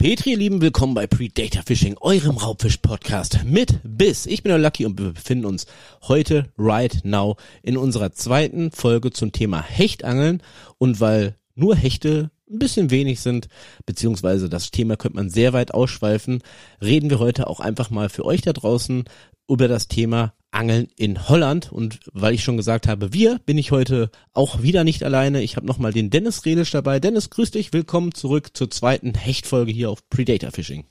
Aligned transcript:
Petri, 0.00 0.30
ihr 0.30 0.36
Lieben, 0.36 0.60
willkommen 0.60 0.94
bei 0.94 1.08
Predator 1.08 1.64
Fishing, 1.64 1.96
eurem 2.00 2.36
Raubfisch-Podcast 2.36 3.40
mit 3.44 3.80
Biss. 3.82 4.26
Ich 4.26 4.44
bin 4.44 4.50
der 4.50 4.58
Lucky 4.60 4.86
und 4.86 4.96
wir 4.96 5.12
befinden 5.12 5.44
uns 5.44 5.66
heute, 6.06 6.52
right 6.56 7.00
now, 7.02 7.36
in 7.64 7.76
unserer 7.76 8.12
zweiten 8.12 8.70
Folge 8.70 9.10
zum 9.10 9.32
Thema 9.32 9.60
Hechtangeln. 9.60 10.40
Und 10.78 11.00
weil 11.00 11.34
nur 11.56 11.74
Hechte 11.74 12.30
ein 12.48 12.60
bisschen 12.60 12.92
wenig 12.92 13.18
sind, 13.18 13.48
beziehungsweise 13.86 14.48
das 14.48 14.70
Thema 14.70 14.96
könnte 14.96 15.16
man 15.16 15.30
sehr 15.30 15.52
weit 15.52 15.74
ausschweifen, 15.74 16.44
reden 16.80 17.10
wir 17.10 17.18
heute 17.18 17.48
auch 17.48 17.58
einfach 17.58 17.90
mal 17.90 18.08
für 18.08 18.24
euch 18.24 18.42
da 18.42 18.52
draußen 18.52 19.02
über 19.48 19.68
das 19.68 19.88
Thema 19.88 20.34
Angeln 20.50 20.88
in 20.96 21.28
Holland. 21.28 21.72
Und 21.72 22.00
weil 22.12 22.34
ich 22.34 22.44
schon 22.44 22.56
gesagt 22.56 22.86
habe, 22.88 23.12
wir, 23.12 23.38
bin 23.46 23.58
ich 23.58 23.70
heute 23.70 24.10
auch 24.32 24.62
wieder 24.62 24.84
nicht 24.84 25.02
alleine. 25.02 25.42
Ich 25.42 25.56
habe 25.56 25.66
nochmal 25.66 25.92
den 25.92 26.10
Dennis 26.10 26.44
Redisch 26.44 26.70
dabei. 26.70 27.00
Dennis, 27.00 27.30
grüß 27.30 27.50
dich. 27.52 27.72
Willkommen 27.72 28.12
zurück 28.14 28.56
zur 28.56 28.70
zweiten 28.70 29.14
Hechtfolge 29.14 29.72
hier 29.72 29.90
auf 29.90 30.08
Predator 30.10 30.50
Fishing. 30.50 30.84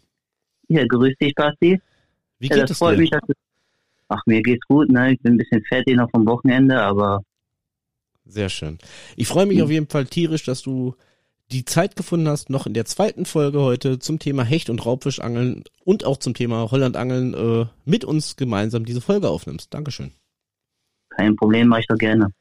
Ja, 0.70 0.86
grüß 0.86 1.14
dich, 1.22 1.34
Basti. 1.36 1.82
Wie 2.40 2.48
ja, 2.48 2.56
geht 2.56 2.64
das 2.64 2.72
es 2.72 2.78
freut 2.80 2.98
dir? 2.98 3.02
mich. 3.02 3.10
Dass 3.12 3.22
du 3.28 3.34
Ach, 4.10 4.22
mir 4.26 4.42
geht's 4.42 4.66
gut, 4.68 4.90
ne? 4.90 5.14
Ich 5.14 5.20
bin 5.20 5.34
ein 5.34 5.38
bisschen 5.38 5.64
fertig 5.66 5.96
noch 5.98 6.10
vom 6.12 6.26
Wochenende, 6.26 6.82
aber 6.82 7.24
Sehr 8.26 8.50
schön. 8.50 8.78
Ich 9.16 9.28
freue 9.28 9.46
mich 9.46 9.62
auf 9.62 9.70
jeden 9.70 9.88
Fall 9.88 10.06
tierisch, 10.06 10.44
dass 10.44 10.62
du 10.62 10.96
die 11.52 11.66
Zeit 11.66 11.96
gefunden 11.96 12.28
hast, 12.28 12.50
noch 12.50 12.68
in 12.68 12.74
der 12.74 12.86
zweiten 12.86 13.26
Folge 13.26 13.62
heute 13.62 14.00
zum 14.00 14.20
Thema 14.20 14.44
Hecht- 14.44 14.70
und 14.70 14.86
Raubfischangeln 14.86 15.64
und 15.84 16.06
auch 16.06 16.18
zum 16.18 16.34
Thema 16.34 16.70
Hollandangeln 16.72 17.34
äh, 17.34 17.66
mit 17.86 18.04
uns 18.04 18.36
gemeinsam 18.36 18.86
diese 18.86 19.02
Folge 19.02 19.30
aufnimmst. 19.30 19.74
Dankeschön. 19.74 20.12
kein 21.10 21.36
Problem, 21.36 21.68
mache 21.68 21.82
ich 21.82 21.88
doch 21.88 21.98
gerne. 21.98 22.32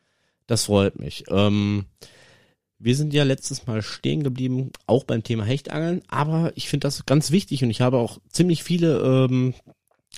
Das 0.47 0.65
freut 0.65 0.99
mich. 0.99 1.25
Ähm, 1.31 1.87
wir 2.79 2.95
sind 2.95 3.15
ja 3.15 3.25
letztes 3.25 3.67
Mal 3.67 3.83
stehen 3.83 4.23
geblieben, 4.23 4.71
auch 4.87 5.05
beim 5.05 5.23
Thema 5.23 5.45
Hechtangeln, 5.45 6.03
aber 6.09 6.53
ich 6.57 6.69
finde 6.69 6.87
das 6.87 7.07
ganz 7.07 7.31
wichtig 7.31 7.63
und 7.65 7.71
ich 7.71 7.81
habe 7.81 7.97
auch 7.99 8.19
ziemlich 8.29 8.63
viele 8.63 8.99
ähm, 9.31 9.55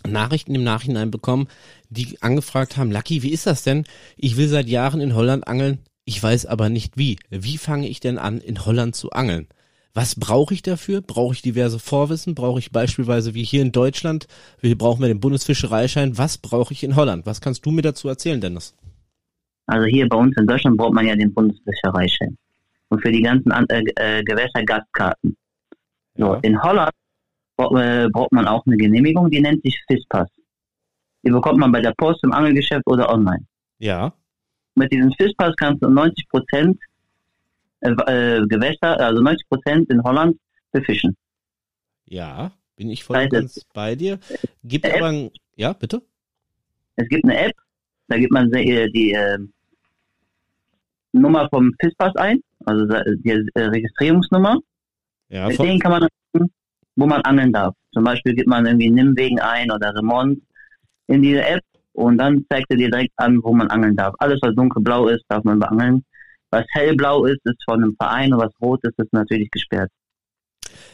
Nachrichten 0.07 0.55
im 0.55 0.65
Nachhinein 0.65 1.11
bekommen, 1.11 1.49
die 1.89 2.21
angefragt 2.21 2.77
haben, 2.77 2.91
Lucky, 2.91 3.23
wie 3.23 3.33
ist 3.33 3.47
das 3.47 3.63
denn? 3.63 3.85
Ich 4.17 4.37
will 4.37 4.49
seit 4.49 4.69
Jahren 4.69 5.01
in 5.01 5.15
Holland 5.15 5.47
angeln, 5.47 5.79
ich 6.09 6.23
weiß 6.23 6.47
aber 6.47 6.71
nicht 6.71 6.97
wie. 6.97 7.19
Wie 7.29 7.59
fange 7.59 7.87
ich 7.87 8.01
denn 8.01 8.17
an, 8.17 8.39
in 8.39 8.65
Holland 8.65 8.97
zu 8.97 9.11
angeln? 9.11 9.47
Was 9.93 10.15
brauche 10.19 10.55
ich 10.55 10.63
dafür? 10.63 11.03
Brauche 11.03 11.35
ich 11.35 11.43
diverse 11.43 11.79
Vorwissen? 11.79 12.35
Brauche 12.35 12.61
ich 12.61 12.73
beispielsweise 12.73 13.35
wie 13.35 13.43
hier 13.43 13.61
in 13.61 13.73
Deutschland, 13.73 14.27
wir 14.61 14.79
brauchen 14.79 15.03
wir 15.03 15.09
den 15.09 15.21
Bundesfischereischein? 15.21 16.17
Was 16.17 16.39
brauche 16.39 16.73
ich 16.73 16.83
in 16.83 16.97
Holland? 16.97 17.27
Was 17.27 17.43
kannst 17.43 17.67
du 17.67 17.71
mir 17.73 17.83
dazu 17.83 18.09
erzählen, 18.09 18.41
Dennis? 18.41 18.75
Also 19.67 19.85
hier 19.87 20.09
bei 20.09 20.17
uns 20.17 20.35
in 20.39 20.47
Deutschland 20.47 20.79
braucht 20.79 20.95
man 20.95 21.07
ja 21.07 21.15
den 21.15 21.35
Bundesfischereischein. 21.35 22.39
Und 22.89 23.03
für 23.03 23.13
die 23.13 23.21
ganzen 23.21 23.53
An 23.53 23.67
äh, 23.69 23.83
äh, 23.97 24.23
Gewässer 24.25 24.63
Gastkarten. 24.65 25.37
So, 26.17 26.25
Ja. 26.35 26.41
in 26.41 26.63
Holland 26.63 26.91
bra 27.59 27.67
äh, 27.83 28.09
braucht 28.09 28.33
man 28.33 28.47
auch 28.49 28.65
eine 28.67 28.79
Genehmigung, 28.79 29.31
die 29.31 29.43
nennt 29.43 29.63
sich 29.63 29.79
FISPass. 29.89 30.29
Die 31.23 31.31
bekommt 31.31 31.59
man 31.59 31.71
bei 31.71 31.83
der 31.83 31.93
Post 31.99 32.25
im 32.25 32.33
Angelgeschäft 32.33 32.87
oder 32.87 33.11
online. 33.13 33.45
Ja. 33.79 34.15
Mit 34.79 34.93
diesem 34.93 35.13
FISPass 35.13 35.55
kannst 35.57 35.83
du 35.83 35.89
90 35.89 36.29
Prozent 36.29 36.79
äh, 37.81 37.91
äh, 37.91 38.47
Gewässer, 38.47 38.99
also 39.01 39.21
90 39.21 39.49
Prozent 39.49 39.91
in 39.91 40.03
Holland 40.03 40.39
befischen. 40.73 41.17
Ja, 42.07 42.53
bin 42.77 42.91
ich 42.91 43.05
voll 43.05 43.17
Weiß 43.17 43.31
ganz 43.31 43.65
bei 43.75 43.95
dir. 43.95 44.19
Gibt 44.65 44.87
Äh, 44.87 44.97
aber 44.97 45.09
ein, 45.09 45.31
ja, 45.57 45.73
bitte? 45.73 46.03
Es 46.97 47.09
gibt 47.09 47.25
eine 47.25 47.39
App, 47.39 47.57
da 48.09 48.19
gibt 48.19 48.33
man 48.33 48.51
die, 48.51 48.91
die 48.93 49.13
äh, 49.13 49.39
Nummer 51.13 51.49
vom 51.49 51.75
FISPass 51.81 52.15
ein, 52.17 52.41
also 52.65 52.87
die 52.87 53.31
äh, 53.55 53.61
Registrierungsnummer. 53.61 54.59
Ja, 55.29 55.49
Mit 55.49 55.59
denen 55.59 55.79
kann 55.79 55.93
man 55.93 56.09
wo 56.97 57.07
man 57.07 57.23
angeln 57.23 57.53
darf. 57.53 57.75
Zum 57.93 58.03
Beispiel 58.03 58.35
gibt 58.35 58.49
man 58.49 58.67
irgendwie 58.67 58.91
Nimmwegen 58.91 59.39
ein 59.39 59.71
oder 59.71 59.95
Remont 59.95 60.43
in 61.07 61.23
diese 61.23 61.45
App 61.45 61.63
und 61.99 62.19
dann 62.19 62.45
zeigt 62.49 62.67
er 62.71 62.77
dir 62.77 62.91
direkt 62.91 63.13
an, 63.17 63.41
wo 63.43 63.53
man 63.53 63.69
angeln 63.71 63.97
darf. 63.97 64.15
Alles, 64.19 64.39
was 64.41 64.55
dunkelblau 64.55 65.09
ist, 65.09 65.25
darf 65.29 65.43
man 65.43 65.59
beangeln. 65.59 66.05
Was 66.51 66.65
hellblau 66.71 67.25
ist, 67.25 67.41
ist 67.45 67.63
von 67.65 67.83
einem 67.83 67.97
Verein 67.97 68.33
und 68.33 68.41
was 68.41 68.53
rot 68.63 68.81
ist, 68.85 68.99
ist 68.99 69.13
natürlich 69.13 69.51
gesperrt. 69.51 69.91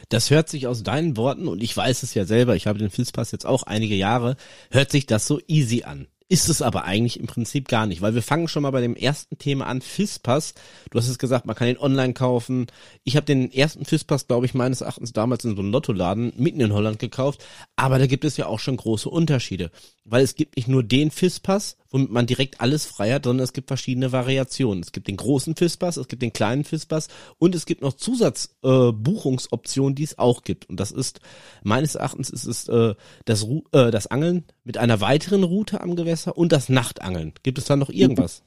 das 0.09 0.31
hört 0.31 0.49
sich 0.49 0.67
aus 0.67 0.83
deinen 0.83 1.15
Worten, 1.15 1.47
und 1.47 1.61
ich 1.61 1.77
weiß 1.77 2.03
es 2.03 2.13
ja 2.15 2.25
selber, 2.25 2.55
ich 2.55 2.65
habe 2.65 2.79
den 2.79 2.89
Filzpass 2.89 3.31
jetzt 3.31 3.45
auch 3.45 3.63
einige 3.63 3.95
Jahre, 3.95 4.35
hört 4.71 4.91
sich 4.91 5.05
das 5.05 5.27
so 5.27 5.39
easy 5.47 5.83
an. 5.83 6.07
Ist 6.27 6.49
es 6.49 6.63
aber 6.63 6.85
eigentlich 6.85 7.19
im 7.19 7.27
Prinzip 7.27 7.67
gar 7.67 7.85
nicht, 7.85 8.01
weil 8.01 8.15
wir 8.15 8.23
fangen 8.23 8.47
schon 8.47 8.63
mal 8.63 8.71
bei 8.71 8.81
dem 8.81 8.95
ersten 8.95 9.37
Thema 9.37 9.67
an, 9.67 9.81
FISPass. 9.81 10.55
Du 10.89 10.97
hast 10.97 11.07
es 11.07 11.19
gesagt, 11.19 11.45
man 11.45 11.55
kann 11.55 11.67
ihn 11.67 11.77
online 11.77 12.13
kaufen. 12.13 12.65
Ich 13.03 13.15
habe 13.15 13.27
den 13.27 13.51
ersten 13.51 13.85
FISPass, 13.85 14.25
glaube 14.25 14.47
ich, 14.47 14.55
meines 14.55 14.81
Erachtens 14.81 15.13
damals 15.13 15.45
in 15.45 15.55
so 15.55 15.61
einem 15.61 15.71
Lottoladen 15.71 16.33
mitten 16.35 16.61
in 16.61 16.73
Holland 16.73 16.97
gekauft. 16.97 17.45
Aber 17.75 17.99
da 17.99 18.07
gibt 18.07 18.25
es 18.25 18.37
ja 18.37 18.47
auch 18.47 18.59
schon 18.59 18.77
große 18.77 19.07
Unterschiede, 19.07 19.69
weil 20.03 20.23
es 20.23 20.33
gibt 20.33 20.55
nicht 20.55 20.67
nur 20.67 20.81
den 20.81 21.11
FISPass, 21.11 21.77
womit 21.91 22.09
man 22.09 22.25
direkt 22.25 22.59
alles 22.59 22.87
frei 22.87 23.13
hat, 23.13 23.25
sondern 23.25 23.43
es 23.43 23.53
gibt 23.53 23.67
verschiedene 23.67 24.11
Variationen. 24.11 24.81
Es 24.81 24.93
gibt 24.93 25.07
den 25.07 25.17
großen 25.17 25.55
FISPass, 25.55 25.97
es 25.97 26.07
gibt 26.07 26.23
den 26.23 26.33
kleinen 26.33 26.63
FISPass 26.63 27.07
und 27.37 27.53
es 27.53 27.67
gibt 27.67 27.83
noch 27.83 27.93
Zusatzbuchungsoptionen, 27.93 29.93
äh, 29.93 29.95
die 29.95 30.03
es 30.03 30.17
auch 30.17 30.41
gibt. 30.41 30.67
Und 30.69 30.79
das 30.79 30.91
ist, 30.91 31.19
meines 31.63 31.93
Erachtens 31.93 32.31
ist 32.31 32.45
es 32.45 32.67
äh, 32.67 32.95
das, 33.25 33.43
Ru 33.43 33.61
äh, 33.73 33.91
das 33.91 34.07
Angeln 34.07 34.45
mit 34.63 34.79
einer 34.79 35.01
weiteren 35.01 35.43
Route 35.43 35.81
am 35.81 35.95
Gewässer 35.95 36.14
und 36.27 36.51
das 36.51 36.69
Nachtangeln. 36.69 37.33
Gibt 37.43 37.57
es 37.57 37.65
da 37.65 37.75
noch 37.75 37.89
irgendwas? 37.89 38.43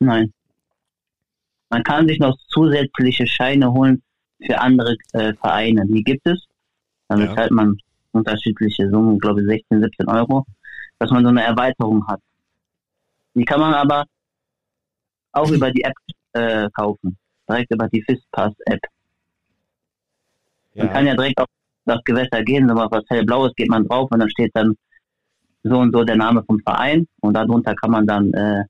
Nein. 0.00 0.32
Man 1.70 1.82
kann 1.82 2.08
sich 2.08 2.18
noch 2.18 2.36
zusätzliche 2.48 3.26
Scheine 3.26 3.72
holen 3.72 4.02
für 4.44 4.58
andere 4.60 4.96
äh, 5.12 5.34
Vereine. 5.34 5.86
Die 5.86 6.02
gibt 6.02 6.26
es. 6.26 6.44
Dann 7.08 7.20
Ja. 7.20 7.26
bezahlt 7.26 7.50
man 7.50 7.76
unterschiedliche 8.12 8.88
Summen, 8.90 9.18
glaube 9.18 9.40
ich 9.42 9.46
16, 9.48 9.82
17 9.82 10.08
Euro, 10.08 10.44
dass 10.98 11.10
man 11.10 11.22
so 11.22 11.28
eine 11.28 11.42
Erweiterung 11.44 12.06
hat. 12.06 12.20
Die 13.34 13.44
kann 13.44 13.60
man 13.60 13.74
aber 13.74 14.04
auch 15.32 15.50
über 15.50 15.70
die 15.70 15.82
App 15.82 15.94
äh, 16.32 16.68
kaufen. 16.70 17.16
Direkt 17.48 17.72
über 17.72 17.88
die 17.88 18.02
Fistpass-App. 18.02 18.80
Man 20.74 20.90
kann 20.90 21.06
ja 21.06 21.14
direkt 21.14 21.40
auf 21.40 21.46
das 21.86 22.02
Gewässer 22.04 22.42
gehen, 22.44 22.68
wenn 22.68 22.76
man 22.76 22.90
was 22.90 23.04
hellblaues 23.08 23.52
geht 23.56 23.68
man 23.68 23.86
drauf 23.86 24.08
und 24.12 24.20
dann 24.20 24.30
steht 24.30 24.50
dann 24.54 24.76
so 25.62 25.78
und 25.78 25.92
so 25.92 26.04
der 26.04 26.16
Name 26.16 26.42
vom 26.44 26.60
Verein 26.60 27.06
und 27.20 27.34
darunter 27.34 27.74
kann 27.74 27.90
man 27.90 28.06
dann 28.06 28.32
äh, 28.32 28.64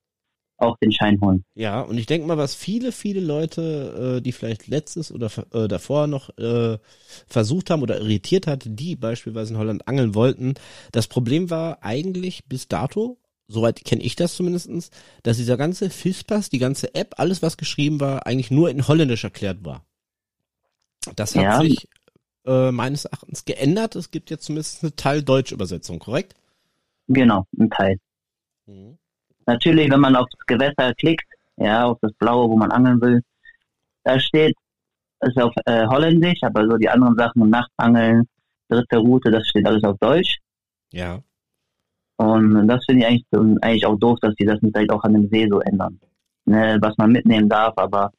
auch 0.59 0.77
den 0.79 0.93
Schein 0.93 1.21
holen. 1.21 1.45
Ja, 1.55 1.81
und 1.83 1.99
ich 1.99 2.07
denke 2.07 2.27
mal, 2.27 2.37
was 2.37 2.55
viele, 2.55 2.93
viele 2.93 3.21
Leute, 3.21 4.17
äh, 4.19 4.21
die 4.21 4.33
vielleicht 4.33 4.67
letztes 4.67 5.13
oder 5.13 5.31
äh, 5.53 5.69
davor 5.69 6.07
noch 6.07 6.37
äh, 6.37 6.79
versucht 7.29 7.71
haben 7.71 7.83
oder 7.83 8.01
irritiert 8.01 8.47
hat, 8.47 8.63
die 8.67 8.97
beispielsweise 8.97 9.55
in 9.55 9.59
Holland 9.61 9.87
angeln 9.87 10.15
wollten, 10.15 10.55
das 10.93 11.07
Problem 11.07 11.51
war 11.51 11.83
eigentlich 11.83 12.47
bis 12.47 12.67
dato, 12.69 13.19
soweit 13.47 13.85
kenne 13.85 14.03
ich 14.03 14.17
das 14.17 14.35
zumindestens, 14.35 14.91
dass 15.23 15.37
dieser 15.37 15.57
ganze 15.57 15.91
FISPass, 15.91 16.51
die 16.51 16.59
ganze 16.59 16.95
App, 16.95 17.15
alles 17.19 17.41
was 17.41 17.57
geschrieben 17.57 18.01
war, 18.01 18.27
eigentlich 18.27 18.51
nur 18.51 18.69
in 18.69 18.87
Holländisch 18.89 19.25
erklärt 19.25 19.65
war. 19.65 19.85
Das 21.17 21.37
hat 21.37 21.45
Ja. 21.45 21.61
sich 21.61 21.89
äh, 22.47 22.73
meines 22.73 23.05
Erachtens 23.05 23.45
geändert. 23.45 23.95
Es 23.97 24.11
gibt 24.11 24.31
jetzt 24.31 24.45
zumindest 24.45 24.83
eine 24.83 24.97
Teil-Deutsch-Übersetzung, 24.97 25.99
korrekt? 26.01 26.35
Genau, 27.09 27.45
ein 27.59 27.71
Teil. 27.71 27.99
Mhm. 28.67 28.99
Natürlich, 29.47 29.91
wenn 29.91 30.01
man 30.01 30.17
aufs 30.17 30.33
Gewässer 30.47 30.95
klickt, 30.95 31.25
ja, 31.57 31.87
auf 31.87 31.99
das 32.03 32.13
Blaue, 32.13 32.49
wo 32.51 32.57
man 32.57 32.71
angeln 32.71 33.01
will, 33.01 33.23
da 34.05 34.21
steht, 34.21 34.55
es 35.21 35.31
ist 35.31 35.43
auf 35.43 35.53
äh, 35.65 35.87
Holländisch, 35.87 36.39
aber 36.43 36.69
so 36.69 36.77
die 36.77 36.89
anderen 36.89 37.17
Sachen, 37.17 37.51
Nachtangeln, 37.51 38.29
dritte 38.69 38.99
Route, 38.99 39.31
das 39.31 39.49
steht 39.49 39.67
alles 39.67 39.83
auf 39.83 39.99
Deutsch. 39.99 40.39
Ja. 40.93 41.21
Und 42.17 42.69
das 42.69 42.85
finde 42.85 43.03
ich 43.03 43.07
eigentlich, 43.07 43.63
eigentlich 43.63 43.87
auch 43.87 43.99
doof, 43.99 44.19
dass 44.21 44.35
die 44.35 44.45
das 44.45 44.61
nicht 44.61 44.75
direkt 44.75 44.93
auch 44.93 45.03
an 45.05 45.15
dem 45.15 45.29
See 45.29 45.49
so 45.49 45.61
ändern. 45.61 45.99
Ne, 46.45 46.79
was 46.81 46.97
man 46.97 47.13
mitnehmen 47.13 47.49
darf, 47.49 47.75
aber 47.77 48.11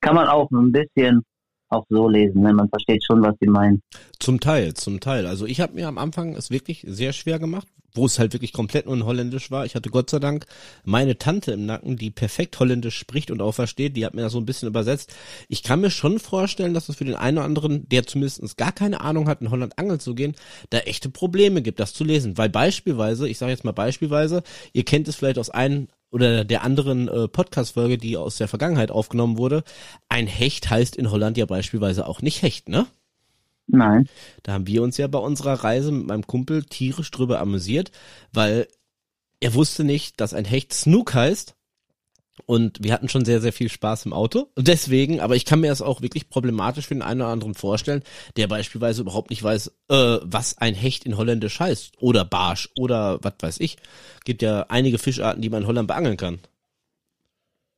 kann 0.00 0.14
man 0.14 0.28
auch 0.28 0.50
ein 0.50 0.72
bisschen 0.72 1.24
auch 1.72 1.86
so 1.88 2.08
lesen. 2.08 2.42
Ne? 2.42 2.52
Man 2.52 2.68
versteht 2.68 3.04
schon, 3.04 3.22
was 3.22 3.34
sie 3.40 3.48
meinen. 3.48 3.82
Zum 4.18 4.40
Teil, 4.40 4.74
zum 4.74 5.00
Teil. 5.00 5.26
Also 5.26 5.46
ich 5.46 5.60
habe 5.60 5.74
mir 5.74 5.88
am 5.88 5.98
Anfang 5.98 6.34
es 6.36 6.50
wirklich 6.50 6.84
sehr 6.86 7.12
schwer 7.12 7.38
gemacht, 7.38 7.66
wo 7.94 8.06
es 8.06 8.18
halt 8.18 8.32
wirklich 8.32 8.52
komplett 8.52 8.86
nur 8.86 8.94
in 8.94 9.04
Holländisch 9.04 9.50
war. 9.50 9.64
Ich 9.64 9.74
hatte 9.74 9.90
Gott 9.90 10.10
sei 10.10 10.18
Dank 10.18 10.46
meine 10.84 11.18
Tante 11.18 11.52
im 11.52 11.66
Nacken, 11.66 11.96
die 11.96 12.10
perfekt 12.10 12.58
Holländisch 12.58 12.96
spricht 12.96 13.30
und 13.30 13.42
auch 13.42 13.52
versteht, 13.52 13.96
die 13.96 14.06
hat 14.06 14.14
mir 14.14 14.22
das 14.22 14.32
so 14.32 14.38
ein 14.38 14.46
bisschen 14.46 14.68
übersetzt. 14.68 15.14
Ich 15.48 15.62
kann 15.62 15.80
mir 15.80 15.90
schon 15.90 16.18
vorstellen, 16.18 16.74
dass 16.74 16.88
es 16.88 16.96
für 16.96 17.04
den 17.04 17.16
einen 17.16 17.38
oder 17.38 17.46
anderen, 17.46 17.88
der 17.88 18.06
zumindest 18.06 18.56
gar 18.56 18.72
keine 18.72 19.00
Ahnung 19.00 19.28
hat, 19.28 19.40
in 19.40 19.50
Holland 19.50 19.78
angeln 19.78 20.00
zu 20.00 20.14
gehen, 20.14 20.34
da 20.70 20.78
echte 20.78 21.10
Probleme 21.10 21.62
gibt, 21.62 21.80
das 21.80 21.94
zu 21.94 22.04
lesen. 22.04 22.38
Weil 22.38 22.48
beispielsweise, 22.48 23.28
ich 23.28 23.38
sage 23.38 23.52
jetzt 23.52 23.64
mal 23.64 23.72
beispielsweise, 23.72 24.42
ihr 24.72 24.84
kennt 24.84 25.08
es 25.08 25.16
vielleicht 25.16 25.38
aus 25.38 25.50
einem 25.50 25.88
oder 26.12 26.44
der 26.44 26.62
anderen 26.62 27.08
äh, 27.08 27.26
Podcast-Folge, 27.26 27.98
die 27.98 28.16
aus 28.16 28.36
der 28.36 28.46
Vergangenheit 28.46 28.90
aufgenommen 28.90 29.38
wurde, 29.38 29.64
ein 30.08 30.26
Hecht 30.26 30.70
heißt 30.70 30.94
in 30.94 31.10
Holland 31.10 31.36
ja 31.36 31.46
beispielsweise 31.46 32.06
auch 32.06 32.22
nicht 32.22 32.42
Hecht, 32.42 32.68
ne? 32.68 32.86
Nein. 33.66 34.08
Da 34.42 34.52
haben 34.52 34.66
wir 34.66 34.82
uns 34.82 34.98
ja 34.98 35.06
bei 35.06 35.18
unserer 35.18 35.64
Reise 35.64 35.90
mit 35.90 36.06
meinem 36.06 36.26
Kumpel 36.26 36.64
tierisch 36.64 37.10
drüber 37.10 37.40
amüsiert, 37.40 37.90
weil 38.32 38.68
er 39.40 39.54
wusste 39.54 39.82
nicht, 39.84 40.20
dass 40.20 40.34
ein 40.34 40.44
Hecht 40.44 40.72
Snook 40.72 41.14
heißt 41.14 41.56
Und 42.46 42.82
wir 42.82 42.92
hatten 42.92 43.08
schon 43.08 43.24
sehr, 43.24 43.40
sehr 43.40 43.52
viel 43.52 43.68
Spaß 43.68 44.06
im 44.06 44.12
Auto. 44.12 44.48
Deswegen, 44.56 45.20
aber 45.20 45.36
ich 45.36 45.44
kann 45.44 45.60
mir 45.60 45.68
das 45.68 45.82
auch 45.82 46.02
wirklich 46.02 46.28
problematisch 46.28 46.86
für 46.86 46.94
den 46.94 47.02
einen 47.02 47.20
oder 47.20 47.30
anderen 47.30 47.54
vorstellen, 47.54 48.02
der 48.36 48.46
beispielsweise 48.46 49.02
überhaupt 49.02 49.30
nicht 49.30 49.42
weiß, 49.42 49.68
äh, 49.88 50.18
was 50.22 50.58
ein 50.58 50.74
Hecht 50.74 51.04
in 51.04 51.16
Holländisch 51.16 51.60
heißt. 51.60 51.94
Oder 52.00 52.24
Barsch 52.24 52.68
oder 52.78 53.18
was 53.22 53.34
weiß 53.40 53.60
ich. 53.60 53.76
Gibt 54.24 54.42
ja 54.42 54.66
einige 54.68 54.98
Fischarten, 54.98 55.42
die 55.42 55.50
man 55.50 55.62
in 55.62 55.68
Holland 55.68 55.88
beangeln 55.88 56.16
kann. 56.16 56.38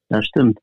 Das 0.09 0.27
stimmt. 0.27 0.59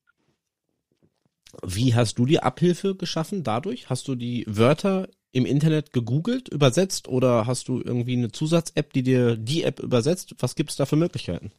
Wie 1.64 1.96
hast 1.96 2.18
du 2.18 2.26
dir 2.26 2.44
Abhilfe 2.44 2.96
geschaffen 2.96 3.44
dadurch? 3.44 3.90
Hast 3.90 4.08
du 4.08 4.16
die 4.16 4.46
Wörter 4.48 5.08
im 5.32 5.46
Internet 5.46 5.94
gegoogelt, 5.94 6.50
übersetzt 6.50 7.08
oder 7.08 7.48
hast 7.48 7.68
du 7.68 7.82
irgendwie 7.82 8.18
eine 8.18 8.32
Zusatz-App, 8.32 8.94
die 8.94 9.04
dir 9.04 9.38
die 9.38 9.64
App 9.64 9.80
übersetzt? 9.80 10.36
Was 10.40 10.56
gibt 10.56 10.72
es 10.72 10.76
da 10.76 10.86
für 10.86 10.96
Möglichkeiten? 10.96 11.52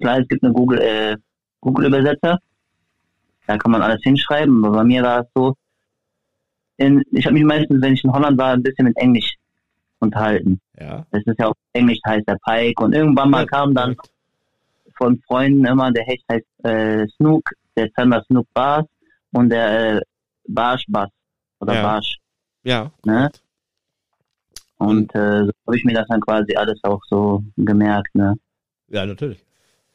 Klar, 0.00 0.20
es 0.20 0.28
gibt 0.28 0.42
eine 0.42 0.52
Google, 0.52 0.80
äh, 0.80 1.16
Google-Übersetzer. 1.64 2.38
Da 3.46 3.58
kann 3.58 3.72
man 3.72 3.82
alles 3.82 4.02
hinschreiben. 4.02 4.64
Aber 4.64 4.76
bei 4.76 4.84
mir 4.84 5.02
war 5.02 5.20
es 5.20 5.26
so, 5.34 5.54
in, 6.76 7.02
ich 7.12 7.24
habe 7.24 7.34
mich 7.34 7.44
meistens, 7.44 7.82
wenn 7.82 7.94
ich 7.94 8.04
in 8.04 8.12
Holland 8.12 8.38
war, 8.38 8.52
ein 8.52 8.62
bisschen 8.62 8.86
mit 8.86 8.96
Englisch 8.96 9.34
unterhalten. 9.98 10.60
Ja. 10.78 11.06
Das 11.10 11.22
ist 11.24 11.38
ja 11.38 11.48
auch 11.48 11.54
Englisch 11.72 12.00
heißt 12.06 12.28
der 12.28 12.38
Pike 12.44 12.82
und 12.82 12.92
irgendwann 12.92 13.30
mal 13.30 13.46
kam 13.46 13.74
dann 13.74 13.96
von 14.96 15.20
Freunden 15.26 15.64
immer, 15.64 15.90
der 15.92 16.04
Hecht 16.04 16.24
heißt 16.30 16.64
äh, 16.64 17.06
Snook, 17.16 17.50
der 17.76 17.92
Zander 17.94 18.22
Snook 18.24 18.46
Bars 18.54 18.86
und 19.32 19.50
der 19.50 19.96
äh, 19.96 20.00
Barsch 20.46 20.84
Bass 20.88 21.10
oder 21.60 21.74
Ja. 21.74 21.82
Barsch. 21.82 22.18
Ja. 22.64 22.90
Ne? 23.04 23.30
Und 24.78 25.14
äh, 25.14 25.44
so 25.44 25.50
habe 25.66 25.76
ich 25.76 25.84
mir 25.84 25.94
das 25.94 26.06
dann 26.08 26.20
quasi 26.20 26.54
alles 26.56 26.78
auch 26.82 27.00
so 27.08 27.42
gemerkt. 27.56 28.14
Ne? 28.14 28.34
Ja, 28.88 29.06
natürlich. 29.06 29.44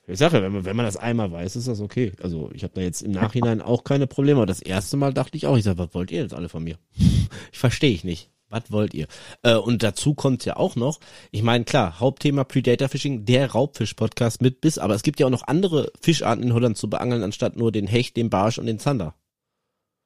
Ich 0.10 0.18
sage 0.18 0.38
ja, 0.38 0.44
wenn 0.44 0.52
man, 0.52 0.66
wenn 0.66 0.76
man 0.76 0.86
das 0.86 0.98
einmal 0.98 1.32
weiß, 1.32 1.56
ist 1.56 1.68
das 1.68 1.82
okay. 1.82 2.14
Also 2.22 2.50
ich 2.54 2.64
habe 2.64 2.74
da 2.74 2.82
jetzt 2.82 3.02
im 3.02 3.12
Nachhinein 3.12 3.62
auch 3.62 3.84
keine 3.84 4.08
Probleme. 4.08 4.40
Aber 4.40 4.48
das 4.48 4.62
erste 4.62 4.98
Mal 4.98 5.14
dachte 5.14 5.38
ich 5.38 5.46
auch, 5.46 5.56
ich 5.56 5.64
sage, 5.64 5.78
was 5.78 5.94
wollt 5.94 6.12
ihr 6.12 6.22
jetzt 6.22 6.34
alle 6.34 6.50
von 6.50 6.64
mir? 6.64 6.78
ich 7.52 7.60
verstehe 7.60 7.92
ich 7.92 8.04
nicht. 8.04 8.32
Was 8.50 8.72
wollt 8.72 8.96
ihr? 8.96 9.06
Äh, 9.44 9.56
und 9.56 9.84
dazu 9.84 10.16
kommt 10.16 10.44
ja 10.44 10.58
auch 10.58 10.76
noch, 10.76 11.00
ich 11.30 11.44
meine, 11.44 11.66
klar, 11.66 12.00
Hauptthema 12.00 12.44
Predator 12.44 12.90
Fishing, 12.90 13.26
der 13.26 13.52
Raubfisch-Podcast 13.52 14.42
mit 14.42 14.60
Biss, 14.60 14.80
aber 14.80 14.96
es 14.96 15.04
gibt 15.04 15.20
ja 15.20 15.28
auch 15.28 15.32
noch 15.32 15.48
andere 15.48 15.92
Fischarten 16.02 16.44
in 16.44 16.54
Holland 16.54 16.76
zu 16.76 16.90
beangeln, 16.90 17.22
anstatt 17.22 17.58
nur 17.58 17.72
den 17.72 17.86
Hecht, 17.86 18.18
den 18.18 18.32
Barsch 18.32 18.58
und 18.58 18.66
den 18.66 18.80
Zander. 18.80 19.14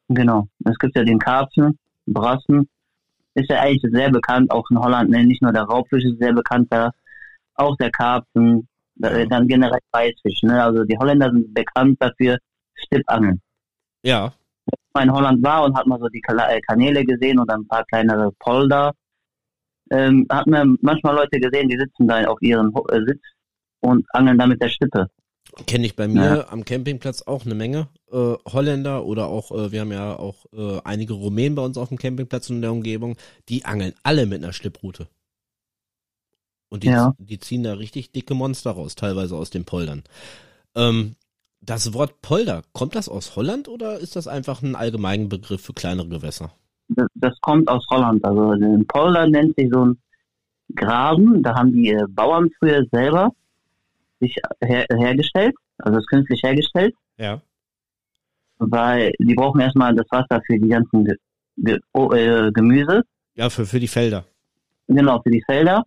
Genau. 0.09 0.49
Es 0.65 0.77
gibt 0.77 0.97
ja 0.97 1.05
den 1.05 1.19
Karpfen, 1.19 1.79
Brassen. 2.05 2.67
Ist 3.35 3.49
ja 3.49 3.61
eigentlich 3.61 3.91
sehr 3.93 4.11
bekannt, 4.11 4.51
auch 4.51 4.69
in 4.69 4.77
Holland. 4.77 5.09
Ne? 5.09 5.25
Nicht 5.25 5.41
nur 5.41 5.53
der 5.53 5.63
Raubfisch 5.63 6.03
ist 6.03 6.19
sehr 6.19 6.33
bekannt, 6.33 6.67
da, 6.69 6.91
auch 7.55 7.77
der 7.77 7.91
Karpfen, 7.91 8.67
da- 8.95 9.25
dann 9.25 9.47
generell 9.47 9.79
Weißfisch. 9.91 10.43
Ne? 10.43 10.63
Also 10.63 10.83
die 10.83 10.97
Holländer 10.97 11.31
sind 11.31 11.53
bekannt 11.53 11.97
dafür, 11.99 12.37
Stippangeln. 12.75 13.41
Ja, 14.03 14.33
Wenn 14.65 14.77
man 14.93 15.09
in 15.09 15.13
Holland 15.15 15.43
war 15.43 15.63
und 15.65 15.75
hat 15.77 15.87
mal 15.87 15.99
so 15.99 16.07
die 16.09 16.21
äh, 16.27 16.61
Kanäle 16.61 17.03
gesehen 17.05 17.39
und 17.39 17.49
ein 17.49 17.67
paar 17.67 17.83
kleinere 17.85 18.31
Polder, 18.39 18.93
ähm, 19.91 20.25
hat 20.29 20.47
man 20.47 20.77
manchmal 20.81 21.15
Leute 21.15 21.39
gesehen, 21.39 21.69
die 21.69 21.77
sitzen 21.77 22.07
da 22.07 22.23
auf 22.25 22.41
ihrem 22.41 22.73
Ho- 22.73 22.87
äh, 22.89 22.99
Sitz 23.05 23.21
und 23.81 24.05
angeln 24.13 24.37
da 24.37 24.47
mit 24.47 24.61
der 24.61 24.69
Stippe. 24.69 25.07
kenne 25.67 25.85
ich 25.85 25.95
bei 25.95 26.07
mir 26.07 26.51
am 26.51 26.63
Campingplatz 26.65 27.21
auch 27.23 27.45
eine 27.45 27.53
Menge 27.55 27.87
äh, 28.11 28.33
Holländer 28.51 29.05
oder 29.05 29.27
auch, 29.27 29.51
äh, 29.51 29.71
wir 29.71 29.81
haben 29.81 29.91
ja 29.91 30.17
auch 30.17 30.45
äh, 30.53 30.79
einige 30.83 31.13
Rumänen 31.13 31.55
bei 31.55 31.61
uns 31.63 31.77
auf 31.77 31.89
dem 31.89 31.97
Campingplatz 31.97 32.49
und 32.49 32.57
in 32.57 32.61
der 32.61 32.71
Umgebung, 32.71 33.17
die 33.49 33.65
angeln 33.65 33.93
alle 34.03 34.25
mit 34.25 34.43
einer 34.43 34.53
Schlipprute. 34.53 35.07
Und 36.73 36.81
die, 36.81 36.87
Ja. 36.87 37.13
die 37.19 37.37
ziehen 37.37 37.61
da 37.61 37.73
richtig 37.75 38.11
dicke 38.13 38.33
Monster 38.33 38.71
raus, 38.71 38.95
teilweise 38.95 39.35
aus 39.35 39.51
den 39.51 39.63
Poldern. 39.63 40.01
Ähm, 40.75 41.15
das 41.61 41.93
Wort 41.93 42.19
Polder, 42.23 42.63
kommt 42.73 42.95
das 42.95 43.07
aus 43.07 43.35
Holland 43.35 43.67
oder 43.67 43.99
ist 43.99 44.15
das 44.15 44.27
einfach 44.27 44.63
ein 44.63 44.75
allgemeiner 44.75 45.27
Begriff 45.27 45.61
für 45.61 45.73
kleinere 45.73 46.07
Gewässer? 46.07 46.51
Das, 46.87 47.05
das 47.13 47.39
kommt 47.41 47.67
aus 47.69 47.85
Holland. 47.91 48.25
Also 48.25 48.53
ein 48.53 48.87
Polder 48.87 49.27
nennt 49.27 49.55
sich 49.55 49.69
so 49.71 49.85
ein 49.85 49.99
Graben. 50.75 51.43
Da 51.43 51.53
haben 51.53 51.73
die 51.73 51.89
äh, 51.91 52.07
Bauern 52.09 52.49
früher 52.57 52.83
selber 52.91 53.29
sich 54.19 54.35
her 54.59 54.87
hergestellt, 54.89 55.53
also 55.77 55.97
das 55.99 56.07
künstlich 56.07 56.41
hergestellt, 56.41 56.95
Ja. 57.19 57.39
weil 58.57 59.11
die 59.19 59.35
brauchen 59.35 59.61
erstmal 59.61 59.93
das 59.93 60.07
Wasser 60.09 60.41
für 60.47 60.57
die 60.57 60.69
ganzen 60.69 61.05
Ge 61.05 61.15
Ge 61.57 61.79
oh, 61.93 62.11
äh, 62.13 62.51
Gemüse, 62.51 63.03
Ja, 63.35 63.51
für, 63.51 63.67
für 63.67 63.79
die 63.79 63.87
Felder. 63.87 64.25
genau 64.87 65.21
für 65.21 65.29
die 65.29 65.43
Felder. 65.45 65.83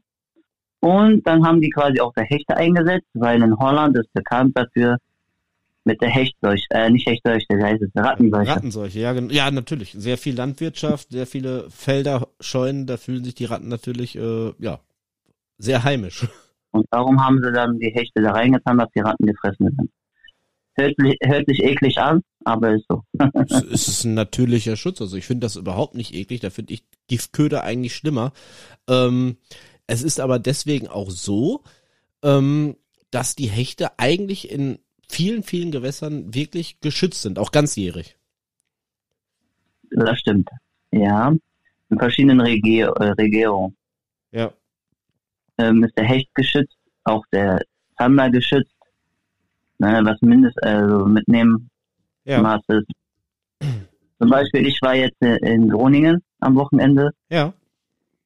Und 0.80 1.26
dann 1.26 1.44
haben 1.44 1.60
die 1.60 1.70
quasi 1.70 2.00
auch 2.00 2.12
der 2.14 2.24
Hechte 2.24 2.56
eingesetzt, 2.56 3.06
weil 3.14 3.42
in 3.42 3.56
Holland 3.58 3.96
ist 3.96 4.12
bekannt 4.12 4.56
dafür 4.56 4.98
mit 5.84 6.00
der 6.02 6.10
Hechtseuche, 6.10 6.64
äh, 6.70 6.90
nicht 6.90 7.06
Hechtseuche, 7.06 7.44
wie 7.48 7.62
heißt 7.62 7.82
es, 7.82 7.90
Rattenseuche. 7.94 8.48
Rattenseuche, 8.48 8.98
ja, 8.98 9.12
ja, 9.14 9.50
natürlich. 9.50 9.92
Sehr 9.96 10.18
viel 10.18 10.34
Landwirtschaft, 10.36 11.10
sehr 11.10 11.26
viele 11.26 11.70
Felder, 11.70 12.28
Scheunen, 12.40 12.86
da 12.86 12.96
fühlen 12.96 13.24
sich 13.24 13.34
die 13.36 13.44
Ratten 13.44 13.68
natürlich, 13.68 14.16
äh, 14.16 14.52
ja, 14.58 14.80
sehr 15.58 15.84
heimisch. 15.84 16.26
Und 16.72 16.86
darum 16.90 17.24
haben 17.24 17.40
sie 17.42 17.52
dann 17.52 17.78
die 17.78 17.90
Hechte 17.90 18.20
da 18.20 18.32
reingetan, 18.32 18.78
dass 18.78 18.90
die 18.94 19.00
Ratten 19.00 19.26
gefressen 19.26 19.66
werden. 19.66 19.90
Hört, 20.74 20.94
sich- 20.98 21.18
hört 21.22 21.46
sich 21.48 21.62
eklig 21.62 21.98
an, 21.98 22.20
aber 22.44 22.74
ist 22.74 22.84
so. 22.90 23.02
es 23.48 23.62
es 23.72 23.88
ist 23.88 24.04
ein 24.04 24.12
natürlicher 24.14 24.76
Schutz. 24.76 25.00
Also 25.00 25.16
ich 25.16 25.24
finde 25.24 25.46
das 25.46 25.56
überhaupt 25.56 25.94
nicht 25.94 26.14
eklig. 26.14 26.40
Da 26.40 26.50
finde 26.50 26.74
ich 26.74 26.84
Giftköder 27.08 27.62
eigentlich 27.64 27.94
schlimmer. 27.94 28.32
Ähm, 28.88 29.38
es 29.86 30.02
ist 30.02 30.20
aber 30.20 30.38
deswegen 30.38 30.88
auch 30.88 31.10
so, 31.10 31.62
ähm, 32.22 32.76
dass 33.10 33.36
die 33.36 33.48
Hechte 33.48 33.98
eigentlich 33.98 34.50
in 34.50 34.78
vielen, 35.08 35.42
vielen 35.42 35.70
Gewässern 35.70 36.34
wirklich 36.34 36.80
geschützt 36.80 37.22
sind, 37.22 37.38
auch 37.38 37.52
ganzjährig. 37.52 38.16
Das 39.90 40.18
stimmt. 40.18 40.48
Ja. 40.90 41.32
In 41.88 41.98
verschiedenen 41.98 42.40
Regi 42.40 42.80
äh, 42.80 42.88
Regierungen 42.90 43.76
Ja. 44.32 44.52
ähm, 45.58 45.84
ist 45.84 45.96
der 45.96 46.04
Hecht 46.04 46.34
geschützt, 46.34 46.76
auch 47.04 47.24
der 47.32 47.62
Zander 47.96 48.30
geschützt. 48.30 48.72
Ne, 49.78 50.00
was 50.04 50.20
mindest 50.22 50.60
also 50.62 51.04
mitnehmen 51.06 51.70
Ja. 52.24 52.40
Maß 52.42 52.62
ist. 52.68 52.88
Zum 54.18 54.30
Beispiel, 54.30 54.66
ich 54.66 54.80
war 54.82 54.96
jetzt 54.96 55.20
äh, 55.22 55.36
in 55.36 55.68
Groningen 55.68 56.22
am 56.40 56.56
Wochenende 56.56 57.10
Ja. 57.30 57.52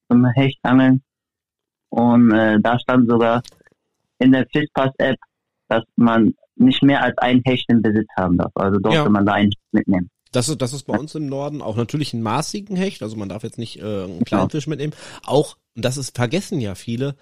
zum 0.08 0.24
Hechtangeln 0.24 1.02
und 1.90 2.32
äh, 2.32 2.58
da 2.60 2.78
stand 2.80 3.08
sogar 3.08 3.42
in 4.18 4.32
der 4.32 4.46
Fishpass-App, 4.52 5.16
dass 5.68 5.84
man 5.96 6.34
nicht 6.56 6.82
mehr 6.82 7.02
als 7.02 7.16
ein 7.18 7.40
Hecht 7.44 7.64
im 7.68 7.80
Besitz 7.82 8.08
haben 8.16 8.36
darf. 8.36 8.52
Also 8.54 8.78
durfte 8.80 8.98
Ja. 8.98 9.08
man 9.08 9.24
da 9.24 9.32
einen 9.34 9.52
mitnehmen. 9.72 10.10
Das 10.32 10.48
ist, 10.48 10.60
das 10.62 10.72
ist 10.72 10.84
bei 10.84 10.96
uns 10.96 11.14
im 11.14 11.26
Norden 11.26 11.60
auch 11.62 11.76
natürlich 11.76 12.12
ein 12.14 12.22
maßigen 12.22 12.76
Hecht, 12.76 13.02
also 13.02 13.16
man 13.16 13.28
darf 13.28 13.42
jetzt 13.42 13.58
nicht 13.58 13.78
äh, 13.80 14.04
einen 14.04 14.24
Kleinfisch 14.24 14.66
mitnehmen. 14.68 14.92
Auch, 15.24 15.56
und 15.74 15.84
das 15.84 15.96
ist 15.96 16.14
vergessen 16.16 16.60
ja 16.60 16.74
viele, 16.76 17.16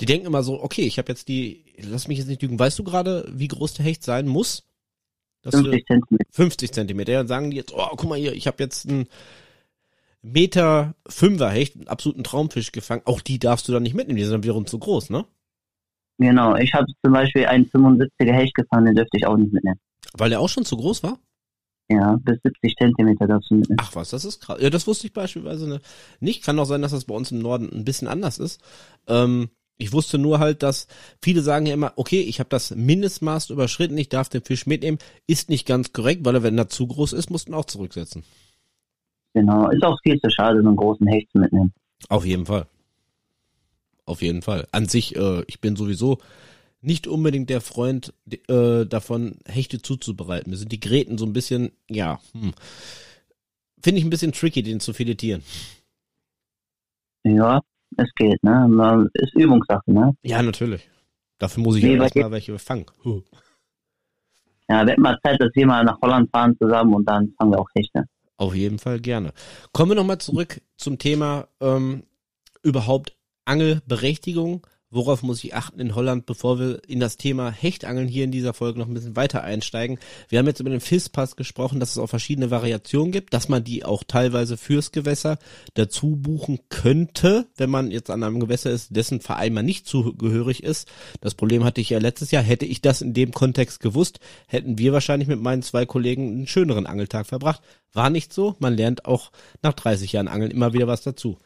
die 0.00 0.04
denken 0.06 0.26
immer 0.26 0.42
so, 0.44 0.62
okay, 0.62 0.82
ich 0.82 0.98
habe 0.98 1.08
jetzt 1.10 1.26
die, 1.28 1.64
lass 1.78 2.06
mich 2.06 2.18
jetzt 2.18 2.28
nicht 2.28 2.40
lügen, 2.42 2.58
weißt 2.58 2.78
du 2.78 2.84
gerade, 2.84 3.28
wie 3.34 3.48
groß 3.48 3.74
der 3.74 3.84
Hecht 3.86 4.04
sein 4.04 4.28
muss? 4.28 4.62
Dass 5.42 5.54
du- 5.54 5.62
50 5.64 5.86
Zentimeter. 5.86 6.24
50 6.30 6.72
Zentimeter. 6.72 7.12
Dann 7.14 7.26
sagen 7.26 7.50
die 7.50 7.56
jetzt, 7.56 7.72
oh, 7.74 7.88
guck 7.96 8.08
mal 8.08 8.16
hier, 8.18 8.32
ich 8.32 8.46
habe 8.46 8.62
jetzt 8.62 8.88
einen 8.88 9.06
Meter 10.22 10.94
Fünfer 11.06 11.50
Hecht, 11.50 11.76
einen 11.76 11.88
absoluten 11.88 12.24
Traumfisch 12.24 12.72
gefangen. 12.72 13.02
Auch 13.04 13.20
die 13.20 13.38
darfst 13.38 13.68
du 13.68 13.72
dann 13.72 13.82
nicht 13.82 13.94
mitnehmen, 13.94 14.16
die 14.16 14.24
sind 14.24 14.32
dann 14.32 14.44
wiederum 14.44 14.66
zu 14.66 14.78
groß, 14.78 15.10
ne? 15.10 15.24
Genau, 16.18 16.54
ich 16.56 16.72
habe 16.74 16.86
zum 17.04 17.12
Beispiel 17.12 17.46
einen 17.46 17.66
75er 17.66 18.32
Hecht 18.32 18.54
gefangen, 18.54 18.86
den 18.86 18.94
dürfte 18.94 19.16
ich 19.16 19.26
auch 19.26 19.36
nicht 19.36 19.52
mitnehmen. 19.52 19.80
Weil 20.12 20.30
der 20.30 20.40
auch 20.40 20.48
schon 20.48 20.64
zu 20.64 20.76
groß 20.76 21.02
war? 21.02 21.18
Ja, 21.90 22.16
bis 22.22 22.38
70 22.44 22.76
Zentimeter 22.76 23.26
darfst 23.26 23.50
du 23.50 23.56
mitnehmen. 23.56 23.78
Ach 23.80 23.94
was, 23.94 24.10
das 24.10 24.24
ist 24.24 24.40
krass. 24.40 24.58
Ja, 24.60 24.70
das 24.70 24.86
wusste 24.86 25.06
ich 25.06 25.12
beispielsweise 25.12 25.68
ne- 25.68 25.80
nicht. 26.20 26.44
Kann 26.44 26.58
auch 26.58 26.64
sein, 26.64 26.82
dass 26.82 26.92
das 26.92 27.04
bei 27.04 27.14
uns 27.14 27.32
im 27.32 27.40
Norden 27.40 27.70
ein 27.72 27.84
bisschen 27.84 28.08
anders 28.08 28.38
ist. 28.38 28.62
Ähm, 29.08 29.50
ich 29.78 29.92
wusste 29.92 30.18
nur 30.18 30.38
halt, 30.38 30.62
dass 30.62 30.86
viele 31.20 31.42
sagen 31.42 31.66
ja 31.66 31.74
immer, 31.74 31.92
okay, 31.96 32.20
ich 32.20 32.38
habe 32.38 32.48
das 32.50 32.74
Mindestmaß 32.74 33.50
überschritten, 33.50 33.98
ich 33.98 34.08
darf 34.08 34.28
den 34.28 34.44
Fisch 34.44 34.66
mitnehmen. 34.66 34.98
Ist 35.26 35.50
nicht 35.50 35.66
ganz 35.66 35.92
korrekt, 35.92 36.24
weil 36.24 36.36
er, 36.36 36.42
wenn 36.42 36.56
er 36.56 36.68
zu 36.68 36.86
groß 36.86 37.12
ist, 37.14 37.30
mussten 37.30 37.52
auch 37.52 37.64
zurücksetzen. 37.64 38.22
Genau, 39.34 39.70
ist 39.70 39.82
auch 39.82 39.98
viel 40.02 40.20
zu 40.20 40.30
schade, 40.30 40.60
so 40.60 40.68
einen 40.68 40.76
großen 40.76 41.06
Hecht 41.06 41.30
zu 41.32 41.38
mitnehmen. 41.38 41.72
Auf 42.08 42.24
jeden 42.24 42.46
Fall. 42.46 42.66
Auf 44.04 44.20
jeden 44.20 44.42
Fall. 44.42 44.66
An 44.72 44.86
sich, 44.86 45.16
äh, 45.16 45.42
ich 45.46 45.60
bin 45.60 45.76
sowieso 45.76 46.18
nicht 46.80 47.06
unbedingt 47.06 47.48
der 47.48 47.60
Freund 47.60 48.12
äh, 48.48 48.84
davon, 48.84 49.36
Hechte 49.46 49.80
zuzubereiten. 49.80 50.50
Mir 50.50 50.56
sind 50.56 50.72
die 50.72 50.80
Gräten 50.80 51.16
so 51.16 51.24
ein 51.24 51.32
bisschen, 51.32 51.70
ja, 51.88 52.18
hm. 52.32 52.52
finde 53.82 54.00
ich 54.00 54.04
ein 54.04 54.10
bisschen 54.10 54.32
tricky, 54.32 54.62
den 54.62 54.80
zu 54.80 54.92
filetieren. 54.92 55.42
Ja, 57.24 57.60
es 57.96 58.12
geht, 58.16 58.42
ne? 58.42 59.08
Ist 59.14 59.34
Übungssache, 59.34 59.92
ne? 59.92 60.16
Ja, 60.22 60.42
natürlich. 60.42 60.88
Dafür 61.38 61.62
muss 61.62 61.76
ich 61.76 61.84
Nee, 61.84 61.96
ja 61.96 62.02
erstmal 62.02 62.32
welche 62.32 62.58
fangen. 62.58 62.86
Huh. 63.04 63.22
Ja, 64.68 64.86
wird 64.86 64.98
mal 64.98 65.18
Zeit, 65.24 65.40
dass 65.40 65.50
wir 65.54 65.66
mal 65.66 65.84
nach 65.84 66.00
Holland 66.00 66.30
fahren 66.30 66.56
zusammen 66.60 66.94
und 66.94 67.04
dann 67.04 67.32
fangen 67.38 67.52
wir 67.52 67.60
auch 67.60 67.68
Hechte. 67.74 68.06
Auf 68.42 68.56
jeden 68.56 68.80
Fall 68.80 68.98
gerne. 68.98 69.32
Kommen 69.72 69.92
wir 69.92 69.94
nochmal 69.94 70.18
zurück 70.18 70.62
zum 70.76 70.98
Thema 70.98 71.46
ähm, 71.60 72.02
überhaupt 72.64 73.16
Angelberechtigung. 73.44 74.66
Worauf 74.92 75.22
muss 75.22 75.42
ich 75.42 75.54
achten 75.54 75.80
in 75.80 75.94
Holland, 75.94 76.26
bevor 76.26 76.60
wir 76.60 76.80
in 76.86 77.00
das 77.00 77.16
Thema 77.16 77.50
Hechtangeln 77.50 78.06
hier 78.06 78.24
in 78.24 78.30
dieser 78.30 78.52
Folge 78.52 78.78
noch 78.78 78.86
ein 78.86 78.94
bisschen 78.94 79.16
weiter 79.16 79.42
einsteigen. 79.42 79.98
Wir 80.28 80.38
haben 80.38 80.46
jetzt 80.46 80.60
über 80.60 80.70
den 80.70 80.80
Fischpass 80.80 81.34
gesprochen, 81.34 81.80
dass 81.80 81.90
es 81.90 81.98
auch 81.98 82.08
verschiedene 82.08 82.50
Variationen 82.50 83.10
gibt, 83.10 83.32
dass 83.32 83.48
man 83.48 83.64
die 83.64 83.84
auch 83.84 84.04
teilweise 84.04 84.56
fürs 84.56 84.92
Gewässer 84.92 85.38
dazu 85.74 86.16
buchen 86.16 86.60
könnte, 86.68 87.46
wenn 87.56 87.70
man 87.70 87.90
jetzt 87.90 88.10
an 88.10 88.22
einem 88.22 88.38
Gewässer 88.38 88.70
ist, 88.70 88.94
dessen 88.94 89.20
Verein 89.20 89.54
man 89.54 89.64
nicht 89.64 89.86
zugehörig 89.86 90.62
ist. 90.62 90.88
Das 91.22 91.34
Problem 91.34 91.64
hatte 91.64 91.80
ich 91.80 91.90
ja 91.90 91.98
letztes 91.98 92.30
Jahr. 92.30 92.42
Hätte 92.42 92.66
ich 92.66 92.82
das 92.82 93.00
in 93.00 93.14
dem 93.14 93.32
Kontext 93.32 93.80
gewusst, 93.80 94.20
hätten 94.46 94.78
wir 94.78 94.92
wahrscheinlich 94.92 95.28
mit 95.28 95.40
meinen 95.40 95.62
zwei 95.62 95.86
Kollegen 95.86 96.28
einen 96.28 96.46
schöneren 96.46 96.86
Angeltag 96.86 97.26
verbracht. 97.26 97.62
War 97.94 98.10
nicht 98.10 98.32
so. 98.32 98.56
Man 98.58 98.76
lernt 98.76 99.06
auch 99.06 99.32
nach 99.62 99.72
30 99.72 100.12
Jahren 100.12 100.28
Angeln 100.28 100.50
immer 100.50 100.74
wieder 100.74 100.86
was 100.86 101.02
dazu. 101.02 101.38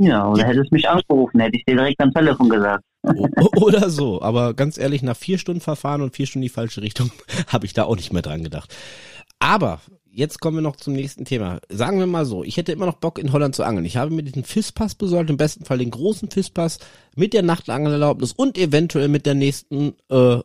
Ja, 0.00 0.28
oder 0.28 0.46
hättest 0.46 0.70
mich 0.70 0.88
angerufen, 0.88 1.40
hätte 1.40 1.56
ich 1.56 1.64
dir 1.64 1.74
direkt 1.74 2.00
am 2.00 2.12
Telefon 2.12 2.48
gesagt. 2.48 2.84
oder 3.56 3.90
so, 3.90 4.22
aber 4.22 4.54
ganz 4.54 4.78
ehrlich, 4.78 5.02
nach 5.02 5.16
vier 5.16 5.38
Stunden 5.38 5.60
Verfahren 5.60 6.02
und 6.02 6.14
vier 6.14 6.26
Stunden 6.26 6.44
die 6.44 6.48
falsche 6.50 6.82
Richtung 6.82 7.10
habe 7.48 7.66
ich 7.66 7.72
da 7.72 7.84
auch 7.84 7.96
nicht 7.96 8.12
mehr 8.12 8.22
dran 8.22 8.44
gedacht. 8.44 8.74
Aber 9.40 9.80
jetzt 10.08 10.40
kommen 10.40 10.58
wir 10.58 10.62
noch 10.62 10.76
zum 10.76 10.92
nächsten 10.92 11.24
Thema. 11.24 11.60
Sagen 11.68 11.98
wir 11.98 12.06
mal 12.06 12.26
so, 12.26 12.44
ich 12.44 12.56
hätte 12.56 12.70
immer 12.70 12.86
noch 12.86 12.98
Bock 12.98 13.18
in 13.18 13.32
Holland 13.32 13.56
zu 13.56 13.64
angeln. 13.64 13.84
Ich 13.84 13.96
habe 13.96 14.14
mir 14.14 14.22
diesen 14.22 14.44
Fisspass 14.44 14.94
besorgt, 14.94 15.30
im 15.30 15.36
besten 15.36 15.64
Fall 15.64 15.78
den 15.78 15.90
großen 15.90 16.30
Fisspass 16.30 16.78
mit 17.16 17.32
der 17.32 17.42
Nachtangelerlaubnis 17.42 18.32
und 18.32 18.56
eventuell 18.56 19.08
mit 19.08 19.26
der 19.26 19.34
nächsten 19.34 19.94
äh, 20.10 20.38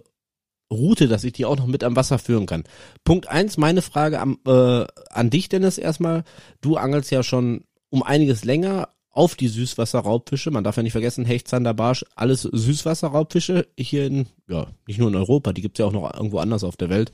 Route, 0.71 1.07
dass 1.07 1.23
ich 1.23 1.33
die 1.33 1.45
auch 1.45 1.57
noch 1.57 1.67
mit 1.67 1.83
am 1.83 1.95
Wasser 1.95 2.17
führen 2.17 2.47
kann. 2.47 2.63
Punkt 3.03 3.27
eins, 3.29 3.57
meine 3.57 3.83
Frage 3.83 4.19
am, 4.19 4.39
äh, 4.47 4.85
an 5.11 5.29
dich, 5.29 5.47
Dennis, 5.47 5.77
erstmal. 5.77 6.23
Du 6.61 6.77
angelst 6.77 7.11
ja 7.11 7.21
schon 7.21 7.65
um 7.91 8.01
einiges 8.01 8.43
länger, 8.45 8.89
auf 9.13 9.35
die 9.35 9.47
Süßwasserraubfische. 9.47 10.49
Man 10.49 10.63
darf 10.63 10.75
ja 10.75 10.83
nicht 10.83 10.91
vergessen, 10.91 11.23
Hecht, 11.23 11.47
Zander, 11.47 11.75
Barsch, 11.75 12.03
alles 12.15 12.41
Süßwasserraubfische 12.41 13.67
hier 13.77 14.07
in, 14.07 14.25
ja, 14.49 14.67
nicht 14.87 14.99
nur 14.99 15.09
in 15.09 15.15
Europa, 15.15 15.53
die 15.53 15.61
gibt's 15.61 15.79
ja 15.79 15.85
auch 15.85 15.93
noch 15.93 16.11
irgendwo 16.13 16.39
anders 16.39 16.63
auf 16.63 16.75
der 16.75 16.89
Welt. 16.89 17.11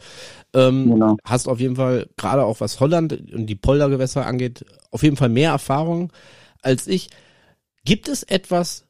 Ähm, 0.53 0.89
genau. 0.89 1.17
Hast 1.25 1.47
auf 1.47 1.59
jeden 1.59 1.75
Fall, 1.75 2.07
gerade 2.15 2.45
auch 2.45 2.61
was 2.61 2.79
Holland 2.79 3.13
und 3.33 3.47
die 3.47 3.55
Poldergewässer 3.55 4.25
angeht, 4.25 4.65
auf 4.91 5.03
jeden 5.03 5.17
Fall 5.17 5.29
mehr 5.29 5.51
Erfahrung 5.51 6.11
als 6.61 6.87
ich. 6.87 7.09
Gibt 7.83 8.07
es 8.07 8.23
etwas, 8.23 8.85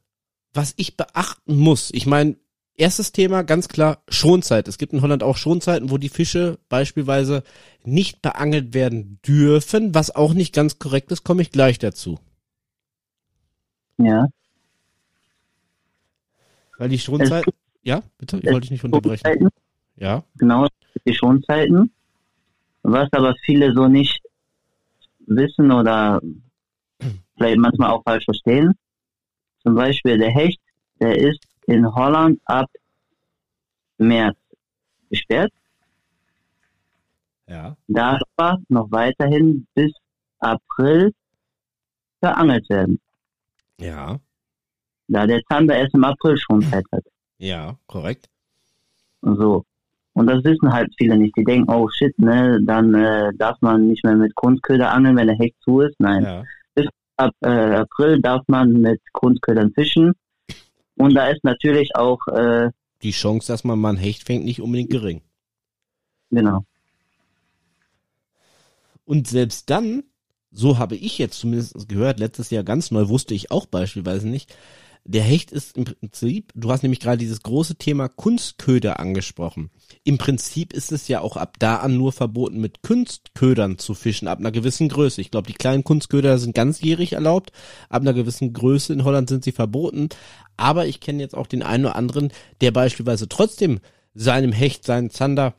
was 0.54 0.74
ich 0.78 0.96
beachten 0.96 1.58
muss? 1.58 1.90
Ich 1.92 2.06
meine, 2.06 2.36
erstes 2.76 3.12
Thema, 3.12 3.42
ganz 3.42 3.70
klar, 3.70 4.04
Schonzeit. 4.08 4.68
Es 4.68 4.78
gibt 4.78 4.94
in 4.94 5.02
Holland 5.02 5.24
auch 5.24 5.38
Schonzeiten, 5.38 5.90
wo 5.90 5.98
die 5.98 6.10
Fische 6.10 6.60
beispielsweise 6.70 7.44
nicht 7.84 8.22
beangelt 8.22 8.76
werden 8.76 9.20
dürfen, 9.26 9.96
was 9.96 10.16
auch 10.16 10.34
nicht 10.34 10.54
ganz 10.54 10.78
korrekt 10.78 11.12
ist, 11.12 11.24
komme 11.24 11.42
ich 11.42 11.50
gleich 11.50 11.80
dazu. 11.80 12.20
Ja. 14.00 14.28
Weil 16.78 16.90
die 16.90 17.00
Schonzeit. 17.00 17.46
Ja, 17.84 18.02
bitte, 18.18 18.38
ich 18.38 18.46
wollte 18.46 18.62
dich 18.62 18.72
nicht 18.72 18.84
unterbrechen. 18.84 19.50
Ja. 19.98 20.24
Genau, 20.36 20.68
die 21.06 21.14
Schonzeiten. 21.14 21.92
Was 22.82 23.10
aber 23.12 23.36
viele 23.46 23.74
so 23.74 23.88
nicht 23.88 24.22
wissen 25.20 25.72
oder 25.72 26.22
vielleicht 27.38 27.58
manchmal 27.58 27.92
auch 27.92 28.04
falsch 28.04 28.24
verstehen. 28.24 28.74
Zum 29.64 29.76
Beispiel 29.76 30.18
der 30.18 30.32
Hecht, 30.32 30.60
der 31.02 31.18
ist 31.18 31.44
in 31.68 31.86
Holland 31.94 32.40
ab 32.46 32.70
März 33.98 34.38
gesperrt. 35.10 35.52
Ja. 37.48 37.76
Darf 37.88 38.22
aber 38.38 38.62
noch 38.70 38.90
weiterhin 38.92 39.68
bis 39.74 39.92
April 40.40 41.14
verangelt 42.20 42.70
werden. 42.70 43.02
Ja. 43.80 44.20
Da 45.08 45.26
der 45.26 45.42
Zander 45.50 45.76
erst 45.76 45.96
im 45.96 46.04
April 46.04 46.38
schon 46.38 46.62
Zeit 46.62 46.86
hat. 46.92 47.04
Ja, 47.38 47.78
korrekt. 47.88 48.30
So. 49.22 49.66
Und 50.14 50.28
das 50.28 50.44
wissen 50.44 50.72
halt 50.72 50.94
viele 50.98 51.18
nicht. 51.18 51.36
Die 51.38 51.44
denken, 51.44 51.72
oh 51.72 51.90
shit, 51.90 52.18
ne, 52.20 52.60
dann 52.66 52.94
äh, 52.94 53.32
darf 53.38 53.58
man 53.62 53.88
nicht 53.88 54.04
mehr 54.04 54.16
mit 54.16 54.36
Kunstköder 54.36 54.92
angeln, 54.92 55.16
wenn 55.16 55.28
der 55.28 55.38
Hecht 55.38 55.56
zu 55.64 55.82
ist. 55.82 55.96
Nein. 56.00 56.24
Ja. 56.24 56.44
Bis 56.76 56.88
ab 57.16 57.34
äh, 57.42 57.48
April 57.48 58.22
darf 58.22 58.44
man 58.48 58.74
mit 58.74 59.02
Kunstködern 59.14 59.72
fischen. 59.74 60.14
Und 60.98 61.16
da 61.16 61.28
ist 61.30 61.44
natürlich 61.44 61.96
auch 61.96 62.20
äh, 62.28 62.70
die 63.02 63.12
Chance, 63.12 63.52
dass 63.52 63.64
man 63.64 63.80
mal 63.80 63.92
ein 63.92 63.98
Hecht 63.98 64.26
fängt, 64.26 64.44
nicht 64.44 64.62
unbedingt 64.62 64.90
gering. 64.90 65.22
Genau. 66.32 66.66
Und 69.06 69.28
selbst 69.28 69.70
dann 69.70 70.04
so 70.52 70.78
habe 70.78 70.96
ich 70.96 71.18
jetzt 71.18 71.40
zumindest 71.40 71.88
gehört, 71.88 72.20
letztes 72.20 72.50
Jahr 72.50 72.64
ganz 72.64 72.92
neu, 72.92 73.08
wusste 73.08 73.34
ich 73.34 73.52
auch 73.52 73.66
beispielsweise 73.66 74.28
nicht. 74.28 74.56
Der 75.06 75.24
Hecht 75.24 75.52
ist 75.52 75.78
im 75.78 75.86
Prinzip, 75.86 76.52
du 76.56 76.72
hast 76.72 76.84
nämlich 76.84 77.00
gerade 77.00 77.18
dieses 77.18 77.42
große 77.42 77.76
Thema 77.76 78.10
Kunstköder 78.10 79.00
angesprochen. 79.00 79.72
Im 80.04 80.18
Prinzip 80.18 80.74
ist 80.74 80.92
es 80.92 81.08
ja 81.08 81.22
auch 81.22 81.38
ab 81.38 81.56
da 81.58 81.78
an 81.78 81.98
nur 81.98 82.12
verboten, 82.12 82.60
mit 82.60 82.84
Kunstködern 82.84 83.78
zu 83.78 83.94
fischen, 83.94 84.28
ab 84.28 84.40
einer 84.40 84.52
gewissen 84.52 84.90
Größe. 84.90 85.22
Ich 85.22 85.32
glaube, 85.32 85.48
die 85.48 85.58
kleinen 85.58 85.84
Kunstköder 85.84 86.38
sind 86.38 86.54
ganzjährig 86.54 87.14
erlaubt, 87.14 87.52
ab 87.90 88.02
einer 88.02 88.14
gewissen 88.14 88.54
Größe 88.54 88.94
in 88.94 89.04
Holland 89.04 89.30
sind 89.30 89.44
sie 89.44 89.52
verboten. 89.52 90.10
Aber 90.58 90.86
ich 90.86 91.00
kenne 91.00 91.24
jetzt 91.24 91.36
auch 91.36 91.48
den 91.48 91.64
einen 91.64 91.86
oder 91.86 91.96
anderen, 91.96 92.32
der 92.62 92.72
beispielsweise 92.72 93.30
trotzdem 93.30 93.80
seinem 94.14 94.52
Hecht, 94.52 94.86
seinen 94.86 95.10
Zander 95.10 95.56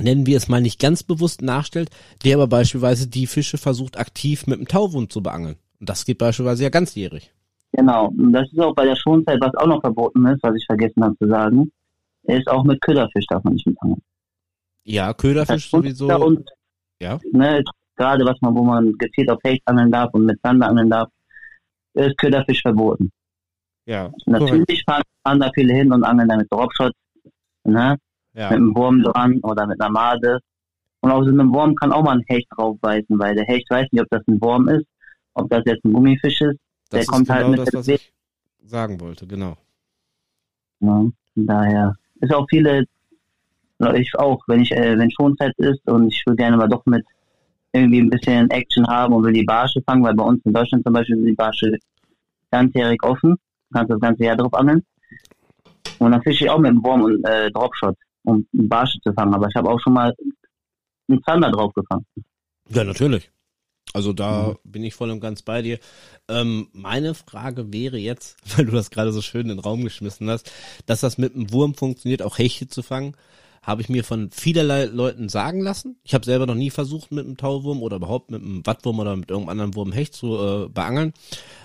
nennen 0.00 0.26
wir 0.26 0.36
es 0.36 0.48
mal 0.48 0.60
nicht 0.60 0.80
ganz 0.80 1.02
bewusst 1.02 1.42
nachstellt, 1.42 1.90
der 2.24 2.36
aber 2.36 2.46
beispielsweise 2.46 3.08
die 3.08 3.26
Fische 3.26 3.58
versucht 3.58 3.98
aktiv 3.98 4.46
mit 4.46 4.58
dem 4.58 4.68
Tauwund 4.68 5.12
zu 5.12 5.22
beangeln. 5.22 5.56
Und 5.80 5.88
das 5.88 6.04
geht 6.04 6.18
beispielsweise 6.18 6.64
ja 6.64 6.70
ganzjährig. 6.70 7.32
Genau, 7.72 8.08
und 8.08 8.32
das 8.32 8.50
ist 8.52 8.60
auch 8.60 8.74
bei 8.74 8.84
der 8.84 8.96
Schonzeit, 8.96 9.38
was 9.40 9.54
auch 9.54 9.66
noch 9.66 9.80
verboten 9.80 10.26
ist, 10.26 10.42
was 10.42 10.54
ich 10.56 10.66
vergessen 10.66 11.02
habe 11.02 11.16
zu 11.18 11.28
sagen, 11.28 11.72
ist 12.24 12.48
auch 12.48 12.64
mit 12.64 12.80
Köderfisch 12.80 13.24
darf 13.28 13.42
man 13.44 13.54
nicht 13.54 13.66
mit 13.66 13.80
angeln. 13.80 14.02
Ja, 14.84 15.14
Köderfisch 15.14 15.70
sowieso. 15.70 16.08
Und, 16.08 16.48
ja. 17.00 17.18
Ne, 17.32 17.62
gerade 17.96 18.24
was 18.24 18.40
man, 18.40 18.54
wo 18.54 18.62
man 18.62 18.92
gezielt 18.98 19.30
auf 19.30 19.38
Hecht 19.42 19.62
angeln 19.64 19.90
darf 19.90 20.12
und 20.12 20.26
mit 20.26 20.40
Zander 20.42 20.68
angeln 20.68 20.90
darf, 20.90 21.08
ist 21.94 22.16
Köderfisch 22.18 22.62
verboten. 22.62 23.10
Ja. 23.86 24.12
Natürlich 24.26 24.84
fahren, 24.84 25.02
fahren 25.22 25.40
da 25.40 25.50
viele 25.54 25.74
hin 25.74 25.92
und 25.92 26.04
angeln 26.04 26.28
damit 26.28 26.50
Dropshot, 26.50 26.92
ne? 27.64 27.96
Ja. 28.34 28.50
mit 28.50 28.58
einem 28.58 28.74
Wurm 28.74 29.02
dran 29.02 29.38
oder 29.42 29.66
mit 29.66 29.80
einer 29.80 29.90
Made. 29.90 30.38
Und 31.00 31.10
auf 31.10 31.24
so 31.24 31.30
einem 31.30 31.52
Wurm 31.52 31.74
kann 31.74 31.92
auch 31.92 32.02
mal 32.02 32.16
ein 32.16 32.24
Hecht 32.26 32.46
draufbeißen, 32.56 33.18
weil 33.18 33.34
der 33.34 33.44
Hecht 33.44 33.68
weiß 33.70 33.86
nicht, 33.90 34.02
ob 34.02 34.08
das 34.10 34.22
ein 34.28 34.40
Wurm 34.40 34.68
ist, 34.68 34.86
ob 35.34 35.50
das 35.50 35.62
jetzt 35.66 35.84
ein 35.84 35.92
Gummifisch 35.92 36.40
ist. 36.40 36.58
Das 36.90 36.90
der 36.90 37.00
ist 37.00 37.08
kommt 37.08 37.28
halt 37.28 37.46
genau 37.46 37.56
halt 37.56 37.58
mit 37.58 37.66
das, 37.68 37.74
was 37.74 37.88
ich 37.88 38.12
sagen 38.64 39.00
wollte, 39.00 39.26
genau. 39.26 39.56
Ja, 40.80 41.04
daher 41.34 41.94
ist 42.20 42.32
auch 42.32 42.46
viele, 42.48 42.84
ich 43.94 44.12
auch, 44.18 44.42
wenn 44.46 44.60
ich, 44.60 44.72
äh, 44.72 44.96
wenn 44.98 45.10
Schonzeit 45.10 45.54
ist 45.58 45.88
und 45.88 46.08
ich 46.08 46.22
will 46.26 46.36
gerne 46.36 46.56
mal 46.56 46.68
doch 46.68 46.84
mit 46.86 47.04
irgendwie 47.72 48.00
ein 48.00 48.10
bisschen 48.10 48.50
Action 48.50 48.86
haben 48.86 49.14
und 49.14 49.24
will 49.24 49.32
die 49.32 49.44
Barsche 49.44 49.80
fangen, 49.82 50.04
weil 50.04 50.14
bei 50.14 50.24
uns 50.24 50.44
in 50.44 50.52
Deutschland 50.52 50.84
zum 50.84 50.92
Beispiel 50.92 51.16
sind 51.16 51.26
die 51.26 51.32
Barsche 51.32 51.78
ganzjährig 52.50 53.02
offen, 53.02 53.30
du 53.32 53.72
kannst 53.72 53.90
das 53.90 54.00
ganze 54.00 54.24
Jahr 54.24 54.36
drauf 54.36 54.54
angeln. 54.54 54.84
Und 55.98 56.12
dann 56.12 56.22
fische 56.22 56.44
ich 56.44 56.50
auch 56.50 56.58
mit 56.58 56.70
dem 56.70 56.84
Wurm 56.84 57.02
und 57.02 57.24
äh, 57.24 57.50
Dropshot 57.50 57.96
um 58.24 58.46
einen 58.52 58.68
Barsche 58.68 58.98
zu 59.00 59.12
fangen. 59.12 59.34
Aber 59.34 59.48
ich 59.48 59.54
habe 59.54 59.70
auch 59.70 59.80
schon 59.80 59.92
mal 59.92 60.14
einen 61.08 61.22
Zander 61.24 61.50
drauf 61.50 61.72
gefangen. 61.74 62.06
Ja, 62.68 62.84
natürlich. 62.84 63.30
Also 63.94 64.12
da 64.12 64.48
mhm. 64.48 64.70
bin 64.70 64.84
ich 64.84 64.94
voll 64.94 65.10
und 65.10 65.20
ganz 65.20 65.42
bei 65.42 65.62
dir. 65.62 65.78
Ähm, 66.28 66.68
meine 66.72 67.14
Frage 67.14 67.72
wäre 67.72 67.98
jetzt, 67.98 68.36
weil 68.56 68.66
du 68.66 68.72
das 68.72 68.90
gerade 68.90 69.12
so 69.12 69.22
schön 69.22 69.42
in 69.42 69.56
den 69.56 69.58
Raum 69.58 69.82
geschmissen 69.82 70.30
hast, 70.30 70.50
dass 70.86 71.00
das 71.00 71.18
mit 71.18 71.34
einem 71.34 71.52
Wurm 71.52 71.74
funktioniert, 71.74 72.22
auch 72.22 72.38
Hechte 72.38 72.68
zu 72.68 72.82
fangen, 72.82 73.16
habe 73.62 73.80
ich 73.80 73.88
mir 73.88 74.02
von 74.02 74.30
vielerlei 74.32 74.86
Leuten 74.86 75.28
sagen 75.28 75.60
lassen. 75.60 75.96
Ich 76.02 76.14
habe 76.14 76.24
selber 76.24 76.46
noch 76.46 76.56
nie 76.56 76.70
versucht, 76.70 77.12
mit 77.12 77.24
einem 77.24 77.36
Tauwurm 77.36 77.80
oder 77.80 77.96
überhaupt 77.96 78.30
mit 78.30 78.42
einem 78.42 78.66
Wattwurm 78.66 78.98
oder 78.98 79.14
mit 79.14 79.30
irgendeinem 79.30 79.50
anderen 79.50 79.74
Wurm 79.76 79.92
Hecht 79.92 80.14
zu 80.14 80.36
äh, 80.36 80.68
beangeln. 80.68 81.12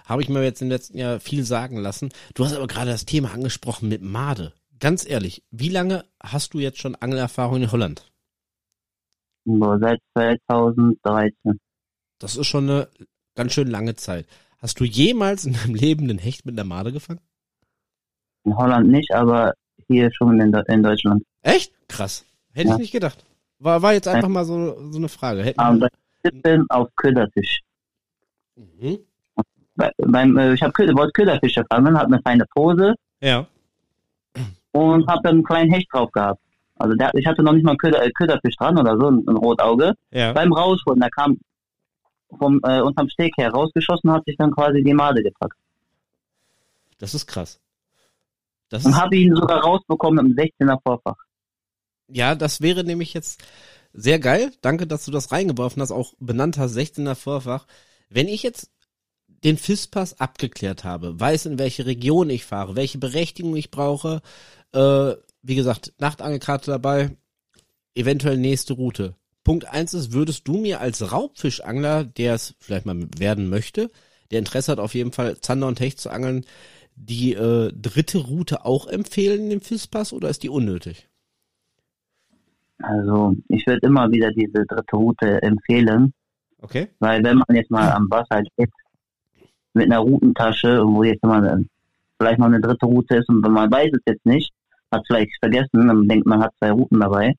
Habe 0.06 0.22
ich 0.22 0.30
mir 0.30 0.44
jetzt 0.44 0.62
im 0.62 0.70
letzten 0.70 0.98
Jahr 1.00 1.20
viel 1.20 1.44
sagen 1.44 1.78
lassen. 1.78 2.10
Du 2.36 2.46
hast 2.46 2.54
aber 2.54 2.68
gerade 2.68 2.92
das 2.92 3.06
Thema 3.06 3.34
angesprochen 3.34 3.90
mit 3.90 4.04
Made 4.04 4.54
ganz 4.80 5.08
ehrlich, 5.08 5.44
wie 5.52 5.70
lange 5.70 6.06
hast 6.22 6.54
du 6.54 6.60
jetzt 6.60 6.80
schon 6.80 6.96
Angelerfahrung 6.96 7.64
in 7.64 7.72
Holland? 7.72 8.12
seit 9.46 10.00
2013. 10.18 11.60
Das 12.20 12.36
ist 12.36 12.48
schon 12.48 12.70
eine 12.70 12.88
ganz 13.36 13.54
schön 13.54 13.70
lange 13.70 13.96
Zeit. 13.96 14.28
Hast 14.60 14.80
du 14.80 14.84
jemals 14.84 15.46
in 15.46 15.54
deinem 15.54 15.76
Leben 15.76 16.04
einen 16.04 16.18
Hecht 16.18 16.46
mit 16.46 16.56
einer 16.56 16.68
Made 16.68 16.92
gefangen? 16.92 17.22
In 18.44 18.58
Holland 18.58 18.90
nicht, 18.90 19.12
aber 19.14 19.54
hier 19.88 20.12
schon 20.12 20.40
in, 20.40 20.54
in 20.54 20.84
Deutschland. 20.84 21.24
Echt? 21.44 21.72
Krass. 21.88 22.26
Hätte 22.54 22.70
ja. 22.70 22.74
ich 22.74 22.80
nicht 22.80 22.92
gedacht. 22.92 23.24
War, 23.60 23.82
war 23.82 23.94
jetzt 23.94 24.08
einfach 24.08 24.28
mal 24.28 24.46
so, 24.46 24.92
so 24.92 24.98
eine 24.98 25.10
Frage. 25.10 25.44
Hätten 25.44 25.60
aber 25.60 25.90
wir... 26.24 26.66
auf 26.70 26.90
Köderfisch. 26.96 27.62
Mhm. 28.56 29.00
Bei, 29.76 29.92
beim, 29.98 30.36
äh, 30.38 30.54
ich 30.54 30.62
habe 30.62 30.74
wollte 30.96 31.12
Köderfische 31.14 31.64
fangen, 31.72 31.98
hat 31.98 32.08
eine 32.08 32.22
feine 32.22 32.46
Pose. 32.54 32.96
Ja 33.22 33.48
und 34.78 35.08
habe 35.08 35.22
dann 35.24 35.36
einen 35.36 35.44
kleinen 35.44 35.72
Hecht 35.72 35.88
drauf 35.92 36.12
gehabt. 36.12 36.42
Also 36.76 36.96
der, 36.96 37.12
ich 37.16 37.26
hatte 37.26 37.44
noch 37.44 37.54
nicht 37.54 37.64
mal 37.64 37.72
einen 37.72 37.80
Köder, 37.80 38.04
äh, 38.04 38.12
Köderfisch 38.12 38.56
dran 38.56 38.78
oder 38.78 38.98
so, 39.00 39.10
ein, 39.10 39.24
ein 39.28 39.38
Rotauge. 39.38 39.94
Ja. 40.12 40.34
Beim 40.34 40.54
Rausholen, 40.54 41.00
der 41.00 41.10
kam 41.10 41.38
vom 42.38 42.60
äh, 42.64 42.82
unterm 42.82 43.10
Steg 43.10 43.34
her 43.38 43.52
rausgeschossen, 43.52 44.12
hat 44.12 44.26
sich 44.26 44.38
dann 44.38 44.52
quasi 44.52 44.84
die 44.84 44.94
Made 44.94 45.24
gepackt. 45.24 45.58
Das 47.00 47.14
ist 47.14 47.26
krass. 47.28 47.60
Das 48.70 48.86
Und 48.86 48.96
habe 48.96 49.16
ihn 49.16 49.34
sogar 49.36 49.62
rausbekommen 49.62 50.26
im 50.26 50.36
16er 50.36 50.78
Vorfach. 50.84 51.16
ja, 52.10 52.36
das 52.36 52.62
wäre 52.62 52.84
nämlich 52.84 53.14
jetzt 53.14 53.44
sehr 53.94 54.20
geil. 54.20 54.52
Danke, 54.62 54.88
dass 54.88 55.06
du 55.06 55.12
das 55.12 55.32
reingeworfen 55.32 55.82
hast, 55.82 55.92
auch 55.92 56.14
benannt 56.20 56.58
hast, 56.58 56.76
16er 56.76 57.16
Vorfach. 57.16 57.66
Wenn 58.10 58.28
ich 58.28 58.44
jetzt 58.44 58.70
den 59.44 59.58
FIS-Pass 59.58 60.20
abgeklärt 60.20 60.84
habe, 60.84 61.20
weiß, 61.20 61.46
in 61.46 61.60
welche 61.60 61.86
Region 61.86 62.30
ich 62.30 62.46
fahre, 62.46 62.76
welche 62.76 62.98
Berechtigung 62.98 63.56
ich 63.56 63.72
brauche, 63.72 64.22
äh, 64.74 65.14
wie 65.42 65.56
gesagt, 65.56 65.94
Nachtangelkarte 66.00 66.72
dabei, 66.72 67.12
eventuell 67.96 68.38
nächste 68.38 68.74
Route. 68.74 69.16
Punkt 69.44 69.66
eins 69.66 69.94
ist, 69.94 70.12
würdest 70.12 70.48
du 70.48 70.58
mir 70.58 70.82
als 70.82 71.12
Raubfischangler, 71.12 72.04
der 72.04 72.34
es 72.36 72.56
vielleicht 72.60 72.86
mal 72.86 73.08
werden 73.18 73.50
möchte, 73.50 73.90
der 74.32 74.40
Interesse 74.40 74.74
hat, 74.74 74.80
auf 74.80 74.94
jeden 74.94 75.14
Fall 75.14 75.38
Zander 75.40 75.68
und 75.68 75.80
Hecht 75.80 76.00
zu 76.00 76.10
angeln, 76.10 76.46
die 76.96 77.34
äh, 77.34 77.72
dritte 77.74 78.18
Route 78.18 78.66
auch 78.66 78.88
empfehlen 78.88 79.44
in 79.44 79.50
dem 79.52 79.62
FIS-Pass 79.62 80.12
oder 80.14 80.30
ist 80.30 80.44
die 80.44 80.50
unnötig? 80.50 81.08
Also 82.80 83.36
ich 83.48 83.66
würde 83.66 83.88
immer 83.88 84.12
wieder 84.12 84.32
diese 84.32 84.66
dritte 84.66 84.96
Route 84.96 85.42
empfehlen, 85.42 86.14
Okay. 86.62 86.88
weil 87.00 87.24
wenn 87.24 87.38
man 87.38 87.56
jetzt 87.56 87.72
mal 87.72 87.92
am 87.92 88.10
Wasser 88.10 88.42
steht 88.54 88.72
mit 89.74 89.86
einer 89.86 90.00
Routentasche, 90.00 90.84
wo 90.86 91.04
jetzt 91.04 91.24
mal 91.24 91.64
vielleicht 92.20 92.40
noch 92.40 92.48
eine 92.48 92.60
dritte 92.60 92.86
Route 92.86 93.18
ist 93.18 93.30
und 93.30 93.42
man 93.42 93.72
weiß 93.72 93.92
es 93.94 94.02
jetzt 94.08 94.26
nicht, 94.26 94.52
hat 94.98 95.08
vielleicht 95.08 95.32
vergessen, 95.40 95.88
dann 95.88 96.08
denkt 96.08 96.26
man 96.26 96.42
hat 96.42 96.54
zwei 96.60 96.72
Routen 96.72 97.00
dabei. 97.00 97.34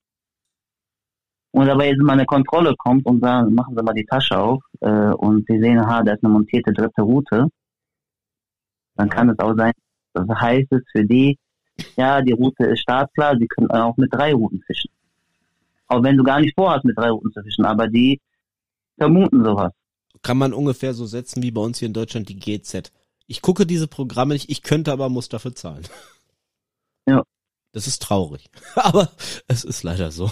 Und 1.51 1.65
dabei 1.65 1.89
jetzt 1.89 2.01
mal 2.01 2.13
eine 2.13 2.25
Kontrolle 2.25 2.75
kommt 2.77 3.05
und 3.05 3.21
sagen, 3.21 3.55
machen 3.55 3.75
Sie 3.75 3.83
mal 3.83 3.93
die 3.93 4.05
Tasche 4.05 4.37
auf 4.37 4.61
äh, 4.81 4.89
und 4.89 5.45
Sie 5.47 5.59
sehen, 5.59 5.79
aha, 5.79 6.03
da 6.03 6.13
ist 6.13 6.23
eine 6.23 6.33
montierte 6.33 6.71
dritte 6.71 7.01
Route, 7.01 7.47
dann 8.95 9.09
kann 9.09 9.29
es 9.29 9.39
auch 9.39 9.55
sein, 9.55 9.71
das 10.13 10.27
heißt 10.27 10.71
es 10.71 10.81
für 10.91 11.05
die, 11.05 11.37
ja, 11.95 12.21
die 12.21 12.33
Route 12.33 12.65
ist 12.65 12.81
startklar, 12.81 13.37
Sie 13.37 13.47
können 13.47 13.71
auch 13.71 13.97
mit 13.97 14.13
drei 14.13 14.33
Routen 14.33 14.61
fischen. 14.67 14.91
Auch 15.87 16.03
wenn 16.03 16.17
du 16.17 16.23
gar 16.23 16.39
nicht 16.39 16.53
vorhast, 16.55 16.85
mit 16.85 16.97
drei 16.97 17.09
Routen 17.09 17.31
zu 17.31 17.41
fischen, 17.41 17.65
aber 17.65 17.87
die 17.87 18.19
vermuten 18.97 19.43
sowas. 19.43 19.71
Kann 20.21 20.37
man 20.37 20.53
ungefähr 20.53 20.93
so 20.93 21.05
setzen 21.05 21.41
wie 21.41 21.51
bei 21.51 21.61
uns 21.61 21.79
hier 21.79 21.87
in 21.87 21.93
Deutschland 21.93 22.29
die 22.29 22.37
GZ. 22.37 22.91
Ich 23.25 23.41
gucke 23.41 23.65
diese 23.65 23.87
Programme 23.87 24.33
nicht, 24.33 24.49
ich 24.49 24.61
könnte 24.61 24.91
aber 24.91 25.09
muss 25.09 25.29
dafür 25.29 25.55
zahlen. 25.55 25.83
Ja. 27.07 27.23
Das 27.71 27.87
ist 27.87 28.01
traurig. 28.01 28.49
Aber 28.75 29.09
es 29.47 29.63
ist 29.63 29.83
leider 29.83 30.11
so. 30.11 30.31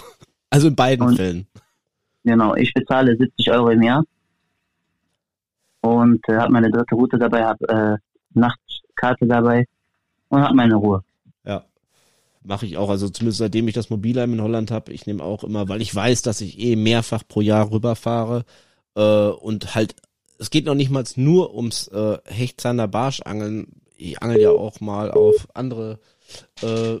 Also 0.50 0.68
in 0.68 0.76
beiden 0.76 1.06
Und- 1.06 1.16
Fällen. 1.16 1.46
Genau, 2.24 2.54
ich 2.56 2.74
bezahle 2.74 3.16
70 3.16 3.50
Euro 3.52 3.70
im 3.70 3.82
Jahr 3.82 4.04
und 5.80 6.20
äh, 6.28 6.36
habe 6.36 6.52
meine 6.52 6.70
dritte 6.70 6.94
Route 6.94 7.18
dabei, 7.18 7.44
habe 7.44 7.68
äh, 7.68 7.96
Nachtkarte 8.38 9.26
dabei 9.26 9.66
und 10.28 10.42
habe 10.42 10.54
meine 10.54 10.74
Ruhe. 10.74 11.02
Ja. 11.44 11.64
Mache 12.42 12.66
ich 12.66 12.76
auch. 12.76 12.90
Also 12.90 13.08
zumindest 13.08 13.38
seitdem 13.38 13.68
ich 13.68 13.74
das 13.74 13.90
Mobilheim 13.90 14.32
in 14.32 14.42
Holland 14.42 14.70
habe, 14.70 14.92
ich 14.92 15.06
nehme 15.06 15.22
auch 15.22 15.44
immer, 15.44 15.68
weil 15.68 15.80
ich 15.80 15.94
weiß, 15.94 16.22
dass 16.22 16.40
ich 16.40 16.58
eh 16.58 16.76
mehrfach 16.76 17.22
pro 17.26 17.40
Jahr 17.40 17.70
rüberfahre 17.70 18.44
äh, 18.94 19.28
und 19.28 19.74
halt, 19.74 19.94
es 20.38 20.50
geht 20.50 20.66
noch 20.66 20.74
nicht 20.74 20.90
mal 20.90 21.04
nur 21.16 21.54
ums 21.54 21.88
äh, 21.88 22.18
Hechtzander 22.26 22.88
Barschangeln. 22.88 23.68
Ich 23.96 24.22
angel 24.22 24.40
ja 24.40 24.50
auch 24.50 24.80
mal 24.80 25.10
auf 25.10 25.48
andere 25.54 25.98
äh, 26.62 26.98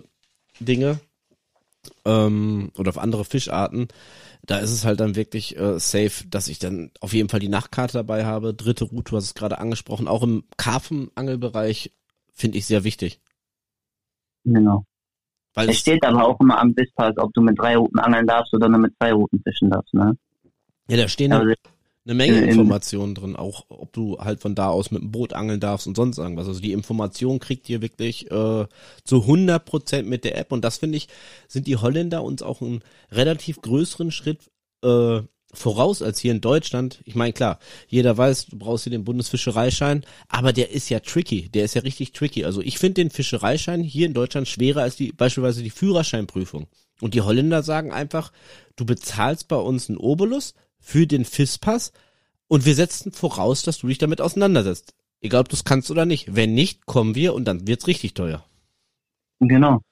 Dinge 0.60 1.00
ähm, 2.04 2.70
oder 2.76 2.90
auf 2.90 2.98
andere 2.98 3.24
Fischarten. 3.24 3.88
Da 4.42 4.58
ist 4.58 4.70
es 4.70 4.84
halt 4.84 5.00
dann 5.00 5.16
wirklich 5.16 5.56
äh, 5.58 5.78
safe, 5.78 6.26
dass 6.28 6.48
ich 6.48 6.58
dann 6.58 6.90
auf 7.00 7.12
jeden 7.12 7.28
Fall 7.28 7.40
die 7.40 7.48
Nachtkarte 7.48 7.94
dabei 7.94 8.24
habe. 8.24 8.54
Dritte 8.54 8.84
Route, 8.84 9.10
du 9.10 9.16
hast 9.16 9.24
es 9.24 9.34
gerade 9.34 9.58
angesprochen, 9.58 10.08
auch 10.08 10.22
im 10.22 10.44
Karpfenangelbereich 10.56 11.92
finde 12.32 12.58
ich 12.58 12.66
sehr 12.66 12.84
wichtig. 12.84 13.20
Genau. 14.44 14.84
Weil 15.54 15.70
Es 15.70 15.78
steht 15.78 16.04
aber 16.04 16.24
auch 16.24 16.38
immer 16.40 16.58
am 16.58 16.72
Bisspass, 16.72 17.14
ob 17.18 17.32
du 17.34 17.40
mit 17.40 17.58
drei 17.58 17.76
Routen 17.76 17.98
angeln 17.98 18.26
darfst 18.26 18.54
oder 18.54 18.68
nur 18.68 18.78
mit 18.78 18.94
zwei 18.96 19.12
Routen 19.12 19.42
fischen 19.42 19.70
darfst. 19.70 19.92
Ne? 19.92 20.16
ja, 20.88 20.96
da 20.96 21.08
stehen 21.08 21.32
Also, 21.32 21.52
eine 22.08 22.14
Menge 22.16 22.38
in- 22.42 22.48
Informationen 22.48 23.14
drin, 23.14 23.36
auch 23.36 23.66
ob 23.68 23.92
du 23.92 24.18
halt 24.18 24.40
von 24.40 24.54
da 24.54 24.68
aus 24.70 24.90
mit 24.90 25.02
dem 25.02 25.12
Boot 25.12 25.34
angeln 25.34 25.60
darfst 25.60 25.86
und 25.86 25.94
sonst 25.96 26.18
irgendwas. 26.18 26.48
Also 26.48 26.60
die 26.60 26.72
Information 26.72 27.38
kriegt 27.38 27.68
ihr 27.68 27.82
wirklich 27.82 28.30
äh, 28.30 28.66
zu 29.04 29.20
100 29.22 29.64
Prozent 29.64 30.08
mit 30.08 30.24
der 30.24 30.38
App 30.38 30.50
und 30.52 30.64
das 30.64 30.78
finde 30.78 30.96
ich, 30.96 31.08
sind 31.48 31.66
die 31.66 31.76
Holländer 31.76 32.22
uns 32.24 32.42
auch 32.42 32.62
einen 32.62 32.80
relativ 33.12 33.60
größeren 33.60 34.10
Schritt 34.10 34.50
äh, 34.82 35.20
voraus 35.52 36.02
als 36.02 36.18
hier 36.18 36.32
in 36.32 36.40
Deutschland. 36.42 37.00
Ich 37.04 37.14
meine, 37.14 37.32
klar, 37.32 37.58
jeder 37.88 38.16
weiß, 38.16 38.46
du 38.46 38.58
brauchst 38.58 38.84
hier 38.84 38.90
den 38.90 39.04
Bundesfischereischein, 39.04 40.04
aber 40.28 40.52
der 40.52 40.70
ist 40.70 40.88
ja 40.90 41.00
tricky, 41.00 41.48
der 41.48 41.64
ist 41.64 41.74
ja 41.74 41.82
richtig 41.82 42.12
tricky. 42.12 42.44
Also 42.44 42.60
ich 42.60 42.78
finde 42.78 42.94
den 42.94 43.10
Fischereischein 43.10 43.82
hier 43.82 44.06
in 44.06 44.14
Deutschland 44.14 44.46
schwerer 44.48 44.82
als 44.82 44.96
die 44.96 45.12
beispielsweise 45.12 45.62
die 45.62 45.70
Führerscheinprüfung. 45.70 46.66
Und 47.00 47.14
die 47.14 47.20
Holländer 47.22 47.62
sagen 47.62 47.92
einfach, 47.92 48.32
du 48.76 48.84
bezahlst 48.84 49.48
bei 49.48 49.56
uns 49.56 49.88
einen 49.88 49.98
Obolus 49.98 50.54
für 50.80 51.06
den 51.06 51.24
FIS-Pass 51.24 51.92
und 52.48 52.64
wir 52.64 52.74
setzen 52.74 53.12
voraus, 53.12 53.62
dass 53.62 53.78
du 53.78 53.88
dich 53.88 53.98
damit 53.98 54.20
auseinandersetzt. 54.20 54.94
Egal, 55.20 55.40
ob 55.40 55.48
du 55.48 55.56
es 55.56 55.64
kannst 55.64 55.90
oder 55.90 56.06
nicht. 56.06 56.34
Wenn 56.34 56.54
nicht, 56.54 56.86
kommen 56.86 57.14
wir 57.14 57.34
und 57.34 57.44
dann 57.44 57.66
wird's 57.66 57.86
richtig 57.86 58.14
teuer. 58.14 58.44
genau. 59.40 59.82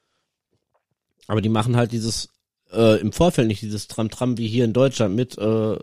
Aber 1.27 1.40
die 1.40 1.49
machen 1.49 1.77
halt 1.77 1.90
dieses 1.90 2.29
äh, 2.72 3.01
im 3.01 3.12
Vorfeld 3.12 3.49
nicht 3.49 3.62
dieses 3.62 3.88
Tram-Tram 3.88 4.38
wie 4.38 4.49
hier 4.49 4.64
in 4.64 4.72
Deutschland 4.72 5.14
mit 5.14 5.37
äh, 5.38 5.77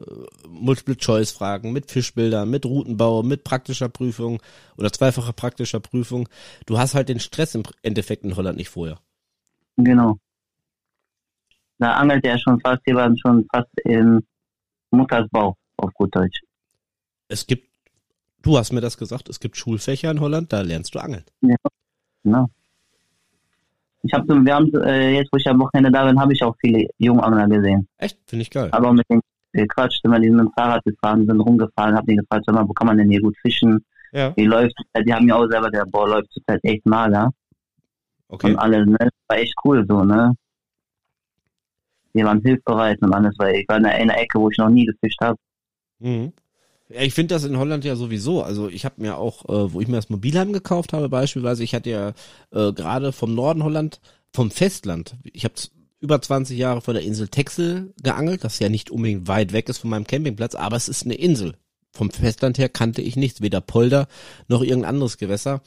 Multiple-Choice-Fragen, 0.47 1.71
mit 1.71 1.91
Fischbildern, 1.91 2.49
mit 2.49 2.65
Routenbau, 2.65 3.23
mit 3.23 3.43
praktischer 3.43 3.89
Prüfung 3.89 4.41
oder 4.77 4.91
zweifacher 4.91 5.33
praktischer 5.33 5.79
Prüfung. 5.79 6.29
Du 6.65 6.77
hast 6.77 6.95
halt 6.95 7.09
den 7.09 7.19
Stress 7.19 7.55
im 7.55 7.63
Endeffekt 7.81 8.23
in 8.23 8.35
Holland 8.35 8.57
nicht 8.57 8.69
vorher. 8.69 8.99
Genau. 9.77 10.17
Da 11.79 11.93
angelt 11.93 12.23
er 12.25 12.37
schon 12.37 12.59
fast, 12.61 12.81
hier 12.85 12.95
waren 12.95 13.17
schon 13.17 13.45
fast 13.51 13.69
im 13.83 14.21
Muttersbau, 14.93 15.55
auf 15.77 15.93
gut 15.93 16.15
Deutsch. 16.15 16.41
Es 17.27 17.47
gibt, 17.47 17.67
du 18.41 18.57
hast 18.57 18.71
mir 18.71 18.81
das 18.81 18.97
gesagt, 18.97 19.29
es 19.29 19.39
gibt 19.39 19.57
Schulfächer 19.57 20.11
in 20.11 20.19
Holland, 20.19 20.53
da 20.53 20.61
lernst 20.61 20.95
du 20.95 20.99
angeln. 20.99 21.23
Genau. 22.23 22.49
Ich 24.03 24.13
habe, 24.13 24.45
wir 24.45 24.53
haben 24.53 24.71
äh, 24.83 25.15
jetzt, 25.15 25.31
wo 25.31 25.37
ich 25.37 25.47
am 25.47 25.59
Wochenende 25.59 25.91
da 25.91 26.05
bin, 26.05 26.19
habe 26.19 26.33
ich 26.33 26.43
auch 26.43 26.55
viele 26.59 26.87
Jungangler 26.97 27.47
gesehen. 27.47 27.87
Echt? 27.97 28.17
Finde 28.25 28.41
ich 28.41 28.51
geil. 28.51 28.69
Aber 28.71 28.91
mit 28.91 29.09
denen 29.09 29.21
gequatscht, 29.53 30.03
immer 30.03 30.19
die 30.19 30.27
sind 30.27 30.37
mit 30.37 30.47
dem 30.47 30.53
Fahrrad 30.53 30.83
gefahren, 30.83 31.25
sind 31.25 31.39
rumgefahren, 31.39 31.95
hab 31.95 32.05
die 32.05 32.15
gefragt, 32.15 32.43
sag 32.45 32.55
mal, 32.55 32.67
wo 32.67 32.73
kann 32.73 32.87
man 32.87 32.97
denn 32.97 33.09
hier 33.09 33.21
gut 33.21 33.37
fischen? 33.41 33.85
Ja. 34.11 34.35
Wie 34.35 34.45
läuft? 34.45 34.75
Die 35.05 35.13
haben 35.13 35.27
ja 35.27 35.35
auch 35.35 35.47
selber, 35.47 35.69
der 35.69 35.85
Boah 35.85 36.07
läuft 36.07 36.31
zurzeit 36.31 36.59
echt 36.63 36.85
mager. 36.85 37.31
Okay. 38.27 38.51
Und 38.51 38.57
alle, 38.57 38.85
ne? 38.85 38.97
Das 38.99 39.11
war 39.27 39.37
echt 39.37 39.53
cool 39.63 39.85
so, 39.87 40.03
ne? 40.03 40.33
Die 42.13 42.23
waren 42.23 42.41
hilfsbereit 42.41 43.01
und 43.01 43.13
alles, 43.13 43.33
weil 43.37 43.55
ich 43.55 43.67
war 43.67 43.77
in 43.77 43.85
einer 43.85 44.17
Ecke, 44.17 44.39
wo 44.39 44.49
ich 44.49 44.57
noch 44.57 44.69
nie 44.69 44.85
gefischt 44.85 45.19
habe. 45.21 45.37
Mhm. 45.99 46.33
Ja, 46.89 47.01
ich 47.01 47.13
finde 47.13 47.33
das 47.33 47.43
in 47.43 47.57
Holland 47.57 47.85
ja 47.85 47.95
sowieso. 47.95 48.43
Also 48.43 48.69
ich 48.69 48.85
habe 48.85 49.01
mir 49.01 49.17
auch, 49.17 49.45
äh, 49.45 49.73
wo 49.73 49.81
ich 49.81 49.87
mir 49.87 49.95
das 49.95 50.09
Mobilheim 50.09 50.53
gekauft 50.53 50.93
habe, 50.93 51.09
beispielsweise, 51.09 51.63
ich 51.63 51.73
hatte 51.73 51.89
ja 51.89 52.09
äh, 52.51 52.71
gerade 52.73 53.11
vom 53.11 53.33
Norden 53.33 53.63
Holland, 53.63 53.99
vom 54.31 54.51
Festland, 54.51 55.15
ich 55.23 55.43
habe 55.43 55.55
über 55.99 56.21
20 56.21 56.57
Jahre 56.57 56.81
vor 56.81 56.93
der 56.93 57.03
Insel 57.03 57.29
Texel 57.29 57.93
geangelt, 58.03 58.43
das 58.43 58.59
ja 58.59 58.67
nicht 58.67 58.91
unbedingt 58.91 59.27
weit 59.27 59.53
weg 59.53 59.69
ist 59.69 59.77
von 59.77 59.89
meinem 59.89 60.05
Campingplatz, 60.05 60.53
aber 60.53 60.75
es 60.75 60.89
ist 60.89 61.05
eine 61.05 61.15
Insel. 61.15 61.55
Vom 61.91 62.11
Festland 62.11 62.57
her 62.57 62.69
kannte 62.69 63.01
ich 63.01 63.15
nichts, 63.15 63.41
weder 63.41 63.61
Polder 63.61 64.07
noch 64.47 64.63
irgendein 64.63 64.95
anderes 64.95 65.17
Gewässer. 65.17 65.61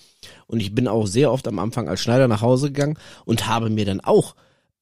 Und 0.47 0.61
ich 0.61 0.75
bin 0.75 0.89
auch 0.89 1.07
sehr 1.07 1.33
oft 1.33 1.47
am 1.49 1.59
Anfang 1.61 1.89
als 1.89 2.01
Schneider 2.01 2.29
nach 2.29 2.43
Hause 2.43 2.73
gegangen 2.73 2.99
und 3.25 3.47
habe 3.47 3.71
mir 3.71 3.87
dann 3.87 4.01
auch 4.01 4.35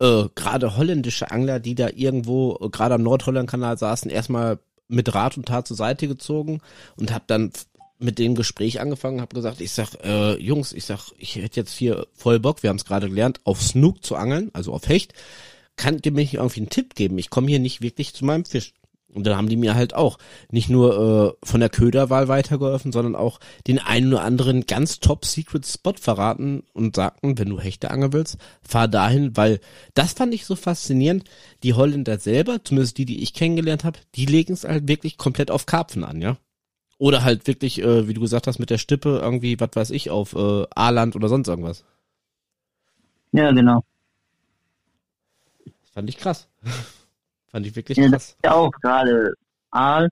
äh, 0.05 0.29
gerade 0.35 0.77
holländische 0.77 1.31
Angler, 1.31 1.61
die 1.61 1.75
da 1.75 1.89
irgendwo 1.89 2.59
äh, 2.61 2.69
gerade 2.69 2.95
am 2.95 3.03
Nordhollandkanal 3.03 3.79
saßen, 3.79 4.11
erstmal 4.11 4.59
mit 4.87 5.15
Rat 5.15 5.37
und 5.39 5.47
Tat 5.47 5.67
zur 5.67 5.77
Seite 5.77 6.09
gezogen 6.09 6.61
und 6.97 7.13
habe 7.13 7.25
dann 7.27 7.53
mit 7.99 8.19
dem 8.19 8.35
Gespräch 8.35 8.81
angefangen, 8.81 9.23
habe 9.23 9.35
gesagt, 9.35 9.63
ich 9.63 9.73
sag, 9.73 9.95
äh, 10.05 10.35
Jungs, 10.35 10.73
ich 10.73 10.85
sag, 10.85 11.13
ich 11.17 11.37
hätte 11.37 11.61
jetzt 11.61 11.73
hier 11.73 12.07
voll 12.13 12.39
Bock, 12.39 12.63
wir 12.63 12.69
haben 12.69 12.77
es 12.77 12.85
gerade 12.85 13.09
gelernt, 13.09 13.41
auf 13.45 13.63
Snook 13.63 14.05
zu 14.05 14.17
angeln, 14.17 14.51
also 14.53 14.75
auf 14.75 14.89
Hecht. 14.89 15.15
Könnt 15.77 16.05
ihr 16.05 16.13
mir 16.13 16.21
nicht 16.21 16.35
irgendwie 16.35 16.61
einen 16.61 16.69
Tipp 16.69 16.95
geben? 16.95 17.19
Ich 17.19 17.31
komme 17.31 17.49
hier 17.49 17.59
nicht 17.59 17.81
wirklich 17.81 18.15
zu 18.15 18.25
meinem 18.25 18.45
Fisch. 18.45 18.75
Und 19.15 19.25
dann 19.25 19.37
haben 19.37 19.49
die 19.49 19.57
mir 19.57 19.77
halt 19.77 19.95
auch 19.95 20.19
nicht 20.51 20.69
nur 20.69 21.37
äh, 21.43 21.47
von 21.47 21.61
der 21.61 21.71
Köderwahl 21.71 22.27
weitergeholfen, 22.27 22.91
sondern 22.91 23.15
auch 23.15 23.39
den 23.69 23.79
einen 23.79 24.13
oder 24.13 24.23
anderen 24.23 24.67
ganz 24.67 24.99
top 24.99 25.25
Secret 25.25 25.65
Spot 25.65 25.95
verraten 25.99 26.65
und 26.73 26.97
sagten, 26.97 27.39
wenn 27.39 27.49
du 27.49 27.61
Hechte 27.61 27.93
angeln 27.93 28.13
willst, 28.13 28.39
fahr 28.63 28.89
dahin, 28.89 29.37
weil 29.37 29.61
das 29.95 30.15
fand 30.15 30.35
ich 30.35 30.45
so 30.45 30.57
faszinierend. 30.57 31.25
Die 31.63 31.75
Holländer 31.75 32.19
selber, 32.19 32.65
zumindest 32.65 32.99
die, 32.99 33.05
die 33.05 33.23
ich 33.23 33.35
kennengelernt 33.35 33.85
habe, 33.85 34.01
die 34.17 34.27
legen 34.27 34.53
es 34.53 34.65
halt 34.65 34.89
wirklich 34.89 35.17
komplett 35.17 35.53
auf 35.53 35.67
Karpfen 35.67 36.03
an, 36.03 36.21
ja. 36.21 36.37
Oder 36.99 37.23
halt 37.23 37.47
wirklich, 37.47 37.81
äh, 37.81 38.09
wie 38.09 38.15
du 38.15 38.21
gesagt 38.21 38.47
hast, 38.49 38.59
mit 38.59 38.71
der 38.71 38.79
Stippe 38.79 39.21
irgendwie, 39.23 39.59
was 39.61 39.71
weiß 39.75 39.91
ich, 39.91 40.11
auf 40.11 40.35
äh, 40.35 40.67
A-Land 40.75 41.15
oder 41.15 41.29
sonst 41.29 41.49
irgendwas. 41.49 41.85
Ja, 43.33 43.53
genau. 43.53 43.85
Das 45.65 45.91
fand 45.93 46.09
ich 46.09 46.17
krass. 46.17 46.49
fand 47.55 47.67
ich 47.67 47.77
wirklich 47.77 47.97
Ja, 47.97 48.05
das 48.05 48.11
krass. 48.11 48.29
ist 48.31 48.39
ja 48.45 48.53
auch 48.53 48.71
gerade 48.83 49.33
Aal 49.71 50.09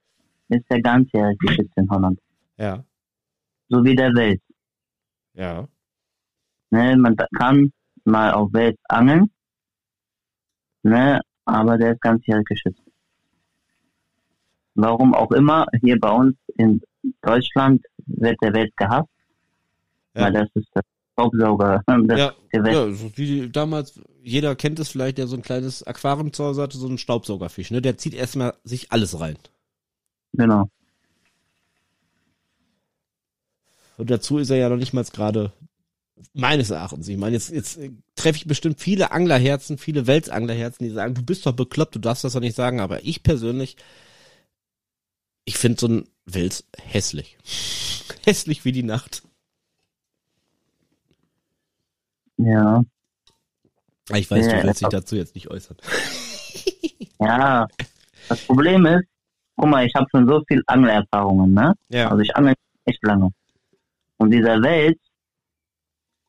ist 0.48 0.64
der 0.70 0.80
ganzjährig 0.80 1.36
geschützt 1.40 1.72
in 1.76 1.90
Holland. 1.90 2.18
Ja, 2.56 2.84
So 3.68 3.82
wie 3.84 3.96
der 3.96 4.14
Wels. 4.14 4.40
ja. 5.34 5.66
Ne, 6.70 6.96
man 6.96 7.16
kann 7.36 7.70
mal 8.04 8.32
auf 8.32 8.50
Wels 8.52 8.78
angeln, 8.88 9.30
ne, 10.84 11.20
aber 11.44 11.76
der 11.76 11.92
ist 11.92 12.00
ganzjährig 12.00 12.46
geschützt. 12.46 12.80
Warum 14.74 15.12
auch 15.14 15.32
immer, 15.32 15.66
hier 15.82 15.98
bei 16.00 16.10
uns 16.10 16.36
in 16.56 16.80
Deutschland 17.20 17.84
wird 18.06 18.36
der 18.42 18.54
Wels 18.54 18.72
gehasst, 18.76 19.10
Ja. 20.14 20.22
weil 20.22 20.32
das 20.32 20.48
ist 20.54 20.68
der 20.74 20.82
Staubsauger. 21.12 21.82
Ja, 21.88 22.34
ja, 22.52 22.92
so 22.92 23.12
wie 23.16 23.48
damals, 23.50 24.00
jeder 24.22 24.56
kennt 24.56 24.78
es 24.78 24.88
vielleicht, 24.88 25.18
der 25.18 25.26
so 25.26 25.36
ein 25.36 25.42
kleines 25.42 25.82
Aquarium 25.82 26.32
zu 26.32 26.44
Hause 26.44 26.62
hatte, 26.62 26.78
so 26.78 26.88
ein 26.88 26.98
Staubsaugerfisch, 26.98 27.70
ne? 27.70 27.82
Der 27.82 27.98
zieht 27.98 28.14
erstmal 28.14 28.54
sich 28.64 28.92
alles 28.92 29.18
rein. 29.20 29.36
Genau. 30.32 30.68
Und 33.98 34.10
dazu 34.10 34.38
ist 34.38 34.50
er 34.50 34.56
ja 34.56 34.68
noch 34.68 34.76
nicht 34.76 34.94
mal 34.94 35.04
gerade 35.04 35.52
meines 36.32 36.70
Erachtens. 36.70 37.08
Ich 37.08 37.16
meine, 37.16 37.34
jetzt, 37.34 37.50
jetzt 37.50 37.78
äh, 37.78 37.90
treffe 38.14 38.38
ich 38.38 38.46
bestimmt 38.46 38.80
viele 38.80 39.12
Anglerherzen, 39.12 39.78
viele 39.78 40.06
Weltsanglerherzen, 40.06 40.86
die 40.86 40.92
sagen, 40.92 41.14
du 41.14 41.22
bist 41.22 41.46
doch 41.46 41.52
bekloppt, 41.52 41.94
du 41.94 41.98
darfst 41.98 42.24
das 42.24 42.32
doch 42.32 42.40
nicht 42.40 42.56
sagen. 42.56 42.80
Aber 42.80 43.04
ich 43.04 43.22
persönlich, 43.22 43.76
ich 45.44 45.58
finde 45.58 45.80
so 45.80 45.88
ein 45.88 46.08
Wels 46.24 46.64
hässlich. 46.78 47.36
hässlich 48.24 48.64
wie 48.64 48.72
die 48.72 48.82
Nacht. 48.82 49.22
Ja. 52.44 52.82
Aber 54.08 54.18
Ich 54.18 54.30
weiß, 54.30 54.46
du 54.48 54.62
willst 54.62 54.80
dich 54.80 54.88
dazu 54.88 55.16
jetzt 55.16 55.34
nicht 55.34 55.50
äußern. 55.50 55.76
Ja. 57.20 57.68
Das 58.28 58.44
Problem 58.46 58.84
ist, 58.86 59.04
guck 59.56 59.68
mal, 59.68 59.86
ich 59.86 59.94
habe 59.94 60.06
schon 60.10 60.26
so 60.26 60.42
viel 60.48 60.60
Anglererfahrungen, 60.66 61.54
ne? 61.54 61.72
Ja. 61.88 62.08
Also 62.10 62.20
ich 62.20 62.34
angel 62.34 62.54
echt 62.84 63.00
lange. 63.04 63.28
Und 64.16 64.32
dieser 64.32 64.60
Wels, 64.60 64.98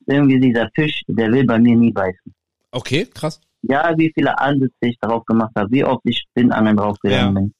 irgendwie 0.05 0.39
dieser 0.39 0.69
Fisch, 0.75 1.01
der 1.07 1.31
will 1.31 1.45
bei 1.45 1.57
mir 1.57 1.75
nie 1.75 1.91
beißen. 1.91 2.33
Okay, 2.71 3.05
krass. 3.07 3.41
Ja, 3.63 3.97
wie 3.97 4.11
viele 4.13 4.37
Ansätze 4.37 4.75
ich 4.81 4.99
darauf 4.99 5.25
gemacht 5.25 5.51
habe, 5.55 5.71
wie 5.71 5.83
oft 5.83 6.01
ich 6.05 6.19
Spinnangeln 6.19 6.77
draufgegangen 6.77 7.35
Ja. 7.35 7.41
bin. 7.41 7.53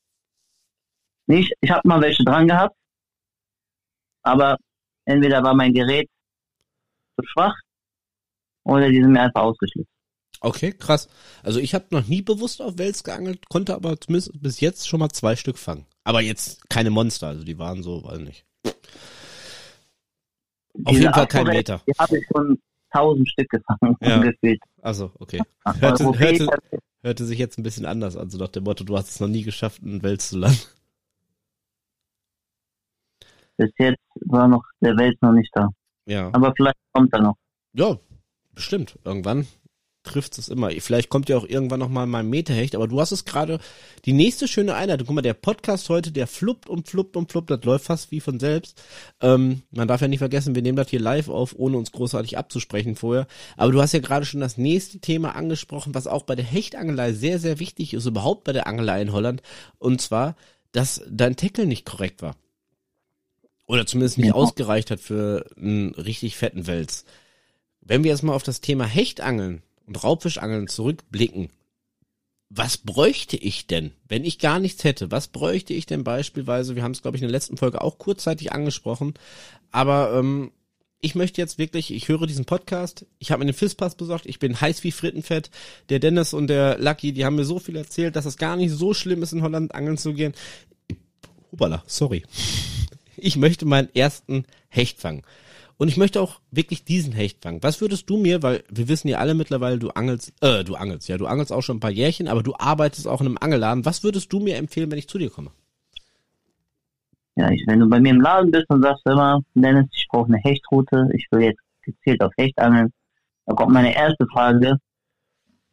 Nicht, 1.26 1.54
ich 1.60 1.72
habe 1.72 1.88
mal 1.88 2.02
welche 2.02 2.24
dran 2.24 2.48
gehabt, 2.48 2.76
aber 4.24 4.58
entweder 5.06 5.42
war 5.42 5.56
mein 5.56 5.74
Gerät 5.74 6.08
zu 7.18 7.26
schwach 7.26 7.56
oder 8.64 8.90
die 8.90 9.02
sind 9.02 9.12
mir 9.12 9.22
einfach 9.22 9.42
ausgeschlüpft. 9.42 9.90
Okay, 10.42 10.74
krass. 10.74 11.08
Also 11.42 11.60
ich 11.60 11.74
habe 11.74 11.86
noch 11.92 12.06
nie 12.08 12.22
bewusst 12.22 12.62
auf 12.62 12.78
Wels 12.78 13.04
geangelt, 13.04 13.48
konnte 13.50 13.76
aber 13.76 14.00
zumindest 14.00 14.32
bis 14.42 14.60
jetzt 14.60 14.88
schon 14.88 15.00
mal 15.00 15.10
zwei 15.10 15.36
Stück 15.36 15.58
fangen. 15.58 15.86
Aber 16.04 16.22
jetzt 16.22 16.70
keine 16.70 16.90
Monster, 16.90 17.28
also 17.28 17.46
die 17.46 17.58
waren 17.58 17.82
so, 17.82 18.04
weiß 18.04 18.20
nicht. 18.20 18.46
Auf 18.66 18.74
Diese 20.90 21.02
jeden 21.04 21.14
Fall 21.14 21.28
kein 21.28 21.48
Meter. 21.48 21.82
Die 21.88 21.94
habe 21.98 22.18
ich 22.18 22.26
schon 22.28 22.60
tausend 22.92 23.30
Stück 23.30 23.50
gefangen, 23.50 23.96
Ja. 24.02 24.18
gefühlt. 24.20 24.60
Also, 24.82 25.12
okay. 25.20 25.40
Hörte, 25.80 26.06
hörte, 26.20 26.48
hörte 27.04 27.26
sich 27.26 27.40
jetzt 27.40 27.58
ein 27.58 27.64
bisschen 27.64 27.86
anders 27.86 28.18
an, 28.18 28.30
so 28.30 28.38
nach 28.38 28.50
dem 28.50 28.64
Motto, 28.66 28.84
du 28.84 28.98
hast 28.98 29.10
es 29.10 29.20
noch 29.22 29.28
nie 29.30 29.44
geschafft, 29.44 29.82
einen 29.82 30.04
Wels 30.04 30.30
zu 30.30 30.38
landen. 30.40 30.60
bis 33.58 33.72
jetzt 33.78 34.02
war 34.26 34.48
noch 34.48 34.64
der 34.82 34.98
Welt 34.98 35.22
noch 35.22 35.32
nicht 35.32 35.52
da. 35.54 35.70
Ja. 36.06 36.30
Aber 36.34 36.54
vielleicht 36.56 36.76
kommt 36.92 37.14
er 37.14 37.22
noch. 37.22 37.38
Ja, 37.74 37.98
bestimmt. 38.56 38.98
Irgendwann 39.04 39.48
trifft 40.04 40.38
es 40.38 40.50
immer. 40.50 40.70
Vielleicht 40.80 41.08
kommt 41.10 41.30
ja 41.30 41.38
auch 41.38 41.48
irgendwann 41.48 41.80
noch 41.80 41.88
mal 41.88 42.06
mein 42.06 42.30
Meterhecht, 42.30 42.76
aber 42.76 42.90
du 42.90 43.00
hast 43.00 43.14
es 43.14 43.24
gerade 43.24 43.60
die 44.04 44.12
nächste 44.12 44.50
schöne 44.50 44.76
Einheit. 44.76 45.02
Guck 45.06 45.16
mal, 45.16 45.22
der 45.22 45.34
Podcast 45.34 45.88
heute, 45.88 46.12
der 46.12 46.28
fluppt 46.28 46.68
und 46.68 46.90
fluppt 46.90 47.16
und 47.16 47.32
fluppt, 47.32 47.50
das 47.50 47.64
läuft 47.64 47.86
fast 47.86 48.12
wie 48.12 48.20
von 48.20 48.38
selbst. 48.40 48.82
Ähm, 49.22 49.62
man 49.72 49.88
darf 49.88 50.02
ja 50.02 50.10
nicht 50.10 50.20
vergessen, 50.20 50.56
wir 50.56 50.62
nehmen 50.62 50.76
das 50.76 50.90
hier 50.90 51.00
live 51.00 51.30
auf, 51.30 51.56
ohne 51.58 51.78
uns 51.78 51.94
großartig 51.94 52.38
abzusprechen 52.38 52.98
vorher. 52.98 53.28
Aber 53.56 53.72
du 53.72 53.82
hast 53.82 53.94
ja 53.94 54.00
gerade 54.00 54.26
schon 54.26 54.42
das 54.42 54.58
nächste 54.58 55.00
Thema 55.00 55.36
angesprochen, 55.36 55.96
was 55.96 56.08
auch 56.08 56.24
bei 56.24 56.36
der 56.36 56.46
Hechtangelei 56.46 57.14
sehr, 57.14 57.40
sehr 57.40 57.60
wichtig 57.60 57.94
ist, 57.94 58.06
überhaupt 58.06 58.44
bei 58.44 58.52
der 58.52 58.68
Angelei 58.68 59.02
in 59.02 59.14
Holland. 59.14 59.42
Und 59.80 60.02
zwar, 60.02 60.36
dass 60.74 61.02
dein 61.10 61.38
Tackle 61.38 61.66
nicht 61.66 61.86
korrekt 61.86 62.22
war. 62.22 62.36
Oder 63.68 63.86
zumindest 63.86 64.18
nicht 64.18 64.28
Ja. 64.28 64.34
ausgereicht 64.34 64.92
hat 64.92 65.00
für 65.00 65.46
einen 65.56 65.96
richtig 65.96 66.36
fetten 66.36 66.68
Wels. 66.68 67.06
Wenn 67.86 68.04
wir 68.04 68.12
jetzt 68.12 68.24
mal 68.24 68.34
auf 68.34 68.44
das 68.44 68.62
Thema 68.62 68.86
Hechtangeln 68.86 69.62
und 69.86 70.04
Raubfischangeln 70.04 70.68
zurückblicken, 70.68 71.50
was 72.50 72.78
bräuchte 72.78 73.36
ich 73.36 73.68
denn, 73.68 73.92
wenn 74.08 74.24
ich 74.24 74.38
gar 74.38 74.60
nichts 74.60 74.84
hätte? 74.84 75.12
Was 75.12 75.28
bräuchte 75.28 75.74
ich 75.74 75.86
denn 75.86 76.04
beispielsweise? 76.04 76.76
Wir 76.76 76.84
haben 76.84 76.92
es, 76.92 77.02
glaube 77.02 77.18
ich, 77.18 77.24
in 77.24 77.28
der 77.28 77.34
letzten 77.34 77.58
Folge 77.58 77.82
auch 77.82 77.98
kurzzeitig 77.98 78.52
angesprochen. 78.52 79.16
Aber 79.72 80.14
ähm, 80.14 80.52
ich 81.02 81.16
möchte 81.16 81.42
jetzt 81.42 81.58
wirklich, 81.58 81.92
ich 81.92 82.08
höre 82.08 82.28
diesen 82.28 82.46
Podcast, 82.46 83.06
ich 83.20 83.32
habe 83.32 83.40
mir 83.40 83.52
den 83.52 83.58
Fisspass 83.58 83.96
besorgt, 83.96 84.28
ich 84.28 84.40
bin 84.40 84.62
heiß 84.62 84.84
wie 84.84 84.92
Frittenfett. 84.92 85.50
Der 85.90 86.00
Dennis 86.00 86.34
und 86.34 86.48
der 86.48 86.78
Lucky, 86.78 87.12
die 87.12 87.26
haben 87.26 87.36
mir 87.36 87.46
so 87.46 87.60
viel 87.60 87.76
erzählt, 87.76 88.16
dass 88.16 88.26
es 88.26 88.38
gar 88.38 88.56
nicht 88.56 88.72
so 88.72 88.94
schlimm 88.94 89.24
ist, 89.24 89.34
in 89.34 89.42
Holland 89.42 89.74
angeln 89.74 89.98
zu 89.98 90.14
gehen. 90.14 90.34
Hupala, 91.52 91.84
sorry. 91.88 92.24
Ich 93.18 93.36
möchte 93.36 93.66
meinen 93.66 93.94
ersten 93.96 94.46
Hecht 94.70 95.00
fangen. 95.00 95.24
Und 95.84 95.90
ich 95.90 95.98
möchte 95.98 96.22
auch 96.22 96.40
wirklich 96.50 96.86
diesen 96.86 97.12
Hecht 97.12 97.44
fangen. 97.44 97.62
Was 97.62 97.82
würdest 97.82 98.10
du 98.10 98.16
mir, 98.16 98.42
weil 98.42 98.64
wir 98.70 98.88
wissen 98.88 99.10
ja 99.10 99.18
alle 99.18 99.34
mittlerweile, 99.34 99.80
du 99.80 99.90
angelst, 99.90 100.32
äh, 100.40 100.64
du 100.64 100.76
angelst, 100.76 101.10
ja, 101.10 101.18
du 101.18 101.26
angelst 101.26 101.52
auch 101.52 101.62
schon 101.62 101.76
ein 101.76 101.82
paar 101.82 101.92
Jährchen, 101.92 102.30
aber 102.30 102.42
du 102.42 102.54
arbeitest 102.58 103.06
auch 103.06 103.20
in 103.20 103.28
einem 103.28 103.38
Angelladen. 103.38 103.84
Was 103.84 104.02
würdest 104.02 104.32
du 104.32 104.40
mir 104.40 104.56
empfehlen, 104.56 104.90
wenn 104.90 104.98
ich 104.98 105.10
zu 105.10 105.18
dir 105.18 105.30
komme? 105.30 105.52
Ja, 107.36 107.52
ich, 107.52 107.66
wenn 107.68 107.82
du 107.82 107.90
bei 107.90 108.00
mir 108.00 108.12
im 108.12 108.22
Laden 108.22 108.50
bist 108.50 108.70
und 108.70 108.82
sagst 108.82 109.06
immer, 109.06 109.42
Dennis, 109.56 109.88
ich 109.92 110.08
brauche 110.10 110.28
eine 110.28 110.38
Hechtroute, 110.38 111.10
ich 111.16 111.28
will 111.32 111.42
jetzt 111.42 111.60
gezielt 111.82 112.24
auf 112.24 112.32
Hecht 112.38 112.58
angeln, 112.60 112.94
dann 113.46 113.56
kommt 113.58 113.74
meine 113.74 113.94
erste 113.94 114.26
Frage, 114.32 114.78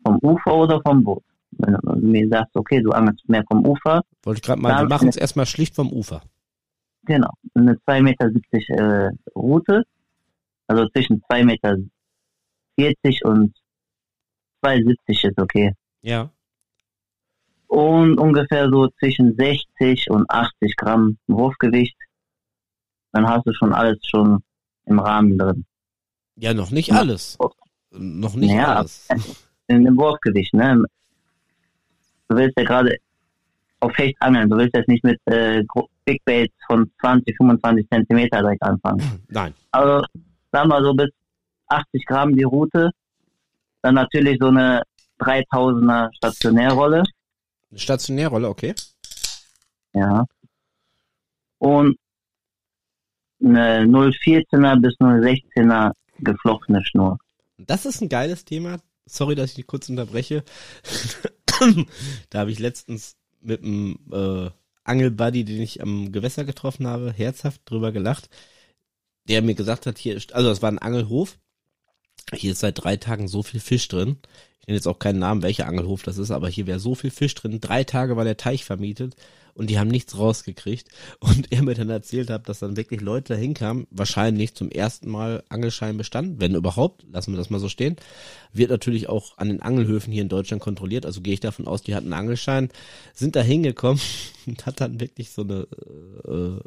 vom 0.04 0.18
Ufer 0.22 0.56
oder 0.56 0.80
vom 0.84 1.04
Boot? 1.04 1.22
Wenn 1.52 1.74
du 1.74 2.08
mir 2.08 2.26
sagst, 2.28 2.56
okay, 2.56 2.82
du 2.82 2.90
angelst 2.90 3.28
mehr 3.28 3.44
vom 3.48 3.64
Ufer, 3.64 4.02
Wollte 4.24 4.38
ich 4.38 4.42
gerade 4.42 4.60
mal, 4.60 4.82
wir 4.82 4.88
machen 4.88 5.06
es 5.06 5.16
erstmal 5.16 5.46
schlicht 5.46 5.76
vom 5.76 5.92
Ufer. 5.92 6.20
genau, 7.04 7.30
eine 7.54 7.74
2,70 7.86 8.02
Meter 8.02 9.06
äh, 9.06 9.10
Route, 9.36 9.84
also 10.70 10.88
zwischen 10.90 11.20
2,40 11.22 11.44
Meter 11.44 11.76
und 13.24 13.52
2,70 14.64 15.28
ist 15.28 15.38
okay. 15.38 15.72
Ja. 16.02 16.30
Und 17.66 18.18
ungefähr 18.18 18.68
so 18.70 18.88
zwischen 19.00 19.34
60 19.36 20.10
und 20.10 20.30
80 20.30 20.76
Gramm 20.76 21.18
Wurfgewicht, 21.26 21.96
dann 23.12 23.26
hast 23.26 23.46
du 23.46 23.52
schon 23.52 23.72
alles 23.72 23.98
schon 24.08 24.42
im 24.86 25.00
Rahmen 25.00 25.36
drin. 25.36 25.64
Ja, 26.36 26.54
noch 26.54 26.70
nicht 26.70 26.92
alles. 26.92 27.36
Noch 27.90 28.34
nicht 28.36 28.52
Ja. 28.52 28.76
alles. 28.76 29.08
in 29.66 29.84
dem 29.84 29.96
Wurfgewicht, 29.96 30.54
ne? 30.54 30.84
Du 32.28 32.36
willst 32.36 32.56
ja 32.56 32.64
gerade 32.64 32.96
auf 33.80 33.96
Hecht 33.98 34.16
angeln, 34.20 34.48
du 34.48 34.56
willst 34.56 34.76
jetzt 34.76 34.88
nicht 34.88 35.02
mit 35.02 35.18
äh, 35.24 35.64
Big 36.04 36.24
Baits 36.24 36.54
von 36.68 36.88
20, 37.00 37.36
25 37.36 37.88
Zentimeter 37.88 38.40
direkt 38.40 38.62
anfangen. 38.62 39.20
Nein. 39.28 39.52
Also, 39.72 40.04
sagen 40.52 40.68
wir 40.68 40.82
so 40.82 40.94
bis 40.94 41.10
80 41.68 42.06
Gramm 42.06 42.36
die 42.36 42.42
Route, 42.42 42.90
dann 43.82 43.94
natürlich 43.94 44.38
so 44.40 44.48
eine 44.48 44.82
3000er 45.18 46.10
Stationärrolle, 46.16 47.04
Eine 47.70 47.78
Stationärrolle, 47.78 48.48
okay. 48.48 48.74
ja. 49.92 50.24
Und 51.58 51.98
eine 53.42 53.84
014er 53.84 54.80
bis 54.80 54.94
016er 54.98 55.92
geflochtene 56.18 56.84
Schnur. 56.84 57.18
Das 57.58 57.86
ist 57.86 58.00
ein 58.00 58.08
geiles 58.08 58.44
Thema. 58.44 58.78
Sorry, 59.06 59.34
dass 59.34 59.50
ich 59.50 59.56
dich 59.56 59.66
kurz 59.66 59.88
unterbreche. 59.88 60.44
da 62.30 62.40
habe 62.40 62.50
ich 62.50 62.58
letztens 62.58 63.16
mit 63.40 63.62
einem 63.62 63.98
äh, 64.12 64.50
Angelbuddy, 64.84 65.44
den 65.44 65.60
ich 65.60 65.82
am 65.82 66.12
Gewässer 66.12 66.44
getroffen 66.44 66.86
habe, 66.86 67.12
herzhaft 67.12 67.62
drüber 67.64 67.92
gelacht. 67.92 68.28
Der 69.28 69.42
mir 69.42 69.54
gesagt 69.54 69.86
hat, 69.86 69.98
hier 69.98 70.20
also 70.32 70.48
das 70.48 70.62
war 70.62 70.70
ein 70.70 70.78
Angelhof. 70.78 71.38
Hier 72.32 72.52
ist 72.52 72.60
seit 72.60 72.82
drei 72.82 72.96
Tagen 72.96 73.28
so 73.28 73.42
viel 73.42 73.60
Fisch 73.60 73.88
drin. 73.88 74.18
Ich 74.60 74.66
nenne 74.66 74.76
jetzt 74.76 74.88
auch 74.88 74.98
keinen 74.98 75.18
Namen, 75.18 75.42
welcher 75.42 75.66
Angelhof 75.66 76.02
das 76.02 76.18
ist, 76.18 76.30
aber 76.30 76.48
hier 76.48 76.66
wäre 76.66 76.80
so 76.80 76.94
viel 76.94 77.10
Fisch 77.10 77.34
drin. 77.34 77.60
Drei 77.60 77.84
Tage 77.84 78.16
war 78.16 78.24
der 78.24 78.36
Teich 78.36 78.64
vermietet 78.64 79.16
und 79.54 79.68
die 79.68 79.78
haben 79.78 79.88
nichts 79.88 80.16
rausgekriegt. 80.18 80.88
Und 81.18 81.52
er 81.52 81.62
mir 81.62 81.74
dann 81.74 81.90
erzählt 81.90 82.30
hat, 82.30 82.48
dass 82.48 82.60
dann 82.60 82.76
wirklich 82.76 83.00
Leute 83.00 83.34
da 83.34 83.38
hinkamen, 83.38 83.86
wahrscheinlich 83.90 84.54
zum 84.54 84.70
ersten 84.70 85.10
Mal 85.10 85.42
Angelschein 85.48 85.96
bestanden, 85.96 86.40
wenn 86.40 86.54
überhaupt, 86.54 87.04
lassen 87.10 87.32
wir 87.32 87.38
das 87.38 87.50
mal 87.50 87.58
so 87.58 87.68
stehen. 87.68 87.96
Wird 88.52 88.70
natürlich 88.70 89.08
auch 89.08 89.38
an 89.38 89.48
den 89.48 89.62
Angelhöfen 89.62 90.12
hier 90.12 90.22
in 90.22 90.28
Deutschland 90.28 90.62
kontrolliert, 90.62 91.06
also 91.06 91.20
gehe 91.20 91.34
ich 91.34 91.40
davon 91.40 91.66
aus, 91.66 91.82
die 91.82 91.94
hatten 91.94 92.12
Angelschein, 92.12 92.70
sind 93.14 93.36
da 93.36 93.42
hingekommen 93.42 94.00
und 94.46 94.66
hat 94.66 94.80
dann 94.80 95.00
wirklich 95.00 95.30
so 95.30 95.42
eine, 95.42 95.66
äh, 96.26 96.60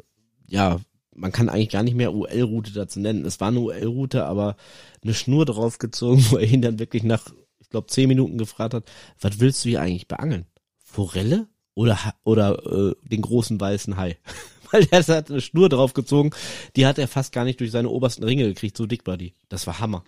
ja, 0.48 0.80
man 1.14 1.32
kann 1.32 1.48
eigentlich 1.48 1.70
gar 1.70 1.82
nicht 1.82 1.94
mehr 1.94 2.12
UL-Route 2.14 2.72
dazu 2.72 3.00
nennen. 3.00 3.24
Es 3.24 3.40
war 3.40 3.48
eine 3.48 3.60
UL-Route, 3.60 4.24
aber 4.24 4.56
eine 5.02 5.14
Schnur 5.14 5.44
draufgezogen, 5.44 6.24
wo 6.30 6.36
er 6.36 6.46
ihn 6.46 6.62
dann 6.62 6.78
wirklich 6.78 7.02
nach, 7.02 7.32
ich 7.60 7.70
glaube, 7.70 7.88
zehn 7.88 8.08
Minuten 8.08 8.38
gefragt 8.38 8.74
hat, 8.74 8.84
was 9.20 9.40
willst 9.40 9.64
du 9.64 9.70
hier 9.70 9.80
eigentlich 9.80 10.08
beangeln? 10.08 10.46
Forelle? 10.78 11.48
Oder, 11.76 11.98
oder 12.22 12.64
äh, 12.66 12.94
den 13.02 13.22
großen 13.22 13.60
weißen 13.60 13.96
Hai? 13.96 14.16
Weil 14.70 14.86
er 14.90 15.04
hat 15.06 15.30
eine 15.30 15.40
Schnur 15.40 15.68
draufgezogen, 15.68 16.34
die 16.76 16.86
hat 16.86 16.98
er 16.98 17.08
fast 17.08 17.32
gar 17.32 17.44
nicht 17.44 17.60
durch 17.60 17.70
seine 17.70 17.90
obersten 17.90 18.24
Ringe 18.24 18.44
gekriegt, 18.44 18.76
so 18.76 18.86
dick 18.86 19.06
war 19.06 19.16
die. 19.16 19.34
Das 19.48 19.66
war 19.66 19.78
Hammer. 19.80 20.04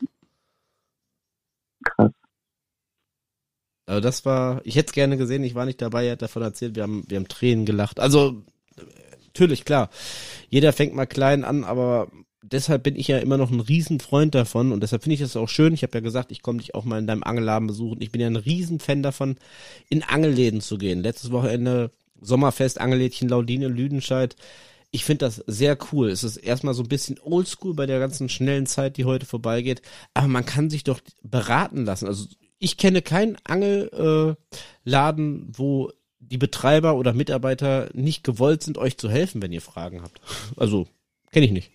Krass. 1.84 2.12
Also 3.86 4.00
das 4.00 4.24
war, 4.24 4.60
ich 4.64 4.74
hätte 4.74 4.88
es 4.88 4.92
gerne 4.92 5.16
gesehen, 5.16 5.44
ich 5.44 5.54
war 5.54 5.64
nicht 5.64 5.80
dabei, 5.80 6.06
er 6.06 6.12
hat 6.12 6.22
davon 6.22 6.42
erzählt, 6.42 6.74
wir 6.74 6.82
haben, 6.82 7.04
wir 7.08 7.18
haben 7.18 7.28
Tränen 7.28 7.66
gelacht. 7.66 8.00
Also 8.00 8.42
natürlich, 9.36 9.64
klar. 9.64 9.90
Jeder 10.48 10.72
fängt 10.72 10.94
mal 10.94 11.06
klein 11.06 11.44
an, 11.44 11.64
aber 11.64 12.08
deshalb 12.42 12.82
bin 12.84 12.96
ich 12.96 13.08
ja 13.08 13.18
immer 13.18 13.36
noch 13.36 13.50
ein 13.50 13.60
Riesenfreund 13.60 14.34
davon 14.34 14.72
und 14.72 14.82
deshalb 14.82 15.02
finde 15.02 15.14
ich 15.14 15.20
das 15.20 15.36
auch 15.36 15.48
schön. 15.48 15.74
Ich 15.74 15.82
habe 15.82 15.98
ja 15.98 16.00
gesagt, 16.00 16.32
ich 16.32 16.40
komme 16.40 16.58
dich 16.58 16.74
auch 16.74 16.84
mal 16.84 16.98
in 16.98 17.06
deinem 17.06 17.22
Angelladen 17.22 17.66
besuchen. 17.66 18.00
Ich 18.00 18.12
bin 18.12 18.20
ja 18.22 18.28
ein 18.28 18.36
Riesenfan 18.36 19.02
davon, 19.02 19.36
in 19.90 20.02
Angelläden 20.02 20.62
zu 20.62 20.78
gehen. 20.78 21.02
Letztes 21.02 21.32
Wochenende 21.32 21.90
Sommerfest, 22.20 22.80
Angellädchen 22.80 23.28
Laudine, 23.28 23.68
Lüdenscheid. 23.68 24.36
Ich 24.90 25.04
finde 25.04 25.26
das 25.26 25.42
sehr 25.46 25.76
cool. 25.92 26.08
Es 26.08 26.24
ist 26.24 26.38
erstmal 26.38 26.72
so 26.72 26.82
ein 26.82 26.88
bisschen 26.88 27.18
oldschool 27.22 27.74
bei 27.74 27.84
der 27.84 27.98
ganzen 27.98 28.30
schnellen 28.30 28.64
Zeit, 28.64 28.96
die 28.96 29.04
heute 29.04 29.26
vorbeigeht. 29.26 29.82
Aber 30.14 30.28
man 30.28 30.46
kann 30.46 30.70
sich 30.70 30.84
doch 30.84 31.00
beraten 31.22 31.84
lassen. 31.84 32.06
Also 32.06 32.26
ich 32.58 32.78
kenne 32.78 33.02
keinen 33.02 33.36
Angelladen, 33.44 34.38
äh, 35.50 35.58
wo 35.58 35.90
die 36.30 36.38
Betreiber 36.38 36.96
oder 36.96 37.12
Mitarbeiter 37.12 37.88
nicht 37.92 38.24
gewollt 38.24 38.62
sind, 38.62 38.78
euch 38.78 38.96
zu 38.98 39.08
helfen, 39.08 39.42
wenn 39.42 39.52
ihr 39.52 39.62
Fragen 39.62 40.02
habt. 40.02 40.20
Also, 40.56 40.86
kenne 41.30 41.46
ich 41.46 41.52
nicht. 41.52 41.70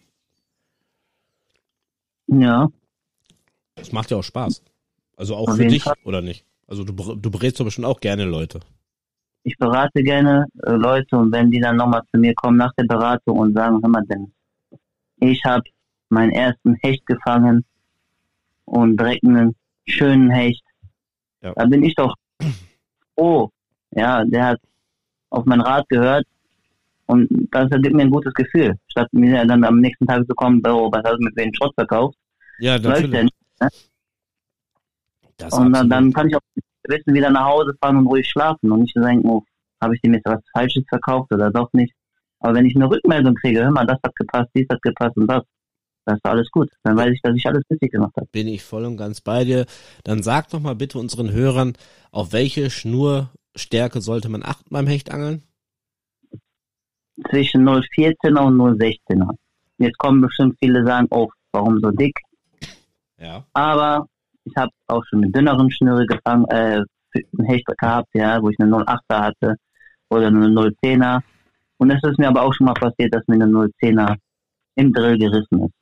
Ja. 2.27 2.69
Das 3.75 3.91
macht 3.91 4.11
ja 4.11 4.17
auch 4.17 4.23
Spaß. 4.23 4.63
Also 5.17 5.35
auch 5.35 5.49
Auf 5.49 5.57
für 5.57 5.67
dich, 5.67 5.83
Fall. 5.83 5.95
oder 6.03 6.21
nicht? 6.21 6.45
Also 6.67 6.83
du, 6.83 6.93
du 7.15 7.31
berätst 7.31 7.59
doch 7.59 7.65
bestimmt 7.65 7.87
auch 7.87 7.99
gerne 7.99 8.25
Leute. 8.25 8.61
Ich 9.43 9.57
berate 9.57 10.03
gerne 10.03 10.45
äh, 10.63 10.71
Leute 10.71 11.17
und 11.17 11.31
wenn 11.31 11.51
die 11.51 11.59
dann 11.59 11.75
nochmal 11.75 12.03
zu 12.11 12.19
mir 12.19 12.33
kommen 12.35 12.57
nach 12.57 12.73
der 12.77 12.85
Beratung 12.85 13.39
und 13.39 13.53
sagen, 13.53 13.79
hör 13.81 13.89
mal 13.89 14.05
denn, 14.05 14.31
ich 15.19 15.43
habe 15.43 15.63
meinen 16.09 16.31
ersten 16.31 16.75
Hecht 16.75 17.05
gefangen 17.05 17.65
und 18.65 18.97
direkt 18.97 19.23
einen 19.23 19.55
schönen 19.85 20.29
Hecht 20.29 20.63
ja. 21.41 21.53
Da 21.55 21.65
bin 21.65 21.83
ich 21.83 21.95
doch 21.95 22.15
oh, 23.15 23.49
ja, 23.91 24.23
der 24.25 24.45
hat 24.45 24.59
auf 25.29 25.45
mein 25.45 25.61
Rat 25.61 25.87
gehört 25.89 26.25
und 27.07 27.27
das 27.51 27.69
gibt 27.69 27.93
mir 27.93 28.03
ein 28.03 28.09
gutes 28.09 28.33
Gefühl, 28.33 28.75
statt 28.87 29.07
mir 29.11 29.45
dann 29.45 29.63
am 29.63 29.79
nächsten 29.79 30.07
Tag 30.07 30.25
zu 30.27 30.35
kommen, 30.35 30.61
oh, 30.65 30.91
was 30.91 31.03
hast 31.03 31.17
du 31.19 31.25
mit 31.25 31.35
wem 31.35 31.53
Schrott 31.53 31.73
verkauft? 31.75 32.17
Ja, 32.59 32.77
natürlich. 32.77 33.11
Ja 33.13 33.23
nicht, 33.23 33.35
ne? 33.59 33.69
und 35.51 35.73
dann, 35.73 35.89
dann, 35.89 36.13
kann 36.13 36.29
ich 36.29 36.35
auch 36.35 36.41
wissen, 36.87 37.13
wieder 37.13 37.29
nach 37.29 37.45
Hause 37.45 37.73
fahren 37.81 37.97
und 37.97 38.07
ruhig 38.07 38.27
schlafen 38.27 38.71
und 38.71 38.81
nicht 38.81 38.95
denken, 38.95 39.27
oh, 39.27 39.43
habe 39.81 39.95
ich 39.95 40.01
dem 40.01 40.13
jetzt 40.13 40.25
was 40.25 40.39
Falsches 40.53 40.83
verkauft 40.87 41.33
oder 41.33 41.49
doch 41.49 41.71
nicht. 41.73 41.93
Aber 42.39 42.55
wenn 42.55 42.65
ich 42.65 42.75
eine 42.75 42.89
Rückmeldung 42.89 43.35
kriege, 43.35 43.63
hör 43.63 43.71
mal, 43.71 43.85
das 43.85 43.97
hat 44.03 44.15
gepasst, 44.15 44.49
dies 44.55 44.67
hat 44.69 44.81
gepasst 44.81 45.17
und 45.17 45.27
das, 45.27 45.43
das 46.05 46.15
ist 46.15 46.25
alles 46.25 46.49
gut. 46.49 46.69
Dann 46.83 46.97
weiß 46.97 47.11
ich, 47.13 47.21
dass 47.21 47.35
ich 47.35 47.45
alles 47.45 47.63
richtig 47.69 47.91
gemacht 47.91 48.13
habe. 48.15 48.27
Bin 48.31 48.47
ich 48.47 48.63
voll 48.63 48.85
und 48.85 48.97
ganz 48.97 49.21
bei 49.21 49.43
dir. 49.43 49.65
Dann 50.03 50.23
sag 50.23 50.49
doch 50.49 50.59
mal 50.59 50.75
bitte 50.75 50.97
unseren 50.97 51.31
Hörern, 51.31 51.73
auf 52.11 52.33
welche 52.33 52.69
Schnurstärke 53.55 54.01
sollte 54.01 54.29
man 54.29 54.43
achten 54.43 54.69
beim 54.69 54.87
Hechtangeln? 54.87 55.43
Zwischen 57.29 57.67
0,14er 57.67 58.39
und 58.39 58.57
0,16er. 58.57 59.35
Jetzt 59.77 59.97
kommen 59.97 60.21
bestimmt 60.21 60.57
viele 60.59 60.85
sagen, 60.85 61.07
oh, 61.11 61.29
warum 61.51 61.79
so 61.79 61.91
dick? 61.91 62.17
Ja. 63.17 63.45
Aber 63.53 64.07
ich 64.45 64.55
habe 64.55 64.71
auch 64.87 65.03
schon 65.05 65.19
mit 65.19 65.35
dünneren 65.35 65.69
Schnüre 65.71 66.05
gefangen, 66.05 66.45
äh, 66.49 66.81
einen 67.13 67.47
Hecht 67.47 67.65
gehabt, 67.77 68.09
ja, 68.13 68.41
wo 68.41 68.49
ich 68.49 68.59
eine 68.59 68.71
0,8er 68.71 69.21
hatte 69.21 69.55
oder 70.09 70.27
eine 70.27 70.47
0,10er. 70.47 71.21
Und 71.77 71.91
es 71.91 72.01
ist 72.03 72.17
mir 72.17 72.29
aber 72.29 72.43
auch 72.43 72.53
schon 72.53 72.65
mal 72.65 72.73
passiert, 72.73 73.13
dass 73.13 73.27
mir 73.27 73.35
eine 73.35 73.45
0,10er 73.45 74.15
im 74.75 74.93
Drill 74.93 75.17
gerissen 75.17 75.65
ist. 75.65 75.73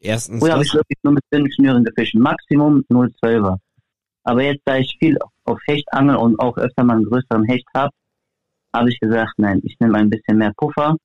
Erstens. 0.00 0.40
Früher 0.42 0.52
habe 0.52 0.64
ich 0.64 0.74
wirklich 0.74 0.98
nur 1.02 1.14
mit 1.14 1.24
dünnen 1.32 1.50
Schnüren 1.50 1.84
gefischt. 1.84 2.14
Maximum 2.14 2.84
0,12er. 2.90 3.56
Aber 4.24 4.42
jetzt, 4.42 4.62
da 4.64 4.76
ich 4.76 4.96
viel 4.98 5.16
auf 5.46 5.58
Hecht 5.66 5.92
angel 5.92 6.16
und 6.16 6.38
auch 6.38 6.56
öfter 6.56 6.84
mal 6.84 6.96
einen 6.96 7.04
größeren 7.04 7.44
Hecht 7.44 7.66
habe, 7.74 7.92
habe 8.74 8.90
ich 8.90 8.98
gesagt, 9.00 9.34
nein, 9.38 9.60
ich 9.64 9.76
nehme 9.80 9.98
ein 9.98 10.10
bisschen 10.10 10.38
mehr 10.38 10.52
Puffer, 10.56 10.96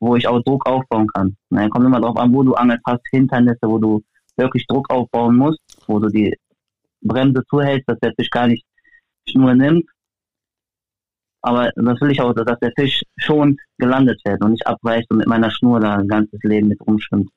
wo 0.00 0.16
ich 0.16 0.26
auch 0.26 0.40
Druck 0.42 0.66
aufbauen 0.66 1.08
kann. 1.14 1.36
Nein, 1.50 1.70
kommt 1.70 1.86
immer 1.86 2.00
darauf 2.00 2.16
an, 2.16 2.32
wo 2.32 2.42
du 2.42 2.54
angelst, 2.54 2.82
hast 2.86 3.02
Hinternisse, 3.10 3.62
wo 3.62 3.78
du 3.78 4.02
wirklich 4.36 4.66
Druck 4.66 4.90
aufbauen 4.90 5.36
musst, 5.36 5.60
wo 5.86 5.98
du 5.98 6.08
die 6.08 6.34
Bremse 7.00 7.42
zuhältst, 7.48 7.88
dass 7.88 7.98
der 8.00 8.12
Fisch 8.14 8.30
gar 8.30 8.48
nicht 8.48 8.64
Schnur 9.28 9.54
nimmt. 9.54 9.84
Aber 11.42 11.70
das 11.76 12.00
will 12.00 12.10
ich 12.10 12.20
auch, 12.20 12.32
dass 12.32 12.58
der 12.60 12.72
Fisch 12.76 13.02
schon 13.16 13.58
gelandet 13.78 14.20
wird 14.24 14.42
und 14.42 14.52
nicht 14.52 14.66
abweicht 14.66 15.10
und 15.10 15.18
mit 15.18 15.26
meiner 15.26 15.50
Schnur 15.50 15.78
da 15.78 15.96
ein 15.96 16.08
ganzes 16.08 16.40
Leben 16.42 16.68
mit 16.68 16.80
rumschwimmt. 16.80 17.30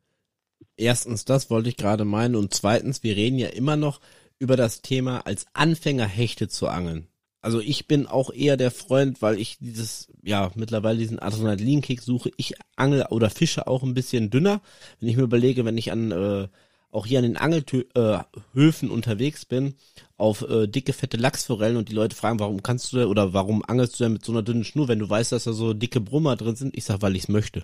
Erstens, 0.77 1.25
das 1.25 1.49
wollte 1.49 1.69
ich 1.69 1.77
gerade 1.77 2.05
meinen. 2.05 2.35
Und 2.35 2.53
zweitens, 2.53 3.03
wir 3.03 3.15
reden 3.15 3.37
ja 3.37 3.49
immer 3.49 3.75
noch 3.75 3.99
über 4.39 4.55
das 4.55 4.81
Thema 4.81 5.25
als 5.25 5.45
Anfänger 5.53 6.05
Hechte 6.05 6.47
zu 6.47 6.67
angeln. 6.67 7.07
Also 7.41 7.59
ich 7.59 7.87
bin 7.87 8.07
auch 8.07 8.31
eher 8.33 8.57
der 8.57 8.71
Freund, 8.71 9.21
weil 9.21 9.39
ich 9.39 9.57
dieses, 9.59 10.09
ja, 10.23 10.51
mittlerweile 10.55 10.97
diesen 10.97 11.19
Adrenalinkick 11.19 12.01
suche. 12.01 12.31
Ich 12.35 12.55
angel 12.75 13.05
oder 13.09 13.29
fische 13.29 13.67
auch 13.67 13.83
ein 13.83 13.93
bisschen 13.93 14.29
dünner. 14.29 14.61
Wenn 14.99 15.09
ich 15.09 15.15
mir 15.17 15.23
überlege, 15.23 15.63
wenn 15.63 15.77
ich 15.77 15.91
an, 15.91 16.11
äh, 16.11 16.47
auch 16.91 17.05
hier 17.05 17.19
an 17.19 17.23
den 17.23 17.37
Angelhöfen 17.37 18.89
äh, 18.89 18.91
unterwegs 18.91 19.45
bin, 19.45 19.75
auf 20.17 20.41
äh, 20.41 20.67
dicke, 20.67 20.93
fette 20.93 21.17
Lachsforellen 21.17 21.77
und 21.77 21.89
die 21.89 21.93
Leute 21.93 22.15
fragen, 22.15 22.39
warum 22.39 22.63
kannst 22.63 22.91
du 22.91 23.07
oder 23.07 23.33
warum 23.33 23.63
angelst 23.63 23.99
du 23.99 24.03
denn 24.03 24.13
mit 24.13 24.25
so 24.25 24.31
einer 24.31 24.43
dünnen 24.43 24.63
Schnur, 24.63 24.87
wenn 24.87 24.99
du 24.99 25.09
weißt, 25.09 25.31
dass 25.31 25.43
da 25.43 25.53
so 25.53 25.73
dicke 25.73 26.01
Brummer 26.01 26.35
drin 26.35 26.55
sind? 26.55 26.75
Ich 26.75 26.85
sag, 26.85 27.01
weil 27.01 27.15
ich 27.15 27.23
es 27.23 27.29
möchte. 27.29 27.63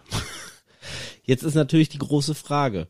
Jetzt 1.24 1.44
ist 1.44 1.56
natürlich 1.56 1.90
die 1.90 1.98
große 1.98 2.36
Frage. 2.36 2.88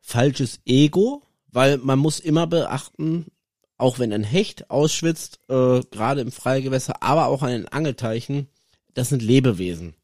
Falsches 0.00 0.60
Ego, 0.66 1.22
weil 1.54 1.78
man 1.78 2.00
muss 2.00 2.18
immer 2.18 2.48
beachten, 2.48 3.26
auch 3.78 4.00
wenn 4.00 4.12
ein 4.12 4.24
Hecht 4.24 4.70
ausschwitzt, 4.70 5.38
äh, 5.48 5.80
gerade 5.90 6.20
im 6.20 6.32
Freigewässer, 6.32 7.02
aber 7.02 7.26
auch 7.26 7.42
an 7.42 7.50
den 7.50 7.68
Angelteichen, 7.68 8.48
das 8.94 9.08
sind 9.08 9.22
Lebewesen. 9.22 9.94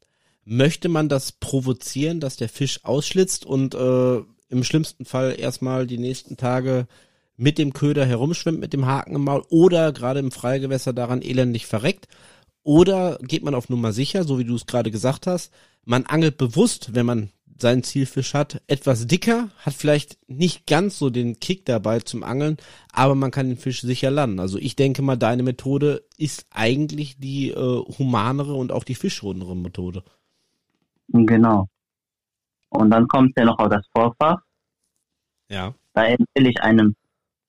Möchte 0.45 0.87
man 0.87 1.09
das 1.09 1.33
provozieren, 1.33 2.21
dass 2.21 2.37
der 2.37 2.49
Fisch 2.49 2.83
ausschlitzt 2.83 3.45
und 3.45 3.75
äh, 3.75 4.17
im 4.49 4.63
schlimmsten 4.63 5.05
Fall 5.05 5.35
erstmal 5.37 5.87
die 5.87 5.97
nächsten 5.97 6.37
Tage 6.37 6.87
mit 7.35 7.57
dem 7.57 7.73
Köder 7.73 8.05
herumschwimmt, 8.05 8.59
mit 8.59 8.71
dem 8.71 8.85
Haken 8.85 9.15
im 9.15 9.23
Maul 9.25 9.43
oder 9.49 9.91
gerade 9.91 10.21
im 10.21 10.31
Freigewässer 10.31 10.93
daran 10.93 11.21
elendig 11.21 11.67
verreckt? 11.67 12.07
Oder 12.63 13.17
geht 13.21 13.43
man 13.43 13.55
auf 13.55 13.67
Nummer 13.67 13.91
sicher, 13.91 14.23
so 14.23 14.39
wie 14.39 14.45
du 14.45 14.55
es 14.55 14.67
gerade 14.67 14.91
gesagt 14.91 15.27
hast, 15.27 15.51
man 15.83 16.05
angelt 16.05 16.37
bewusst, 16.37 16.93
wenn 16.93 17.05
man 17.05 17.29
seinen 17.61 17.83
Zielfisch 17.83 18.33
hat, 18.33 18.61
etwas 18.67 19.07
dicker, 19.07 19.49
hat 19.59 19.73
vielleicht 19.73 20.17
nicht 20.27 20.67
ganz 20.67 20.97
so 20.97 21.09
den 21.09 21.39
Kick 21.39 21.65
dabei 21.65 21.99
zum 21.99 22.23
Angeln, 22.23 22.57
aber 22.91 23.15
man 23.15 23.31
kann 23.31 23.47
den 23.47 23.57
Fisch 23.57 23.81
sicher 23.81 24.11
landen. 24.11 24.39
Also 24.39 24.57
ich 24.57 24.75
denke 24.75 25.01
mal, 25.01 25.17
deine 25.17 25.43
Methode 25.43 26.03
ist 26.17 26.45
eigentlich 26.51 27.17
die 27.19 27.51
äh, 27.51 27.55
humanere 27.97 28.53
und 28.53 28.71
auch 28.71 28.83
die 28.83 28.95
fischrundere 28.95 29.55
Methode. 29.55 30.03
Genau. 31.07 31.67
Und 32.69 32.89
dann 32.89 33.07
kommt 33.07 33.37
ja 33.37 33.45
noch 33.45 33.59
auf 33.59 33.69
das 33.69 33.85
Vorfach. 33.95 34.41
Ja. 35.49 35.73
Da 35.93 36.05
empfehle 36.05 36.49
ich 36.49 36.61
einem 36.61 36.95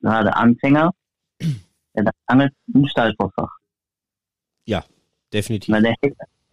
gerade 0.01 0.35
Anfänger, 0.35 0.92
der 1.94 2.11
angelt 2.27 2.53
ein 2.75 2.87
Stallvorfach. 2.88 3.57
Ja, 4.64 4.85
definitiv. 5.33 5.72
Weil 5.72 5.83
der 5.83 5.94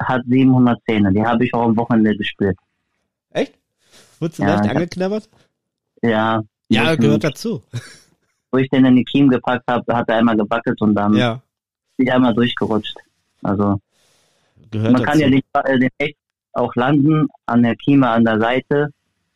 hat 0.01 0.21
700 0.27 0.79
Zähne. 0.87 1.11
Die 1.11 1.23
habe 1.23 1.45
ich 1.45 1.53
auch 1.53 1.63
am 1.63 1.77
Wochenende 1.77 2.15
gespürt. 2.15 2.57
Wurdest 4.19 4.39
du 4.39 4.43
ja, 4.43 4.55
leicht 4.55 4.69
angeknabbert? 4.69 5.29
Ja. 6.01 6.41
Ja, 6.69 6.95
gehört 6.95 7.23
dazu. 7.23 7.63
Wo 8.51 8.57
ich 8.57 8.69
den 8.69 8.85
in 8.85 8.95
die 8.95 9.03
Kiem 9.03 9.29
gepackt 9.29 9.63
habe, 9.67 9.95
hat 9.95 10.09
er 10.09 10.17
einmal 10.17 10.37
gewackelt 10.37 10.79
und 10.81 10.95
dann 10.95 11.13
ja. 11.13 11.41
ich 11.97 12.11
einmal 12.11 12.33
durchgerutscht. 12.33 12.95
Also 13.43 13.79
gehört 14.71 14.93
man 14.93 15.03
kann 15.03 15.19
ja 15.19 15.29
den, 15.29 15.41
äh, 15.53 15.79
den 15.79 15.89
echt 15.97 16.17
auch 16.53 16.75
landen 16.75 17.27
an 17.45 17.63
der 17.63 17.75
Kieme 17.75 18.09
an 18.09 18.25
der 18.25 18.39
Seite. 18.39 18.89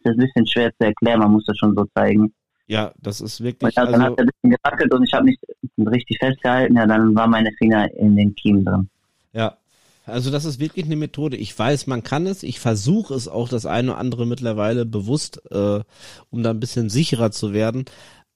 Das 0.03 0.11
ist 0.13 0.19
ein 0.19 0.25
bisschen 0.25 0.47
schwer 0.47 0.71
zu 0.71 0.85
erklären, 0.85 1.19
man 1.19 1.31
muss 1.31 1.45
das 1.45 1.57
schon 1.57 1.75
so 1.75 1.85
zeigen. 1.95 2.33
Ja, 2.67 2.91
das 2.97 3.21
ist 3.21 3.41
wirklich. 3.41 3.75
Ja, 3.75 3.85
dann 3.85 3.95
also, 3.95 4.05
hat 4.05 4.17
er 4.17 4.23
ein 4.23 4.27
bisschen 4.27 4.57
gewackelt 4.57 4.93
und 4.93 5.03
ich 5.03 5.13
habe 5.13 5.25
nicht 5.25 5.39
richtig 5.77 6.17
festgehalten, 6.19 6.75
ja, 6.75 6.85
dann 6.85 7.15
waren 7.15 7.29
meine 7.29 7.51
Finger 7.57 7.91
in 7.93 8.15
den 8.15 8.35
Kiemen 8.35 8.65
drin. 8.65 8.89
Ja, 9.33 9.57
also 10.05 10.31
das 10.31 10.45
ist 10.45 10.59
wirklich 10.59 10.85
eine 10.85 10.95
Methode. 10.95 11.37
Ich 11.37 11.57
weiß, 11.57 11.87
man 11.87 12.03
kann 12.03 12.27
es. 12.27 12.43
Ich 12.43 12.59
versuche 12.59 13.13
es 13.13 13.27
auch 13.27 13.47
das 13.47 13.65
eine 13.65 13.91
oder 13.91 13.99
andere 13.99 14.25
mittlerweile 14.25 14.85
bewusst, 14.85 15.41
äh, 15.51 15.81
um 16.29 16.43
da 16.43 16.49
ein 16.49 16.59
bisschen 16.59 16.89
sicherer 16.89 17.31
zu 17.31 17.53
werden. 17.53 17.85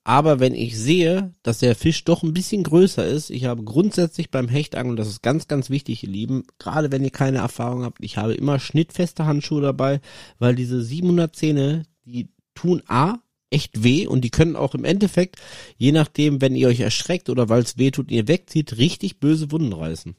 Aber 0.08 0.40
wenn 0.40 0.54
ich 0.54 0.78
sehe, 0.78 1.32
dass 1.42 1.58
der 1.58 1.74
Fisch 1.74 2.02
doch 2.04 2.22
ein 2.22 2.32
bisschen 2.32 2.62
größer 2.62 3.06
ist, 3.06 3.28
ich 3.28 3.44
habe 3.44 3.62
grundsätzlich 3.62 4.30
beim 4.30 4.48
Hechtangeln, 4.48 4.96
das 4.96 5.08
ist 5.08 5.22
ganz, 5.22 5.48
ganz 5.48 5.68
wichtig, 5.68 6.02
ihr 6.02 6.08
Lieben, 6.08 6.44
gerade 6.58 6.90
wenn 6.90 7.04
ihr 7.04 7.10
keine 7.10 7.38
Erfahrung 7.38 7.82
habt, 7.82 8.02
ich 8.02 8.16
habe 8.16 8.32
immer 8.32 8.58
schnittfeste 8.58 9.26
Handschuhe 9.26 9.60
dabei, 9.60 10.00
weil 10.38 10.54
diese 10.54 10.80
700 10.80 11.36
Zähne, 11.36 11.82
die 12.06 12.30
tun 12.54 12.82
A, 12.86 13.16
echt 13.50 13.84
weh 13.84 14.06
und 14.06 14.22
die 14.22 14.30
können 14.30 14.56
auch 14.56 14.74
im 14.74 14.86
Endeffekt, 14.86 15.36
je 15.76 15.92
nachdem, 15.92 16.40
wenn 16.40 16.56
ihr 16.56 16.68
euch 16.68 16.80
erschreckt 16.80 17.28
oder 17.28 17.50
weil 17.50 17.60
es 17.60 17.76
weh 17.76 17.90
tut, 17.90 18.10
ihr 18.10 18.28
wegzieht, 18.28 18.78
richtig 18.78 19.20
böse 19.20 19.52
Wunden 19.52 19.74
reißen. 19.74 20.16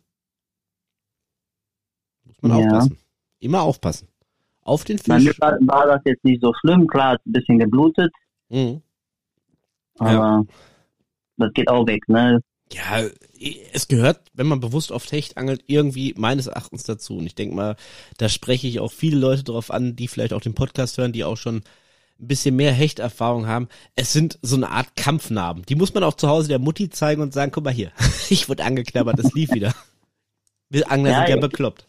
Muss 2.41 2.52
man 2.52 2.60
ja. 2.60 2.67
aufpassen. 2.67 2.97
Immer 3.39 3.62
aufpassen. 3.62 4.08
Auf 4.62 4.84
den 4.84 4.97
Fisch. 4.97 5.08
Bei 5.08 5.19
mir 5.19 5.34
war, 5.67 5.88
das 5.88 6.02
jetzt 6.06 6.23
nicht 6.23 6.41
so 6.41 6.54
schlimm, 6.60 6.88
klar, 6.88 7.17
ein 7.25 7.32
bisschen 7.32 7.60
geblutet. 7.60 8.12
Mhm. 8.49 8.82
Aber 9.97 10.12
ja. 10.12 10.43
das 11.38 11.54
geht 11.54 11.69
auch 11.69 11.88
weg, 11.88 12.08
ne? 12.08 12.41
Ja, 12.71 13.02
es 13.73 13.88
gehört, 13.88 14.21
wenn 14.34 14.47
man 14.47 14.60
bewusst 14.60 14.91
auf 14.91 15.12
Hecht 15.12 15.38
angelt, 15.38 15.63
irgendwie 15.65 16.13
meines 16.17 16.47
Erachtens 16.47 16.84
dazu. 16.84 17.17
Und 17.17 17.25
ich 17.25 17.34
denke 17.36 17.56
mal, 17.56 17.75
da 18.17 18.30
spreche 18.30 18.67
ich 18.67 18.80
auch 18.80 18.91
viele 18.91 19.17
Leute 19.17 19.43
drauf 19.43 19.71
an, 19.71 19.95
die 19.95 20.08
vielleicht 20.08 20.34
auch 20.34 20.41
den 20.41 20.54
Podcast 20.54 20.97
hören, 20.97 21.13
die 21.13 21.23
auch 21.23 21.38
schon 21.38 21.63
ein 22.19 22.28
bisschen 22.28 22.56
mehr 22.56 22.73
Hechterfahrung 22.73 23.47
haben. 23.47 23.69
Es 23.95 24.13
sind 24.13 24.38
so 24.41 24.56
eine 24.56 24.69
Art 24.69 24.95
Kampfnarben. 24.95 25.65
Die 25.65 25.75
muss 25.75 25.93
man 25.93 26.04
auch 26.04 26.15
zu 26.15 26.28
Hause 26.28 26.49
der 26.49 26.60
Mutti 26.60 26.89
zeigen 26.89 27.21
und 27.21 27.34
sagen, 27.34 27.52
guck 27.52 27.63
mal 27.63 27.73
hier, 27.73 27.91
ich 28.30 28.49
wurde 28.49 28.63
angeknabbert, 28.63 29.17
es 29.19 29.34
lief 29.34 29.52
wieder. 29.52 29.73
Wir 30.69 30.91
Angler 30.91 31.12
Ja, 31.12 31.25
sind 31.25 31.30
ja 31.30 31.38
bekloppt. 31.38 31.88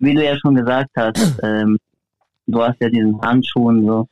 Wie 0.00 0.14
du 0.14 0.24
ja 0.24 0.36
schon 0.38 0.54
gesagt 0.54 0.90
hast, 0.96 1.16
ähm, 1.42 1.78
du 2.46 2.62
hast 2.62 2.80
ja 2.80 2.88
diesen 2.88 3.20
Handschuh 3.20 3.68
und 3.68 3.86
so. 3.86 4.08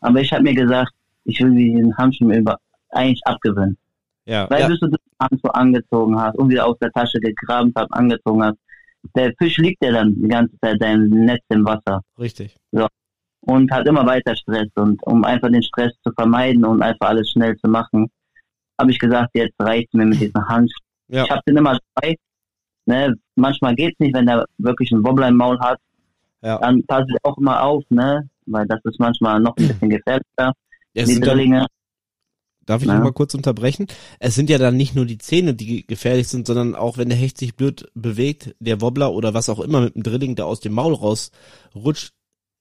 Aber 0.00 0.20
ich 0.20 0.32
habe 0.32 0.42
mir 0.42 0.54
gesagt, 0.54 0.92
ich 1.24 1.40
will 1.40 1.50
mir 1.50 1.76
diesen 1.76 1.96
Handschuh 1.96 2.24
mir 2.24 2.38
über, 2.38 2.58
eigentlich 2.90 3.20
abgewöhnen. 3.26 3.76
Ja, 4.24 4.48
Weil 4.50 4.60
ja, 4.60 4.68
bis 4.68 4.80
du 4.80 4.86
den 4.88 4.98
Handschuh 5.20 5.48
angezogen 5.48 6.18
hast 6.18 6.38
und 6.38 6.48
wieder 6.48 6.66
aus 6.66 6.78
der 6.80 6.90
Tasche 6.92 7.18
gegraben 7.18 7.72
hast, 7.76 7.92
angezogen 7.92 8.42
hast, 8.44 8.56
der 9.16 9.32
Fisch 9.38 9.58
liegt 9.58 9.84
ja 9.84 9.92
dann 9.92 10.14
die 10.14 10.28
ganze 10.28 10.56
Zeit 10.60 10.76
dein 10.80 11.08
Netz 11.08 11.42
im 11.48 11.64
Wasser 11.64 12.02
richtig. 12.18 12.56
und 13.40 13.70
hat 13.72 13.86
immer 13.86 14.06
weiter 14.06 14.36
Stress. 14.36 14.68
Und 14.76 15.02
um 15.04 15.24
einfach 15.24 15.50
den 15.50 15.62
Stress 15.62 15.92
zu 16.04 16.12
vermeiden 16.12 16.64
und 16.64 16.82
einfach 16.82 17.08
alles 17.08 17.30
schnell 17.30 17.56
zu 17.56 17.68
machen, 17.68 18.10
habe 18.78 18.90
ich 18.90 18.98
gesagt, 18.98 19.30
jetzt 19.34 19.54
reicht 19.58 19.92
mir 19.94 20.06
mit 20.06 20.20
diesem 20.20 20.48
Handschuh. 20.48 20.78
Ja, 21.08 21.24
Ich 21.24 21.30
habe 21.30 21.42
den 21.46 21.56
immer 21.56 21.78
dabei. 21.94 22.16
Ne? 22.86 23.14
Manchmal 23.36 23.74
geht's 23.74 23.98
nicht, 24.00 24.14
wenn 24.14 24.26
der 24.26 24.44
wirklich 24.58 24.92
einen 24.92 25.04
Wobbler 25.04 25.28
im 25.28 25.36
Maul 25.36 25.58
hat. 25.60 25.78
ja. 26.42 26.58
Dann 26.58 26.82
passe 26.86 27.06
ich 27.08 27.16
auch 27.24 27.38
immer 27.38 27.62
auf, 27.62 27.84
ne? 27.90 28.28
Weil 28.46 28.66
das 28.66 28.80
ist 28.84 28.98
manchmal 28.98 29.38
noch 29.40 29.56
ein 29.56 29.68
bisschen 29.68 29.90
gefährlicher. 29.90 30.52
Es 30.94 31.08
Die 31.08 31.20
Drillinge. 31.20 31.66
darf 32.66 32.82
ich 32.82 32.88
Ja. 32.88 32.98
mal 32.98 33.12
kurz 33.12 33.34
unterbrechen? 33.34 33.86
Es 34.18 34.34
sind 34.34 34.50
ja 34.50 34.58
dann 34.58 34.76
nicht 34.76 34.94
nur 34.94 35.06
die 35.06 35.16
Zähne, 35.18 35.54
die 35.54 35.86
gefährlich 35.86 36.28
sind, 36.28 36.46
sondern 36.46 36.74
auch 36.74 36.98
wenn 36.98 37.08
der 37.08 37.16
Hecht 37.16 37.38
sich 37.38 37.54
blöd 37.56 37.88
bewegt, 37.94 38.54
der 38.60 38.80
Wobbler 38.82 39.12
oder 39.12 39.32
was 39.32 39.48
auch 39.48 39.60
immer 39.60 39.80
mit 39.80 39.94
dem 39.94 40.02
Drilling, 40.02 40.34
der 40.36 40.44
aus 40.46 40.60
dem 40.60 40.74
Maul 40.74 40.92
rausrutscht, 40.92 42.12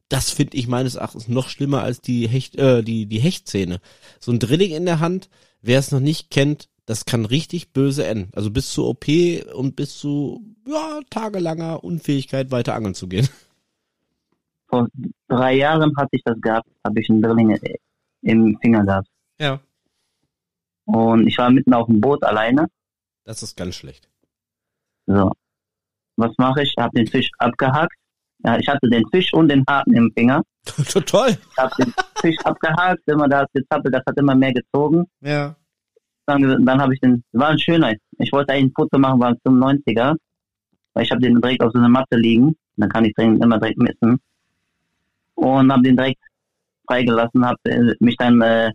das 0.08 0.30
finde 0.32 0.56
ich 0.58 0.68
meines 0.68 0.96
Erachtens 0.96 1.28
noch 1.28 1.50
schlimmer 1.50 1.82
als 1.84 2.00
die 2.02 2.28
Hecht, 2.30 2.56
äh, 2.58 2.84
die, 2.84 3.06
die 3.06 3.20
Hechtzähne. 3.20 3.80
So 4.20 4.32
ein 4.32 4.40
Drilling 4.40 4.72
in 4.72 4.86
der 4.86 5.00
Hand, 5.02 5.30
wer 5.62 5.80
es 5.80 5.92
noch 5.92 6.00
nicht 6.02 6.30
kennt, 6.30 6.70
das 6.86 7.06
kann 7.06 7.26
richtig 7.26 7.74
böse 7.74 8.06
enden. 8.06 8.32
Also 8.36 8.52
bis 8.52 8.72
zur 8.72 8.88
OP 8.88 9.06
und 9.54 9.76
bis 9.76 9.98
zu, 9.98 10.42
ja, 10.68 11.00
tagelanger 11.10 11.84
Unfähigkeit 11.84 12.52
weiter 12.52 12.76
angeln 12.76 12.96
zu 12.96 13.08
gehen. 13.08 13.28
Vor 14.68 14.88
drei 15.28 15.56
Jahren 15.56 15.96
hatte 15.98 16.10
ich 16.12 16.24
das 16.24 16.40
gehabt, 16.42 16.68
habe 16.86 17.00
ich 17.00 17.10
einen 17.10 17.22
Drilling 17.22 17.58
im 18.22 18.58
Finger 18.62 18.84
gehabt. 18.86 19.08
Ja. 19.40 19.60
Und 20.86 21.28
ich 21.28 21.38
war 21.38 21.50
mitten 21.50 21.74
auf 21.74 21.88
dem 21.88 22.02
Boot 22.02 22.24
alleine. 22.24 22.68
Das 23.24 23.44
ist 23.44 23.56
ganz 23.56 23.76
schlecht. 23.76 24.10
So. 25.06 25.32
Was 26.16 26.32
mache 26.38 26.64
ich? 26.64 26.74
Ich 26.76 26.82
habe 26.82 26.96
den 26.98 27.08
Fisch 27.08 27.30
abgehakt. 27.38 27.96
Ja, 28.44 28.58
ich 28.58 28.68
hatte 28.68 28.90
den 28.90 29.08
Fisch 29.12 29.34
und 29.34 29.50
den 29.50 29.64
Haken 29.68 29.94
im 29.94 30.12
Finger. 30.14 30.42
Toll. 31.06 31.38
Ich 31.52 31.58
habe 31.58 31.74
den 31.78 31.94
Fisch 32.20 32.38
abgehakt, 32.44 33.02
immer 33.08 33.28
da 33.28 33.40
hat 33.40 33.54
gezappelt, 33.54 33.94
das 33.94 34.04
hat 34.06 34.18
immer 34.18 34.36
mehr 34.36 34.54
gezogen. 34.54 35.06
Ja. 35.22 35.56
Dann, 36.40 36.66
dann 36.66 36.82
habe 36.82 36.94
ich 36.94 37.00
den, 37.00 37.24
war 37.34 37.50
ein 37.50 37.60
schöner. 37.60 37.94
Ich 38.20 38.32
wollte 38.32 38.54
eigentlich 38.54 38.72
ein 38.72 38.74
Foto 38.76 38.98
machen, 38.98 39.20
war 39.20 39.30
ein 39.30 39.38
95er. 39.46 40.16
Weil 40.94 41.04
ich 41.04 41.12
habe 41.12 41.22
den 41.22 41.42
direkt 41.42 41.64
auf 41.64 41.72
so 41.74 41.80
einer 41.80 41.90
Matte 41.90 42.18
liegen. 42.18 42.56
Dann 42.78 42.90
kann 42.90 43.06
ich 43.06 43.14
den 43.16 43.42
immer 43.42 43.60
direkt 43.60 43.80
messen. 43.80 44.20
Und 45.36 45.72
habe 45.72 45.84
den 45.84 45.96
direkt 45.98 46.20
freigelassen, 46.88 47.46
habe 47.46 47.58
äh, 47.66 47.94
mich 48.00 48.16
dann 48.18 48.42
äh, 48.42 48.72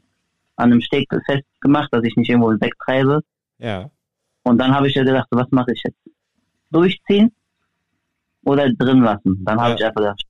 an 0.57 0.73
einem 0.73 0.81
Steg 0.81 1.07
festgemacht, 1.27 1.89
dass 1.93 2.03
ich 2.05 2.17
nicht 2.17 2.29
irgendwo 2.29 2.51
wegtreibe. 2.51 3.21
Ja. 3.59 3.91
Und 4.43 4.59
dann 4.59 4.75
habe 4.75 4.89
ich 4.89 4.95
ja 4.95 5.05
gedacht, 5.05 5.27
was 5.31 5.51
mache 5.51 5.73
ich 5.73 5.83
jetzt? 5.85 5.99
Durchziehen 6.71 7.31
oder 8.45 8.71
drin 8.73 9.01
lassen? 9.03 9.45
Dann 9.45 9.61
habe 9.61 9.71
Ja. 9.71 9.77
ich 9.77 9.85
einfach 9.85 10.01
gedacht, 10.01 10.23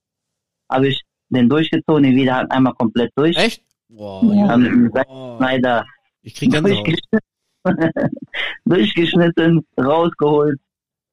habe 0.70 0.88
ich 0.88 1.00
den 1.28 1.48
durchgezogen, 1.48 2.02
den 2.02 2.16
Widerhaken 2.16 2.50
einmal 2.50 2.74
komplett 2.74 3.12
durch. 3.16 3.36
Echt? 3.36 3.62
Boah, 3.88 4.20
Dann 4.48 4.62
mit 4.62 4.72
dem 4.72 4.90
Oh, 5.08 5.36
Schneider 5.38 5.84
ich 6.26 6.34
krieg 6.34 6.50
Gänsehaut. 6.52 6.86
durchgeschnitten, 6.86 7.20
durchgeschnitten, 8.64 9.66
rausgeholt. 9.78 10.58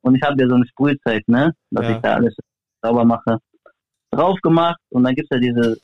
Und 0.01 0.15
ich 0.15 0.21
habe 0.23 0.41
ja 0.41 0.47
so 0.49 0.55
ein 0.55 0.65
Sprühzeug, 0.67 1.23
ne? 1.27 1.53
Dass 1.71 1.85
Ja. 1.85 1.91
ich 1.95 2.01
da 2.01 2.13
alles 2.15 2.35
sauber 2.81 3.05
mache. 3.05 3.37
Drauf 4.11 4.39
gemacht 4.41 4.79
und 4.89 5.03
dann 5.03 5.15
gibt's 5.15 5.29
ja 5.31 5.37
diese 5.39 5.77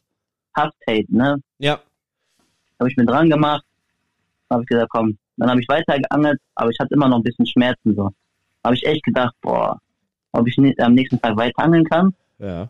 Hafttape, 0.55 1.05
ne? 1.09 1.37
Ja. 1.59 1.79
Habe 2.79 2.89
ich 2.89 2.97
mir 2.97 3.05
dran 3.05 3.29
gemacht. 3.29 3.63
Habe 4.49 4.63
ich 4.63 4.67
gesagt, 4.67 4.89
komm. 4.91 5.17
Dann 5.37 5.49
habe 5.49 5.61
ich 5.61 5.67
weiter 5.69 5.97
geangelt, 5.99 6.39
aber 6.55 6.69
ich 6.69 6.77
hatte 6.79 6.93
immer 6.93 7.07
noch 7.07 7.17
ein 7.17 7.23
bisschen 7.23 7.45
Schmerzen 7.45 7.95
so. 7.95 8.09
Habe 8.63 8.75
ich 8.75 8.85
echt 8.85 9.03
gedacht, 9.03 9.33
boah, 9.41 9.79
ob 10.33 10.47
ich 10.47 10.57
nicht 10.57 10.79
am 10.81 10.93
nächsten 10.93 11.19
Tag 11.21 11.37
weiter 11.37 11.59
angeln 11.63 11.85
kann. 11.85 12.13
Ja. 12.39 12.69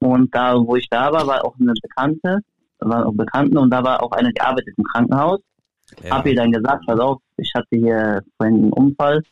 Und 0.00 0.34
da, 0.34 0.54
wo 0.56 0.76
ich 0.76 0.88
da 0.88 1.12
war, 1.12 1.26
war 1.26 1.44
auch 1.44 1.54
eine 1.60 1.74
Bekannte, 1.82 2.38
war 2.78 3.04
auch 3.06 3.12
Bekannten 3.12 3.58
und 3.58 3.70
da 3.70 3.82
war 3.82 4.02
auch 4.02 4.12
eine, 4.12 4.32
die 4.32 4.40
arbeitet 4.40 4.74
im 4.78 4.84
Krankenhaus. 4.84 5.40
Ja. 6.02 6.10
Hab 6.10 6.26
ihr 6.26 6.34
dann 6.34 6.52
gesagt, 6.52 6.84
pass 6.86 6.98
auf, 7.00 7.20
ich 7.36 7.50
hatte 7.54 7.68
hier 7.70 8.22
vorhin 8.36 8.54
einen 8.56 8.72
Unfall, 8.72 9.22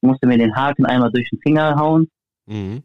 musste 0.00 0.26
mir 0.26 0.38
den 0.38 0.54
Haken 0.54 0.84
einmal 0.86 1.10
durch 1.12 1.28
den 1.30 1.38
Finger 1.40 1.76
hauen, 1.76 2.08
Mhm. 2.46 2.82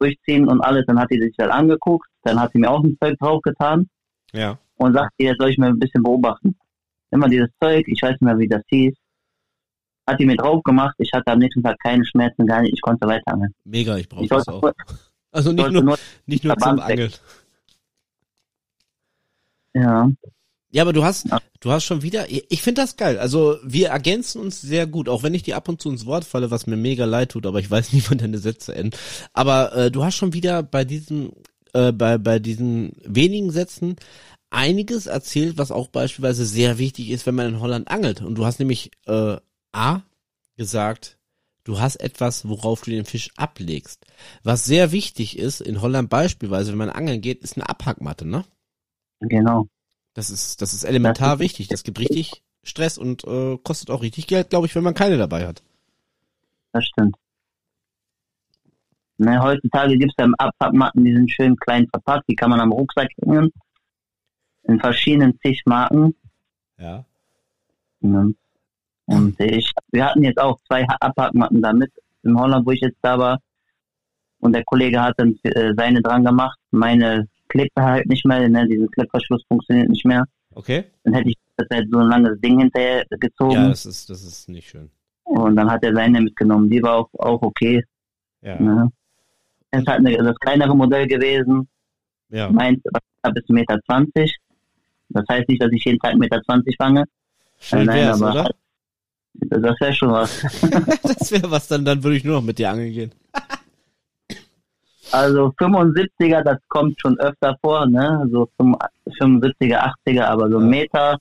durchziehen 0.00 0.48
und 0.48 0.60
alles. 0.60 0.84
Dann 0.86 0.98
hat 0.98 1.10
die 1.10 1.20
sich 1.20 1.34
dann 1.36 1.50
angeguckt, 1.50 2.08
dann 2.22 2.40
hat 2.40 2.52
sie 2.52 2.58
mir 2.58 2.70
auch 2.70 2.82
ein 2.82 2.96
Zeug 3.02 3.16
draufgetan 3.18 3.88
Ja. 4.32 4.58
und 4.76 4.92
sagt, 4.94 5.12
jetzt 5.18 5.38
soll 5.40 5.50
ich 5.50 5.58
mir 5.58 5.66
ein 5.66 5.78
bisschen 5.78 6.02
beobachten. 6.02 6.56
Immer 7.10 7.28
dieses 7.28 7.48
Zeug, 7.62 7.84
ich 7.86 8.02
weiß 8.02 8.10
nicht 8.12 8.20
mehr, 8.22 8.38
wie 8.38 8.48
das 8.48 8.62
hieß, 8.68 8.94
hat 10.06 10.18
die 10.20 10.26
mir 10.26 10.36
drauf 10.36 10.62
gemacht. 10.62 10.94
Ich 10.98 11.10
hatte 11.12 11.30
am 11.32 11.38
nächsten 11.38 11.62
Tag 11.62 11.78
keine 11.82 12.04
Schmerzen, 12.04 12.46
gar 12.46 12.60
nicht, 12.62 12.74
ich 12.74 12.80
konnte 12.80 13.06
weiter 13.06 13.32
angeln. 13.32 13.54
Mega, 13.64 13.96
ich 13.96 14.08
brauche 14.08 14.26
das 14.26 14.48
auch. 14.48 14.72
Also 15.30 15.52
nicht 15.52 15.70
nur, 15.70 15.82
nur, 15.82 15.98
nicht 16.26 16.44
nur 16.44 16.56
zum. 16.56 16.80
Angeln. 16.80 17.12
ja, 19.74 20.10
Ja, 20.70 20.82
aber 20.82 20.92
du 20.92 21.02
hast, 21.04 21.26
Ja. 21.28 21.40
du 21.60 21.70
hast 21.70 21.84
schon 21.84 22.02
wieder, 22.02 22.26
ich 22.30 22.62
finde 22.62 22.82
das 22.82 22.96
geil. 22.96 23.18
Also 23.18 23.56
wir 23.64 23.88
ergänzen 23.88 24.40
uns 24.40 24.60
sehr 24.60 24.86
gut, 24.86 25.08
auch 25.08 25.22
wenn 25.22 25.32
ich 25.34 25.42
dir 25.42 25.56
ab 25.56 25.68
und 25.68 25.80
zu 25.80 25.90
ins 25.90 26.04
Wort 26.04 26.24
falle, 26.24 26.50
was 26.50 26.66
mir 26.66 26.76
mega 26.76 27.06
leid 27.06 27.30
tut, 27.30 27.46
aber 27.46 27.58
ich 27.60 27.70
weiß 27.70 27.92
nie, 27.92 28.02
wann 28.08 28.18
deine 28.18 28.38
Sätze 28.38 28.74
enden. 28.74 28.96
Aber 29.32 29.74
äh, 29.74 29.90
du 29.90 30.04
hast 30.04 30.16
schon 30.16 30.34
wieder 30.34 30.62
bei 30.62 30.84
diesem, 30.84 31.32
äh, 31.72 31.92
bei, 31.92 32.18
bei 32.18 32.38
diesen 32.38 32.92
wenigen 33.04 33.50
Sätzen 33.50 33.96
einiges 34.50 35.06
erzählt, 35.06 35.58
was 35.58 35.70
auch 35.72 35.88
beispielsweise 35.88 36.44
sehr 36.46 36.78
wichtig 36.78 37.10
ist, 37.10 37.26
wenn 37.26 37.34
man 37.34 37.48
in 37.48 37.60
Holland 37.60 37.88
angelt. 37.88 38.22
Und 38.22 38.34
du 38.36 38.44
hast 38.46 38.58
nämlich 38.58 38.90
äh, 39.06 39.36
A 39.72 40.02
gesagt, 40.56 41.18
du 41.64 41.80
hast 41.80 41.96
etwas, 41.96 42.48
worauf 42.48 42.82
du 42.82 42.90
den 42.90 43.04
Fisch 43.04 43.30
ablegst. 43.36 44.04
Was 44.42 44.64
sehr 44.64 44.92
wichtig 44.92 45.38
ist, 45.38 45.60
in 45.60 45.80
Holland 45.82 46.08
beispielsweise, 46.10 46.72
wenn 46.72 46.78
man 46.78 46.90
angeln 46.90 47.20
geht, 47.20 47.42
ist 47.42 47.56
eine 47.56 47.68
Abhackmatte, 47.68 48.26
ne? 48.26 48.44
genau. 49.20 49.68
Das 50.18 50.30
ist, 50.30 50.60
das 50.60 50.74
ist 50.74 50.82
elementar 50.82 51.38
wichtig. 51.38 51.68
Das 51.68 51.84
gibt 51.84 52.00
richtig 52.00 52.42
Stress 52.64 52.98
und 52.98 53.22
äh, 53.22 53.56
kostet 53.62 53.88
auch 53.88 54.02
richtig 54.02 54.26
Geld, 54.26 54.50
glaube 54.50 54.66
ich, 54.66 54.74
wenn 54.74 54.82
man 54.82 54.94
keine 54.94 55.16
dabei 55.16 55.46
hat. 55.46 55.62
Das 56.72 56.84
stimmt. 56.86 57.14
Ne, 59.18 59.40
heutzutage 59.40 59.96
gibt's 59.96 60.16
ja 60.18 60.26
Abpackmatten, 60.38 61.04
die 61.04 61.14
sind 61.14 61.30
schön 61.30 61.54
klein 61.54 61.86
verpackt, 61.86 62.28
die 62.28 62.34
kann 62.34 62.50
man 62.50 62.58
am 62.58 62.72
Rucksack 62.72 63.10
hängen. 63.22 63.52
In 64.64 64.80
verschiedenen 64.80 65.38
zig 65.38 65.62
Marken. 65.66 66.16
Ja. 66.78 67.04
Ne? 68.00 68.34
Und 69.06 69.38
ich, 69.38 69.70
wir 69.92 70.04
hatten 70.04 70.24
jetzt 70.24 70.40
auch 70.40 70.58
zwei 70.66 70.84
Abpackmatten 70.98 71.62
damit 71.62 71.92
in 72.24 72.36
Holland, 72.36 72.66
wo 72.66 72.72
ich 72.72 72.80
jetzt 72.80 72.98
da 73.02 73.20
war. 73.20 73.40
Und 74.40 74.52
der 74.52 74.64
Kollege 74.64 75.00
hat 75.00 75.14
dann 75.16 75.38
äh, 75.44 75.74
seine 75.76 76.02
dran 76.02 76.24
gemacht. 76.24 76.58
Meine 76.72 77.28
klebt 77.48 77.72
halt 77.78 78.06
nicht 78.06 78.24
mehr, 78.24 78.48
ne? 78.48 78.66
Dieser 78.68 78.86
Klettverschluss 78.88 79.42
funktioniert 79.48 79.88
nicht 79.88 80.04
mehr. 80.04 80.24
Okay. 80.54 80.84
Dann 81.04 81.14
hätte 81.14 81.30
ich 81.30 81.36
das 81.56 81.66
halt 81.72 81.88
so 81.90 81.98
ein 81.98 82.08
langes 82.08 82.40
Ding 82.40 82.58
hinterher 82.58 83.04
gezogen. 83.10 83.52
Ja, 83.54 83.68
das 83.68 83.86
ist, 83.86 84.10
das 84.10 84.22
ist 84.22 84.48
nicht 84.48 84.68
schön. 84.68 84.90
und 85.24 85.56
dann 85.56 85.70
hat 85.70 85.84
er 85.84 85.94
seine 85.94 86.20
mitgenommen. 86.20 86.68
Die 86.70 86.82
war 86.82 86.96
auch, 86.96 87.08
auch 87.18 87.42
okay. 87.42 87.84
Ja. 88.42 88.60
Ne? 88.60 88.90
Es 89.70 89.80
ist 89.80 89.86
halt 89.88 89.98
eine, 89.98 90.16
das 90.16 90.36
kleinere 90.40 90.74
Modell 90.76 91.06
gewesen. 91.06 91.68
Ja. 92.30 92.50
Meins 92.50 92.80
war 92.84 93.32
bis 93.32 93.44
1,20 93.44 93.52
Meter. 93.52 93.78
Das 95.10 95.24
heißt 95.30 95.48
nicht, 95.48 95.62
dass 95.62 95.72
ich 95.72 95.84
jeden 95.84 95.98
Tag 95.98 96.14
1,20 96.14 96.18
Meter 96.18 96.40
fange. 96.78 97.04
Schön 97.60 97.86
Nein, 97.86 97.96
wär's, 97.96 98.22
aber- 98.22 98.40
oder? 98.40 98.50
Das 99.40 99.80
wäre 99.80 99.92
schon 99.92 100.10
was. 100.10 100.40
das 101.02 101.30
wäre 101.30 101.48
was, 101.48 101.68
dann, 101.68 101.84
dann 101.84 102.02
würde 102.02 102.16
ich 102.16 102.24
nur 102.24 102.34
noch 102.36 102.42
mit 102.42 102.58
dir 102.58 102.70
angeln 102.70 102.92
gehen. 102.92 103.12
Also 105.10 105.52
75er, 105.58 106.42
das 106.42 106.58
kommt 106.68 107.00
schon 107.00 107.18
öfter 107.18 107.56
vor, 107.62 107.86
ne? 107.86 108.26
So 108.30 108.48
75er, 108.58 109.92
80er, 110.06 110.24
aber 110.24 110.50
so. 110.50 110.60
Meter 110.60 111.18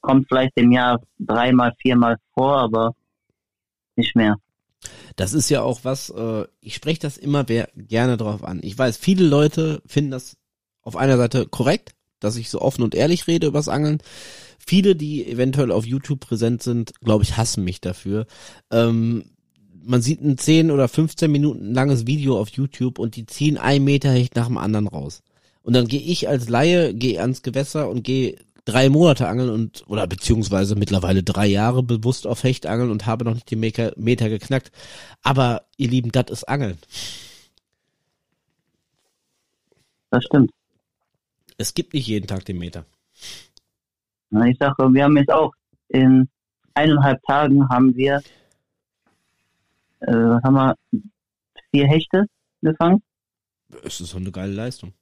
kommt 0.00 0.26
vielleicht 0.28 0.52
im 0.56 0.72
Jahr 0.72 1.00
dreimal, 1.18 1.72
viermal 1.80 2.16
vor, 2.34 2.58
aber 2.58 2.94
nicht 3.96 4.16
mehr. 4.16 4.36
Das 5.16 5.34
ist 5.34 5.50
ja 5.50 5.62
auch 5.62 5.80
was, 5.82 6.10
äh, 6.10 6.46
ich 6.60 6.74
spreche 6.74 7.00
das 7.00 7.18
immer 7.18 7.44
gerne 7.44 8.16
drauf 8.16 8.44
an. 8.44 8.60
Ich 8.62 8.76
weiß, 8.76 8.96
viele 8.96 9.24
Leute 9.24 9.82
finden 9.86 10.10
das 10.10 10.36
auf 10.82 10.96
einer 10.96 11.16
Seite 11.16 11.46
korrekt, 11.46 11.94
dass 12.18 12.36
ich 12.36 12.50
so 12.50 12.60
offen 12.60 12.82
und 12.82 12.94
ehrlich 12.94 13.26
rede 13.26 13.46
übers 13.46 13.68
Angeln. 13.68 13.98
Viele, 14.58 14.96
die 14.96 15.26
eventuell 15.26 15.72
auf 15.72 15.86
YouTube 15.86 16.20
präsent 16.20 16.62
sind, 16.62 16.94
glaube 17.00 17.24
ich, 17.24 17.36
hassen 17.36 17.64
mich 17.64 17.80
dafür. 17.80 18.26
Ähm, 18.70 19.24
man 19.84 20.02
sieht 20.02 20.20
ein 20.22 20.38
10 20.38 20.70
oder 20.70 20.88
15 20.88 21.30
Minuten 21.30 21.74
langes 21.74 22.06
Video 22.06 22.38
auf 22.38 22.48
YouTube 22.50 22.98
und 22.98 23.16
die 23.16 23.26
ziehen 23.26 23.58
ein 23.58 23.84
Meter 23.84 24.10
Hecht 24.10 24.36
nach 24.36 24.46
dem 24.46 24.58
anderen 24.58 24.88
raus. 24.88 25.22
Und 25.62 25.74
dann 25.74 25.86
gehe 25.86 26.00
ich 26.00 26.28
als 26.28 26.48
Laie, 26.48 26.94
gehe 26.94 27.20
ans 27.20 27.42
Gewässer 27.42 27.88
und 27.88 28.02
gehe 28.02 28.36
drei 28.64 28.88
Monate 28.88 29.28
angeln 29.28 29.50
und, 29.50 29.84
oder 29.88 30.06
beziehungsweise 30.06 30.76
mittlerweile 30.76 31.22
drei 31.22 31.46
Jahre 31.46 31.82
bewusst 31.82 32.26
auf 32.26 32.44
Hecht 32.44 32.66
angeln 32.66 32.90
und 32.90 33.06
habe 33.06 33.24
noch 33.24 33.34
nicht 33.34 33.50
die 33.50 33.56
Meter, 33.56 33.92
Meter 33.96 34.28
geknackt. 34.28 34.70
Aber 35.22 35.62
ihr 35.76 35.88
Lieben, 35.88 36.12
das 36.12 36.30
ist 36.30 36.44
Angeln. 36.44 36.78
Das 40.10 40.24
stimmt. 40.24 40.50
Es 41.56 41.74
gibt 41.74 41.94
nicht 41.94 42.06
jeden 42.06 42.26
Tag 42.26 42.44
den 42.44 42.58
Meter. 42.58 42.84
Na, 44.30 44.46
Ich 44.46 44.58
sage, 44.58 44.92
wir 44.92 45.04
haben 45.04 45.16
jetzt 45.16 45.30
auch 45.30 45.52
in 45.88 46.28
eineinhalb 46.74 47.22
Tagen 47.24 47.68
haben 47.68 47.94
wir, 47.96 48.22
äh, 50.00 50.12
was 50.12 50.42
haben 50.42 50.54
wir, 50.54 50.74
vier 51.72 51.86
Hechte 51.86 52.26
gefangen. 52.62 53.02
Es 53.84 54.00
ist 54.00 54.10
so 54.10 54.18
eine 54.18 54.32
geile 54.32 54.52
Leistung. 54.52 54.92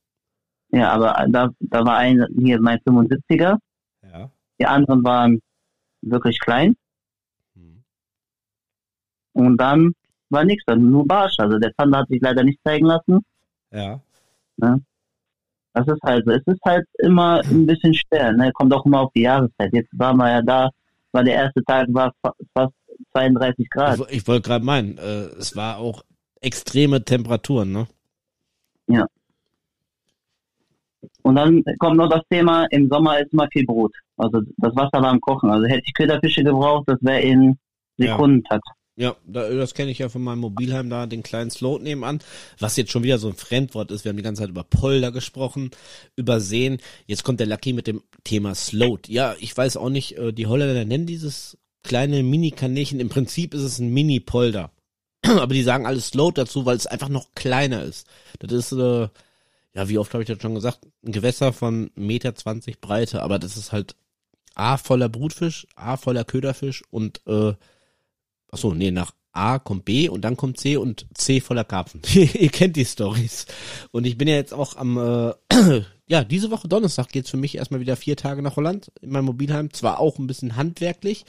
Ja, 0.70 0.90
aber 0.92 1.26
da, 1.30 1.51
da 1.61 1.84
war 1.84 1.96
ein, 1.96 2.24
hier 2.38 2.61
mein 2.61 2.78
75er, 2.80 3.57
Ja. 4.03 4.30
die 4.61 4.66
anderen 4.66 5.03
waren 5.05 5.40
wirklich 6.03 6.38
klein 6.40 6.76
Hm. 7.55 7.82
und 9.32 9.57
dann 9.57 9.92
war 10.30 10.44
nichts, 10.44 10.64
dann 10.66 10.90
nur 10.90 11.07
Barsch. 11.07 11.38
Also 11.38 11.59
der 11.59 11.72
Zander 11.76 11.99
hat 12.01 12.09
sich 12.09 12.20
leider 12.20 12.44
nicht 12.44 12.61
zeigen 12.62 12.86
lassen. 12.86 13.24
Ja. 13.72 14.01
Das 14.59 15.86
ist 15.86 16.03
halt 16.03 16.24
so. 16.26 16.32
Es 16.32 16.42
ist 16.46 16.61
halt 16.64 16.86
immer 16.99 17.40
ein 17.44 17.64
bisschen 17.66 17.94
schwer, 17.94 18.32
ne? 18.32 18.51
Kommt 18.53 18.72
auch 18.74 18.84
immer 18.84 19.01
auf 19.03 19.12
die 19.14 19.22
Jahreszeit. 19.22 19.72
Jetzt 19.72 19.88
waren 19.92 20.16
wir 20.18 20.28
ja 20.30 20.42
da, 20.42 20.70
war 21.12 21.24
der 21.24 21.34
erste 21.34 21.62
Tag 21.64 21.86
war 21.92 22.12
fa- 22.20 22.34
fast 22.53 22.74
32 23.12 23.70
Grad. 23.70 24.01
Ich, 24.09 24.16
ich 24.18 24.28
wollte 24.28 24.49
gerade 24.49 24.64
meinen, 24.64 24.99
äh, 24.99 25.26
es 25.38 25.57
war 25.57 25.78
auch 25.78 26.03
extreme 26.40 27.05
Temperaturen, 27.05 27.72
ne? 27.72 27.88
Und 31.22 31.34
dann 31.34 31.62
kommt 31.78 31.96
noch 31.96 32.09
das 32.09 32.22
Thema, 32.30 32.66
im 32.70 32.88
Sommer 32.88 33.20
ist 33.20 33.32
immer 33.32 33.49
viel 33.53 33.66
Brot. 33.66 33.94
Also 34.16 34.40
das 34.57 34.74
Wasser 34.74 35.03
war 35.03 35.11
am 35.11 35.20
Kochen. 35.20 35.51
Also 35.51 35.66
hätte 35.66 35.82
ich 35.84 35.94
Köderfische 35.94 36.42
gebraucht, 36.42 36.84
das 36.88 36.99
wäre 37.03 37.20
in 37.20 37.59
Ja. 37.99 38.12
Sekundentakt. 38.12 38.66
Ja, 38.96 39.14
da, 39.26 39.49
das 39.51 39.74
kenne 39.74 39.92
ich 39.92 39.99
ja 39.99 40.09
von 40.09 40.22
meinem 40.22 40.40
Mobilheim 40.40 40.90
da, 40.90 41.07
den 41.07 41.22
kleinen 41.22 41.51
Sloat 41.51 41.82
nebenan, 41.82 42.20
was 42.59 42.76
jetzt 42.76 42.90
schon 42.90 43.05
wieder 43.05 43.18
so 43.18 43.28
ein 43.28 43.34
Fremdwort 43.34 43.92
ist. 43.92 44.05
Wir 44.05 44.11
haben 44.11 44.16
die 44.16 44.24
ganze 44.24 44.42
Zeit 44.42 44.51
über 44.51 44.64
Polder 44.64 45.12
gesprochen, 45.12 45.70
über 46.16 46.40
Seen. 46.40 46.78
Jetzt 47.07 47.22
kommt 47.22 47.38
der 47.38 47.46
Lucky 47.46 47.74
mit 47.74 47.86
dem 47.86 48.03
Thema 48.24 48.57
Sloat. 48.57 49.09
Ja, 49.09 49.34
ich 49.38 49.57
weiß 49.57 49.76
auch 49.76 49.90
nicht, 49.90 50.16
äh, 50.18 50.32
die 50.32 50.46
Holländer 50.46 50.84
nennen 50.84 51.07
dieses 51.07 51.59
kleine 51.83 52.22
Mini-Kanälchen, 52.22 53.01
im 53.01 53.09
Prinzip 53.09 53.55
ist 53.55 53.62
es 53.62 53.79
ein 53.79 53.93
Mini-Polder. 53.93 54.70
Aber 55.22 55.55
die 55.55 55.62
sagen 55.62 55.87
alles 55.87 56.09
Sloat 56.09 56.39
dazu, 56.39 56.66
weil 56.66 56.76
es 56.76 56.87
einfach 56.87 57.09
noch 57.09 57.35
kleiner 57.35 57.83
ist. 57.83 58.07
Das 58.39 58.53
ist, 58.53 58.72
äh, 58.72 59.09
ja, 59.74 59.89
wie 59.89 59.99
oft 59.99 60.12
habe 60.12 60.22
ich 60.22 60.29
das 60.29 60.41
schon 60.41 60.55
gesagt, 60.55 60.81
ein 61.05 61.12
Gewässer 61.12 61.53
von 61.53 61.91
Meter 61.95 62.35
zwanzig 62.35 62.81
Breite, 62.81 63.22
aber 63.22 63.39
das 63.39 63.57
ist 63.57 63.72
halt 63.72 63.95
A 64.55 64.76
voller 64.76 65.09
Brutfisch, 65.09 65.66
A 65.76 65.97
voller 65.97 66.24
Köderfisch 66.24 66.83
und 66.91 67.20
äh, 67.26 67.55
ach 68.51 68.59
so, 68.59 68.74
nee, 68.74 68.91
nach 68.91 69.12
A 69.33 69.59
kommt 69.59 69.85
B 69.85 70.09
und 70.09 70.22
dann 70.22 70.37
kommt 70.37 70.59
C 70.59 70.76
und 70.76 71.07
C 71.14 71.41
voller 71.41 71.64
Karpfen. 71.64 72.03
Ihr 72.14 72.49
kennt 72.49 72.76
die 72.76 72.85
Stories. 72.85 73.47
Und 73.93 74.05
ich 74.05 74.18
bin 74.18 74.26
ja 74.26 74.35
jetzt 74.35 74.53
auch 74.53 74.74
am, 74.76 74.99
äh, 74.99 75.33
ja, 76.09 76.24
diese 76.24 76.51
Woche 76.51 76.66
Donnerstag 76.66 77.09
geht's 77.11 77.31
für 77.31 77.37
mich 77.37 77.57
erstmal 77.57 77.81
wieder 77.81 77.97
vier 77.97 78.16
Tage 78.16 78.43
nach 78.43 78.57
Holland 78.57 78.91
in 79.01 79.11
meinem 79.11 79.26
Mobilheim. 79.26 79.72
Zwar 79.72 80.01
auch 80.01 80.18
ein 80.18 80.26
bisschen 80.26 80.57
handwerklich, 80.57 81.24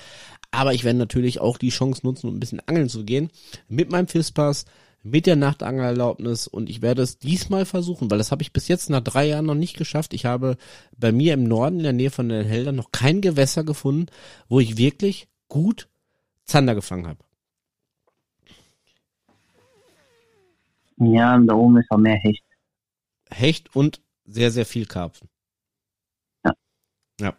aber 0.52 0.74
ich 0.74 0.84
werde 0.84 1.00
natürlich 1.00 1.40
auch 1.40 1.58
die 1.58 1.70
Chance 1.70 2.02
nutzen, 2.04 2.28
um 2.28 2.36
ein 2.36 2.40
bisschen 2.40 2.62
angeln 2.68 2.90
zu 2.90 3.06
gehen. 3.06 3.30
Mit 3.68 3.92
meinem 3.92 4.08
Fistpass, 4.08 4.66
mit 5.04 5.26
der 5.26 5.36
Nachtangelerlaubnis 5.36 6.48
und 6.48 6.70
ich 6.70 6.82
werde 6.82 7.02
es 7.02 7.20
diesmal 7.20 7.66
versuchen, 7.66 8.12
weil 8.12 8.18
das 8.18 8.32
habe 8.32 8.42
ich 8.42 8.52
bis 8.52 8.68
jetzt 8.68 8.90
nach 8.90 9.02
drei 9.02 9.28
Jahren 9.28 9.46
noch 9.46 9.56
nicht 9.56 9.78
geschafft. 9.78 10.14
Ich 10.14 10.26
habe 10.26 10.58
bei 10.98 11.12
mir 11.12 11.34
im 11.34 11.44
Norden 11.44 11.78
in 11.78 11.84
der 11.84 11.94
Nähe 11.94 12.12
von 12.12 12.30
den 12.30 12.46
Heldern 12.46 12.76
noch 12.76 12.92
kein 12.92 13.22
Gewässer 13.22 13.64
gefunden, 13.64 14.08
wo 14.50 14.60
ich 14.60 14.78
wirklich 14.78 15.28
gut 15.48 15.88
Zander 16.44 16.76
gefangen 16.76 17.08
habe. 17.08 17.20
Ja, 20.98 21.38
da 21.38 21.54
oben 21.54 21.78
ist 21.78 21.90
auch 21.92 21.98
mehr 21.98 22.18
Hecht. 22.18 22.44
Hecht 23.30 23.74
und 23.76 24.02
sehr, 24.26 24.52
sehr 24.52 24.66
viel 24.66 24.86
Karpfen. 24.86 25.30
Ja. 26.44 26.54
Ja. 27.22 27.38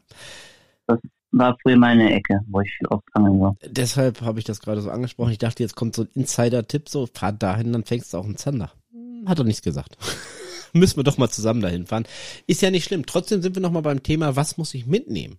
War 1.32 1.56
früher 1.62 1.76
meine 1.76 2.12
Ecke, 2.12 2.40
wo 2.48 2.60
ich 2.60 2.70
oft 2.88 3.04
angeln 3.12 3.40
war. 3.40 3.56
Deshalb 3.64 4.20
habe 4.22 4.38
ich 4.40 4.44
das 4.44 4.60
gerade 4.60 4.80
so 4.80 4.90
angesprochen. 4.90 5.32
Ich 5.32 5.38
dachte, 5.38 5.62
jetzt 5.62 5.76
kommt 5.76 5.94
so 5.94 6.02
ein 6.02 6.08
Insider-Tipp, 6.14 6.88
so, 6.88 7.06
fahr 7.12 7.32
dahin, 7.32 7.72
dann 7.72 7.84
fängst 7.84 8.12
du 8.12 8.18
auch 8.18 8.24
einen 8.24 8.36
Zander. 8.36 8.72
Hm, 8.92 9.28
Hat 9.28 9.38
er 9.38 9.44
nichts 9.44 9.62
gesagt. 9.62 9.96
Müssen 10.72 10.96
wir 10.98 11.04
doch 11.04 11.18
mal 11.18 11.28
zusammen 11.28 11.62
dahin 11.62 11.86
fahren. 11.86 12.04
Ist 12.46 12.62
ja 12.62 12.70
nicht 12.70 12.84
schlimm. 12.84 13.04
Trotzdem 13.06 13.42
sind 13.42 13.56
wir 13.56 13.62
noch 13.62 13.72
mal 13.72 13.80
beim 13.80 14.02
Thema, 14.02 14.36
was 14.36 14.56
muss 14.56 14.74
ich 14.74 14.86
mitnehmen? 14.86 15.38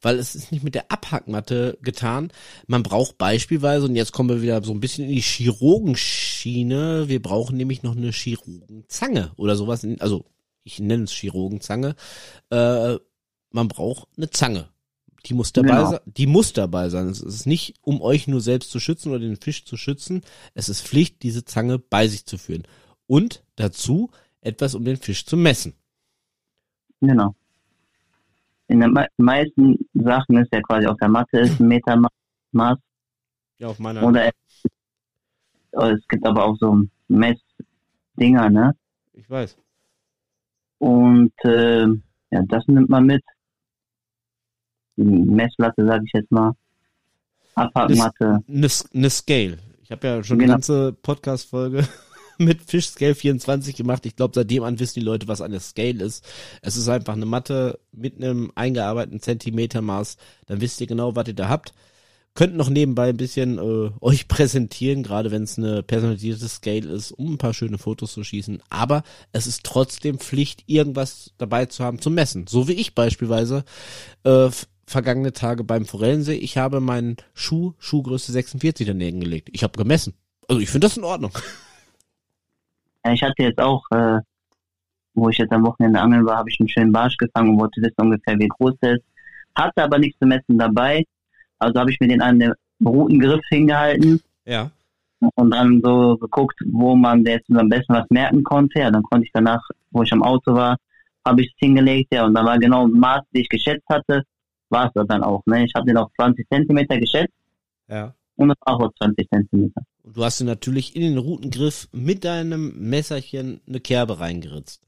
Weil 0.00 0.18
es 0.18 0.34
ist 0.34 0.50
nicht 0.50 0.64
mit 0.64 0.74
der 0.74 0.90
Abhackmatte 0.90 1.78
getan. 1.82 2.32
Man 2.66 2.82
braucht 2.82 3.16
beispielsweise, 3.18 3.86
und 3.86 3.94
jetzt 3.94 4.12
kommen 4.12 4.28
wir 4.28 4.42
wieder 4.42 4.62
so 4.64 4.72
ein 4.72 4.80
bisschen 4.80 5.04
in 5.04 5.14
die 5.14 5.20
Chirurgenschiene, 5.20 7.08
wir 7.08 7.22
brauchen 7.22 7.56
nämlich 7.56 7.82
noch 7.82 7.96
eine 7.96 8.10
Chirurgenzange 8.10 9.30
oder 9.36 9.54
sowas. 9.54 9.86
Also, 10.00 10.24
ich 10.64 10.80
nenne 10.80 11.04
es 11.04 11.12
Chirurgenzange. 11.12 11.94
Äh, 12.50 12.96
man 13.50 13.68
braucht 13.68 14.08
eine 14.16 14.30
Zange. 14.30 14.68
Die 15.26 15.34
muss 15.34 15.52
dabei 15.52 15.68
Genau. 15.68 15.90
sein. 15.90 16.00
Die 16.06 16.26
muss 16.26 16.52
dabei 16.52 16.88
sein. 16.88 17.08
Es 17.08 17.20
ist 17.20 17.46
nicht, 17.46 17.74
um 17.82 18.00
euch 18.02 18.26
nur 18.26 18.40
selbst 18.40 18.70
zu 18.70 18.80
schützen 18.80 19.10
oder 19.10 19.20
den 19.20 19.36
Fisch 19.36 19.64
zu 19.64 19.76
schützen. 19.76 20.22
Es 20.54 20.68
ist 20.68 20.82
Pflicht, 20.86 21.22
diese 21.22 21.44
Zange 21.44 21.78
bei 21.78 22.08
sich 22.08 22.26
zu 22.26 22.38
führen. 22.38 22.64
Und 23.06 23.44
dazu 23.56 24.10
etwas, 24.40 24.74
um 24.74 24.84
den 24.84 24.96
Fisch 24.96 25.24
zu 25.24 25.36
messen. 25.36 25.74
Genau. 27.00 27.34
In 28.68 28.80
den 28.80 28.92
me 28.92 29.06
meisten 29.16 29.78
Sachen 29.94 30.38
ist 30.38 30.52
ja 30.52 30.60
quasi 30.62 30.86
auf 30.86 30.96
der 30.98 31.08
Matte 31.08 31.38
ist 31.40 31.60
ein 31.60 31.68
Meter 31.68 31.96
Ma- 31.96 32.08
Maß 32.52 32.78
Ja, 33.58 33.68
auf 33.68 33.78
meiner. 33.78 34.02
oder 34.04 34.26
es, 34.26 34.32
oder 35.72 35.92
es 35.92 36.08
gibt 36.08 36.24
aber 36.26 36.44
auch 36.46 36.56
so 36.58 36.80
Messdinger, 37.08 38.48
ne? 38.50 38.74
ich 39.12 39.28
weiß. 39.28 39.56
Und 40.78 41.32
äh, 41.44 41.86
ja, 42.30 42.42
das 42.48 42.66
nimmt 42.66 42.88
man 42.88 43.04
mit. 43.06 43.22
Die 44.96 45.02
Messlatte, 45.02 45.86
sage 45.86 46.04
ich 46.06 46.12
jetzt 46.14 46.30
mal. 46.30 46.52
Abhackmatte. 47.54 48.40
Eine 48.48 48.68
ne 48.92 49.10
Scale. 49.10 49.58
Ich 49.82 49.90
habe 49.90 50.06
ja 50.06 50.24
schon 50.24 50.36
eine 50.36 50.44
Genau. 50.44 50.54
ganze 50.54 50.92
Podcast-Folge 51.02 51.86
mit 52.38 52.62
Fish 52.62 52.88
Scale 52.88 53.14
24 53.14 53.76
gemacht. 53.76 54.06
Ich 54.06 54.16
glaube, 54.16 54.32
seitdem 54.34 54.62
an 54.62 54.78
wissen 54.80 55.00
die 55.00 55.04
Leute, 55.04 55.28
was 55.28 55.40
eine 55.40 55.60
Scale 55.60 56.02
ist. 56.02 56.24
Es 56.62 56.76
ist 56.76 56.88
einfach 56.88 57.12
eine 57.14 57.26
Matte 57.26 57.78
mit 57.92 58.16
einem 58.16 58.52
eingearbeiteten 58.54 59.20
Zentimetermaß. 59.20 60.16
Dann 60.46 60.60
wisst 60.60 60.80
ihr 60.80 60.86
genau, 60.86 61.14
was 61.14 61.28
ihr 61.28 61.34
da 61.34 61.48
habt. 61.48 61.74
Könnt 62.34 62.56
noch 62.56 62.70
nebenbei 62.70 63.10
ein 63.10 63.18
bisschen 63.18 63.58
äh, 63.58 63.90
euch 64.00 64.28
präsentieren, 64.28 65.02
gerade 65.02 65.30
wenn 65.30 65.42
es 65.42 65.58
eine 65.58 65.82
personalisierte 65.82 66.48
Scale 66.48 66.88
ist, 66.88 67.12
um 67.12 67.34
ein 67.34 67.38
paar 67.38 67.52
schöne 67.52 67.76
Fotos 67.76 68.14
zu 68.14 68.24
schießen. 68.24 68.62
Aber 68.70 69.02
es 69.32 69.46
ist 69.46 69.64
trotzdem 69.64 70.18
Pflicht, 70.18 70.64
irgendwas 70.66 71.34
dabei 71.36 71.66
zu 71.66 71.84
haben 71.84 71.98
zum 72.00 72.14
Messen. 72.14 72.46
So 72.46 72.68
wie 72.68 72.72
ich 72.72 72.94
beispielsweise 72.94 73.64
äh, 74.24 74.48
vergangene 74.92 75.32
Tage 75.32 75.64
beim 75.64 75.84
Forellensee. 75.84 76.34
Ich 76.36 76.56
habe 76.58 76.80
meinen 76.80 77.16
Schuh, 77.34 77.72
Schuhgröße 77.78 78.30
46 78.32 78.86
daneben 78.86 79.20
gelegt. 79.20 79.48
Ich 79.52 79.62
habe 79.64 79.76
gemessen. 79.76 80.14
Also 80.48 80.60
ich 80.60 80.70
finde 80.70 80.86
das 80.86 80.96
in 80.96 81.04
Ordnung. 81.04 81.32
Ich 83.12 83.22
hatte 83.22 83.42
jetzt 83.42 83.58
auch, 83.58 83.82
äh, 83.90 84.18
wo 85.14 85.28
ich 85.28 85.38
jetzt 85.38 85.52
am 85.52 85.64
Wochenende 85.66 86.00
angeln 86.00 86.24
war, 86.24 86.36
habe 86.38 86.50
ich 86.50 86.60
einen 86.60 86.68
schönen 86.68 86.92
Barsch 86.92 87.16
gefangen 87.16 87.50
und 87.50 87.60
wollte 87.60 87.80
wissen 87.82 87.94
ungefähr, 87.98 88.38
wie 88.38 88.48
groß 88.48 88.74
der 88.82 88.94
ist. 88.94 89.04
Hatte 89.54 89.82
aber 89.82 89.98
nichts 89.98 90.18
zu 90.20 90.26
messen 90.26 90.56
dabei. 90.58 91.04
Also 91.58 91.78
habe 91.80 91.90
ich 91.90 91.98
mir 92.00 92.08
den 92.08 92.22
an 92.22 92.38
den 92.38 92.52
Routengriff 92.84 93.44
hingehalten 93.50 94.20
Ja. 94.44 94.70
und 95.34 95.50
dann 95.50 95.80
so 95.82 96.16
geguckt, 96.16 96.58
wo 96.66 96.94
man 96.96 97.24
jetzt 97.24 97.50
am 97.50 97.68
besten 97.68 97.94
was 97.94 98.08
merken 98.10 98.42
konnte. 98.44 98.78
Ja, 98.80 98.90
dann 98.90 99.02
konnte 99.02 99.26
ich 99.26 99.32
danach, 99.32 99.60
wo 99.90 100.02
ich 100.02 100.12
am 100.12 100.22
Auto 100.22 100.54
war, 100.54 100.76
habe 101.24 101.42
ich 101.42 101.48
es 101.48 101.54
hingelegt, 101.58 102.12
ja, 102.12 102.24
und 102.24 102.34
da 102.34 102.44
war 102.44 102.58
genau 102.58 102.86
das 102.88 102.96
Maß, 102.98 103.20
die 103.32 103.42
ich 103.42 103.48
geschätzt 103.48 103.86
hatte, 103.88 104.24
war 104.72 104.90
es 104.94 105.06
dann 105.06 105.22
auch. 105.22 105.42
Ne? 105.46 105.64
Ich 105.64 105.72
habe 105.74 105.86
den 105.86 105.96
auf 105.96 106.10
20 106.16 106.48
Zentimeter 106.48 106.98
geschätzt 106.98 107.32
Ja. 107.88 108.14
und 108.36 108.48
das 108.48 108.56
war 108.64 108.74
auch 108.76 108.86
auf 108.86 108.92
20 108.98 109.28
Zentimeter. 109.28 109.82
Und 110.02 110.16
du 110.16 110.24
hast 110.24 110.40
dir 110.40 110.44
natürlich 110.44 110.96
in 110.96 111.02
den 111.02 111.18
Routengriff 111.18 111.88
mit 111.92 112.24
deinem 112.24 112.76
Messerchen 112.90 113.60
eine 113.68 113.78
Kerbe 113.80 114.18
reingeritzt. 114.18 114.82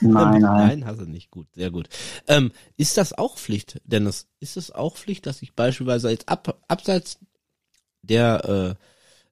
Nein, 0.00 0.40
nein. 0.42 0.68
Nein, 0.68 0.86
hast 0.86 1.00
du 1.00 1.06
nicht. 1.06 1.30
Gut, 1.30 1.48
sehr 1.54 1.70
gut. 1.70 1.88
Ähm, 2.28 2.52
ist 2.76 2.96
das 2.96 3.12
auch 3.12 3.36
Pflicht, 3.38 3.80
Dennis? 3.84 4.28
Ist 4.38 4.56
es 4.56 4.70
auch 4.70 4.96
Pflicht, 4.96 5.26
dass 5.26 5.42
ich 5.42 5.54
beispielsweise 5.54 6.10
jetzt 6.10 6.28
ab, 6.28 6.60
abseits 6.68 7.18
der 8.02 8.76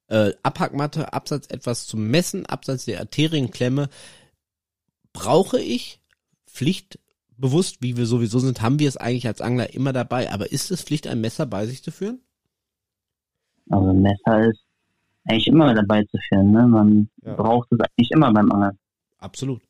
äh, 0.09 0.14
äh, 0.28 0.34
Abhackmatte, 0.43 1.12
abseits 1.12 1.47
etwas 1.49 1.86
zum 1.86 2.09
Messen, 2.09 2.47
abseits 2.47 2.86
der 2.86 3.01
Arterienklemme, 3.01 3.88
brauche 5.12 5.61
ich 5.61 6.01
Pflicht 6.47 6.99
bewusst, 7.36 7.78
wie 7.80 7.96
wir 7.96 8.06
sowieso 8.06 8.38
sind, 8.38 8.62
haben 8.62 8.78
wir 8.78 8.88
es 8.88 8.96
eigentlich 8.96 9.26
als 9.26 9.40
Angler 9.40 9.72
immer 9.74 9.92
dabei. 9.92 10.30
Aber 10.32 10.50
ist 10.52 10.70
es 10.70 10.82
Pflicht, 10.82 11.06
ein 11.06 11.20
Messer 11.20 11.46
bei 11.46 11.66
sich 11.66 11.82
zu 11.82 11.90
führen? 11.90 12.20
Also 13.70 13.88
ein 13.90 14.02
Messer 14.02 14.48
ist 14.48 14.60
eigentlich 15.24 15.46
immer 15.46 15.74
dabei 15.74 16.02
zu 16.04 16.18
führen. 16.28 16.50
Ne? 16.52 16.66
Man 16.66 17.08
Ja. 17.24 17.34
braucht 17.34 17.68
es 17.72 17.78
eigentlich 17.80 18.10
immer 18.10 18.32
beim 18.32 18.50
Angeln. 18.52 18.78
Absolut. 19.18 19.62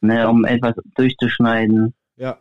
Ne? 0.00 0.28
Um 0.28 0.44
etwas 0.44 0.74
durchzuschneiden. 0.96 1.94
Ja. 2.16 2.38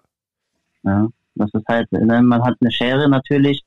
Ja? 0.83 1.07
Das 1.35 1.49
ist 1.53 1.67
halt, 1.67 1.91
ne? 1.91 2.21
man 2.21 2.43
hat 2.43 2.55
eine 2.61 2.71
Schere 2.71 3.09
natürlich, 3.09 3.61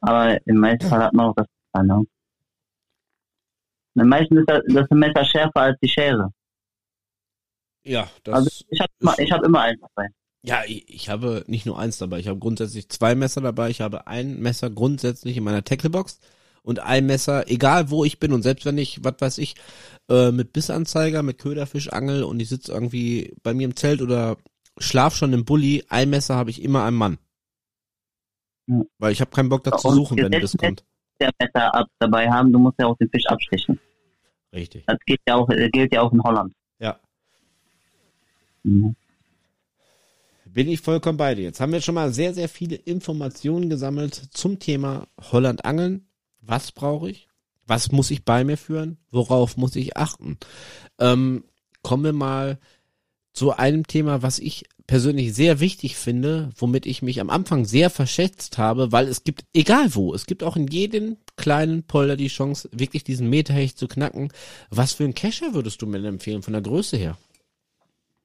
aber 0.00 0.38
im 0.46 0.56
meisten 0.56 0.88
Fall 0.88 1.02
hat 1.04 1.12
man 1.12 1.26
auch 1.26 1.34
das 1.34 1.46
Messer. 1.74 1.84
Ne? 1.86 2.06
Im 3.96 4.08
meisten 4.08 4.36
ist 4.38 4.48
das, 4.50 4.62
das 4.68 4.90
Messer 4.90 5.24
schärfer 5.24 5.60
als 5.60 5.78
die 5.80 5.88
Schere. 5.88 6.32
Ja, 7.84 8.08
das 8.24 8.34
Also 8.34 8.50
ich 8.68 8.80
habe 8.80 8.92
immer, 9.00 9.18
ich 9.18 9.32
hab 9.32 9.44
immer 9.44 9.60
eins 9.60 9.80
dabei. 9.80 10.08
Ja, 10.42 10.62
ich, 10.66 10.88
ich 10.88 11.08
habe 11.08 11.44
nicht 11.46 11.66
nur 11.66 11.78
eins 11.78 11.98
dabei. 11.98 12.18
Ich 12.18 12.28
habe 12.28 12.38
grundsätzlich 12.38 12.88
zwei 12.88 13.14
Messer 13.14 13.40
dabei. 13.40 13.70
Ich 13.70 13.80
habe 13.80 14.06
ein 14.06 14.40
Messer 14.40 14.70
grundsätzlich 14.70 15.36
in 15.36 15.44
meiner 15.44 15.64
Tacklebox 15.64 16.20
und 16.62 16.80
ein 16.80 17.06
Messer, 17.06 17.50
egal 17.50 17.90
wo 17.90 18.04
ich 18.04 18.18
bin 18.18 18.32
und 18.32 18.42
selbst 18.42 18.64
wenn 18.64 18.78
ich, 18.78 19.04
was 19.04 19.14
weiß 19.20 19.38
ich, 19.38 19.54
äh, 20.08 20.32
mit 20.32 20.52
Bissanzeiger, 20.52 21.22
mit 21.22 21.38
Köderfisch 21.38 21.90
angel 21.90 22.24
und 22.24 22.40
ich 22.40 22.48
sitze 22.48 22.72
irgendwie 22.72 23.34
bei 23.42 23.54
mir 23.54 23.66
im 23.66 23.76
Zelt 23.76 24.02
oder 24.02 24.36
schlaf 24.78 25.14
schon 25.14 25.32
im 25.32 25.44
Bulli, 25.44 25.84
ein 25.88 26.10
Messer 26.10 26.36
habe 26.36 26.50
ich 26.50 26.62
immer 26.62 26.82
am 26.82 26.96
Mann. 26.96 27.18
Ja. 28.66 28.82
Weil 28.98 29.12
ich 29.12 29.20
habe 29.20 29.30
keinen 29.30 29.50
Bock 29.50 29.62
da 29.64 29.76
zu 29.76 29.88
Und 29.88 29.94
suchen, 29.94 30.16
wenn 30.16 30.32
das 30.32 30.56
kommt. 30.56 30.84
Der 31.20 31.30
Messer 31.38 31.74
ab 31.74 31.86
dabei 31.98 32.28
haben, 32.30 32.52
du 32.52 32.58
musst 32.58 32.78
ja 32.78 32.86
auch 32.86 32.96
den 32.96 33.08
Fisch 33.10 33.26
abstechen. 33.26 33.78
Richtig. 34.54 34.84
Das 34.86 34.98
geht 35.06 35.20
ja 35.28 35.36
auch, 35.36 35.48
äh, 35.50 35.68
gilt 35.70 35.92
ja 35.92 36.00
auch 36.00 36.12
in 36.12 36.22
Holland. 36.22 36.52
Bin 40.46 40.68
ich 40.68 40.80
vollkommen 40.80 41.18
bei 41.18 41.34
dir. 41.34 41.42
Jetzt 41.42 41.60
haben 41.60 41.72
wir 41.72 41.80
schon 41.80 41.94
mal 41.96 42.12
sehr, 42.12 42.32
sehr 42.32 42.48
viele 42.48 42.76
Informationen 42.76 43.68
gesammelt 43.68 44.14
zum 44.32 44.58
Thema 44.58 45.08
Holland 45.32 45.64
Angeln. 45.64 46.06
Was 46.40 46.72
brauche 46.72 47.10
ich? 47.10 47.28
Was 47.66 47.92
muss 47.92 48.10
ich 48.10 48.24
bei 48.24 48.44
mir 48.44 48.56
führen? 48.56 48.98
Worauf 49.10 49.56
muss 49.56 49.74
ich 49.74 49.96
achten? 49.96 50.38
Ähm, 50.98 51.44
kommen 51.82 52.04
wir 52.04 52.12
mal 52.12 52.58
zu 53.32 53.56
einem 53.56 53.86
Thema, 53.86 54.22
was 54.22 54.38
ich 54.38 54.64
persönlich 54.86 55.34
sehr 55.34 55.60
wichtig 55.60 55.96
finde, 55.96 56.50
womit 56.56 56.86
ich 56.86 57.02
mich 57.02 57.20
am 57.20 57.30
Anfang 57.30 57.64
sehr 57.64 57.90
verschätzt 57.90 58.58
habe, 58.58 58.92
weil 58.92 59.08
es 59.08 59.24
gibt, 59.24 59.44
egal 59.54 59.94
wo, 59.94 60.14
es 60.14 60.26
gibt 60.26 60.42
auch 60.42 60.56
in 60.56 60.66
jedem 60.68 61.16
kleinen 61.36 61.84
Polder 61.84 62.16
die 62.16 62.28
Chance, 62.28 62.68
wirklich 62.70 63.02
diesen 63.02 63.30
Meterhecht 63.30 63.78
zu 63.78 63.88
knacken. 63.88 64.30
Was 64.70 64.92
für 64.92 65.04
einen 65.04 65.14
Kescher 65.14 65.54
würdest 65.54 65.80
du 65.82 65.86
mir 65.86 66.04
empfehlen, 66.04 66.42
von 66.42 66.52
der 66.52 66.62
Größe 66.62 66.96
her? 66.96 67.16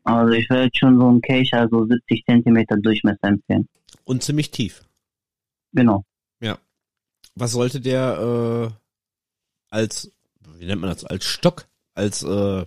Also 0.03 0.33
ich 0.33 0.49
würde 0.49 0.69
schon 0.73 0.99
so 0.99 1.07
einen 1.07 1.21
Kescher 1.21 1.67
so 1.69 1.85
70 1.85 2.25
Zentimeter 2.25 2.77
Durchmesser 2.77 3.27
empfehlen. 3.27 3.67
Und 4.05 4.23
ziemlich 4.23 4.51
tief. 4.51 4.83
Genau. 5.73 6.03
Was 7.39 7.53
sollte 7.53 7.79
der 7.79 8.69
äh, 8.69 8.73
als, 9.69 10.11
wie 10.57 10.65
nennt 10.65 10.81
man 10.81 10.89
das, 10.89 11.05
als 11.05 11.23
Stock, 11.23 11.67
als 11.93 12.21
äh, 12.21 12.65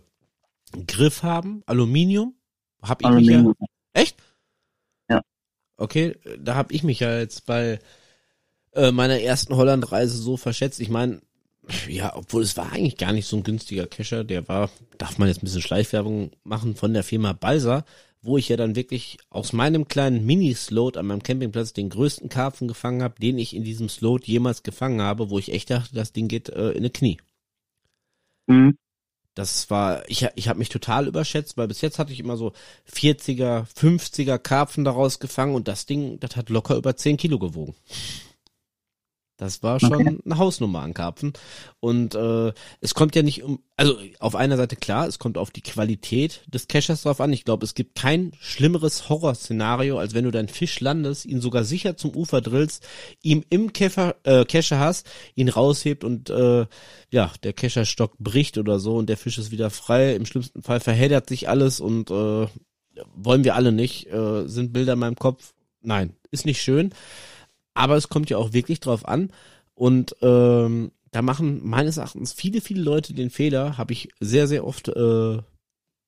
Griff 0.87 1.23
haben? 1.23 1.63
Aluminium? 1.67 2.35
Hab 2.81 3.03
ich 3.03 3.09
mich 3.09 3.27
ja, 3.27 3.35
Aluminium. 3.35 3.55
echt? 3.93 4.17
Ja. 5.11 5.21
Okay, 5.77 6.17
da 6.39 6.55
habe 6.55 6.73
ich 6.73 6.83
mich 6.83 7.01
ja 7.01 7.19
jetzt 7.19 7.45
bei 7.45 7.81
äh, 8.73 8.93
meiner 8.93 9.21
ersten 9.21 9.55
Holland-Reise 9.55 10.17
so 10.17 10.39
verschätzt. 10.39 10.81
Ich 10.81 10.89
meine, 10.89 11.21
ja, 11.89 12.17
obwohl 12.17 12.43
es 12.43 12.57
war 12.57 12.73
eigentlich 12.73 12.97
gar 12.97 13.13
nicht 13.13 13.27
so 13.27 13.37
ein 13.37 13.45
günstiger 13.45 13.87
Kescher, 13.87 14.25
der 14.25 14.49
war, 14.49 14.71
darf 14.99 15.19
man 15.19 15.29
jetzt 15.29 15.39
ein 15.39 15.47
bisschen 15.47 15.63
Schleichwerbung 15.63 16.33
machen 16.45 16.75
von 16.75 16.93
der 16.93 17.05
Firma 17.05 17.33
Balsa, 17.33 17.85
wo 18.21 18.37
ich 18.37 18.49
ja 18.49 18.57
dann 18.57 18.77
wirklich 18.77 19.19
aus 19.31 19.53
meinem 19.53 19.89
kleinen 19.89 20.25
Mini-Slot 20.25 20.97
an 20.97 21.07
meinem 21.07 21.23
Campingplatz 21.23 21.73
den 21.73 21.91
größten 21.91 22.29
Karpfen 22.29 22.69
gefangen 22.69 23.03
habe, 23.03 23.21
den 23.21 23.39
ich 23.39 23.55
in 23.55 23.65
diesem 23.65 23.89
Slot 23.89 24.27
jemals 24.27 24.63
gefangen 24.63 25.01
habe, 25.01 25.31
wo 25.31 25.39
ich 25.39 25.53
echt 25.53 25.71
dachte, 25.71 25.95
das 25.95 26.13
Ding 26.13 26.29
geht 26.29 26.49
äh, 26.49 26.71
in 26.71 26.79
eine 26.79 26.91
Knie. 26.91 27.19
Mhm. 28.47 28.77
Das 29.35 29.71
war, 29.71 30.09
ich, 30.11 30.29
ich 30.35 30.49
habe 30.49 30.59
mich 30.59 30.69
total 30.69 31.09
überschätzt, 31.09 31.57
weil 31.57 31.67
bis 31.67 31.81
jetzt 31.81 31.99
hatte 31.99 32.13
ich 32.13 32.21
immer 32.21 32.37
so 32.37 32.53
40er, 32.93 33.67
50er 33.67 34.39
Karpfen 34.39 34.85
daraus 34.85 35.21
gefangen 35.21 35.55
und 35.55 35.69
das 35.69 35.87
Ding, 35.87 36.21
das 36.21 36.37
hat 36.37 36.51
locker 36.51 36.77
über 36.77 36.97
10 36.97 37.17
Kilo 37.17 37.39
gewogen. 37.39 37.75
Das 39.43 39.61
war 39.65 39.81
schon 39.81 39.93
Okay. 39.93 40.19
eine 40.25 40.39
Hausnummer 40.39 40.83
an 40.83 40.95
Karpfen. 40.95 41.33
Und 41.81 42.15
äh, 42.15 42.53
es 42.81 42.95
kommt 42.95 43.17
ja 43.17 43.25
nicht 43.25 43.43
um, 43.43 43.59
also 43.77 43.99
auf 44.21 44.37
einer 44.37 44.57
Seite 44.57 44.77
klar, 44.77 45.09
es 45.09 45.19
kommt 45.19 45.37
auf 45.37 45.51
die 45.51 45.63
Qualität 45.63 46.43
des 46.47 46.69
Cachers 46.69 47.03
drauf 47.03 47.21
an. 47.21 47.33
Ich 47.33 47.45
glaube, 47.45 47.65
es 47.65 47.75
gibt 47.75 47.97
kein 47.97 48.31
schlimmeres 48.41 49.09
Horrorszenario, 49.09 49.99
als 49.99 50.15
wenn 50.15 50.23
du 50.25 50.31
deinen 50.31 50.47
Fisch 50.47 50.79
landest, 50.79 51.27
ihn 51.27 51.41
sogar 51.41 51.65
sicher 51.65 51.97
zum 51.97 52.15
Ufer 52.15 52.41
drillst, 52.41 52.87
ihm 53.21 53.43
im 53.51 53.73
Käfer, 53.73 54.15
äh, 54.23 54.45
Kescher 54.45 54.79
hast, 54.79 55.11
ihn 55.35 55.49
raushebt 55.49 56.05
und 56.05 56.31
äh, 56.31 56.67
ja, 57.11 57.33
der 57.43 57.53
Kescherstock 57.53 58.17
bricht 58.19 58.59
oder 58.59 58.79
so 58.79 58.95
und 58.97 59.09
der 59.09 59.17
Fisch 59.17 59.39
ist 59.39 59.51
wieder 59.51 59.71
frei. 59.71 60.15
Im 60.15 60.25
schlimmsten 60.25 60.63
Fall 60.63 60.79
verheddert 60.79 61.29
sich 61.29 61.49
alles 61.49 61.81
und 61.81 62.13
äh, 62.13 62.47
wollen 63.17 63.43
wir 63.43 63.57
alle 63.57 63.73
nicht, 63.73 64.07
äh, 64.07 64.47
sind 64.47 64.73
Bilder 64.73 64.93
in 64.93 65.01
meinem 65.01 65.17
Kopf. 65.17 65.53
Nein, 65.81 66.15
ist 66.31 66.47
nicht 66.47 66.63
schön. 66.63 66.95
Aber 67.75 67.97
es 67.97 68.09
kommt 68.09 68.31
ja 68.31 68.37
auch 68.39 68.53
wirklich 68.53 68.81
drauf 68.81 69.07
an. 69.07 69.31
Und 69.75 70.17
ähm, 70.23 70.93
da 71.11 71.23
machen 71.23 71.61
meines 71.63 71.97
Erachtens 71.97 72.33
viele, 72.33 72.61
viele 72.61 72.83
Leute 72.83 73.15
den 73.15 73.31
Fehler, 73.31 73.79
habe 73.79 73.93
ich 73.93 74.09
sehr, 74.21 74.47
sehr 74.47 74.67
oft 74.67 74.89
äh, 74.89 75.39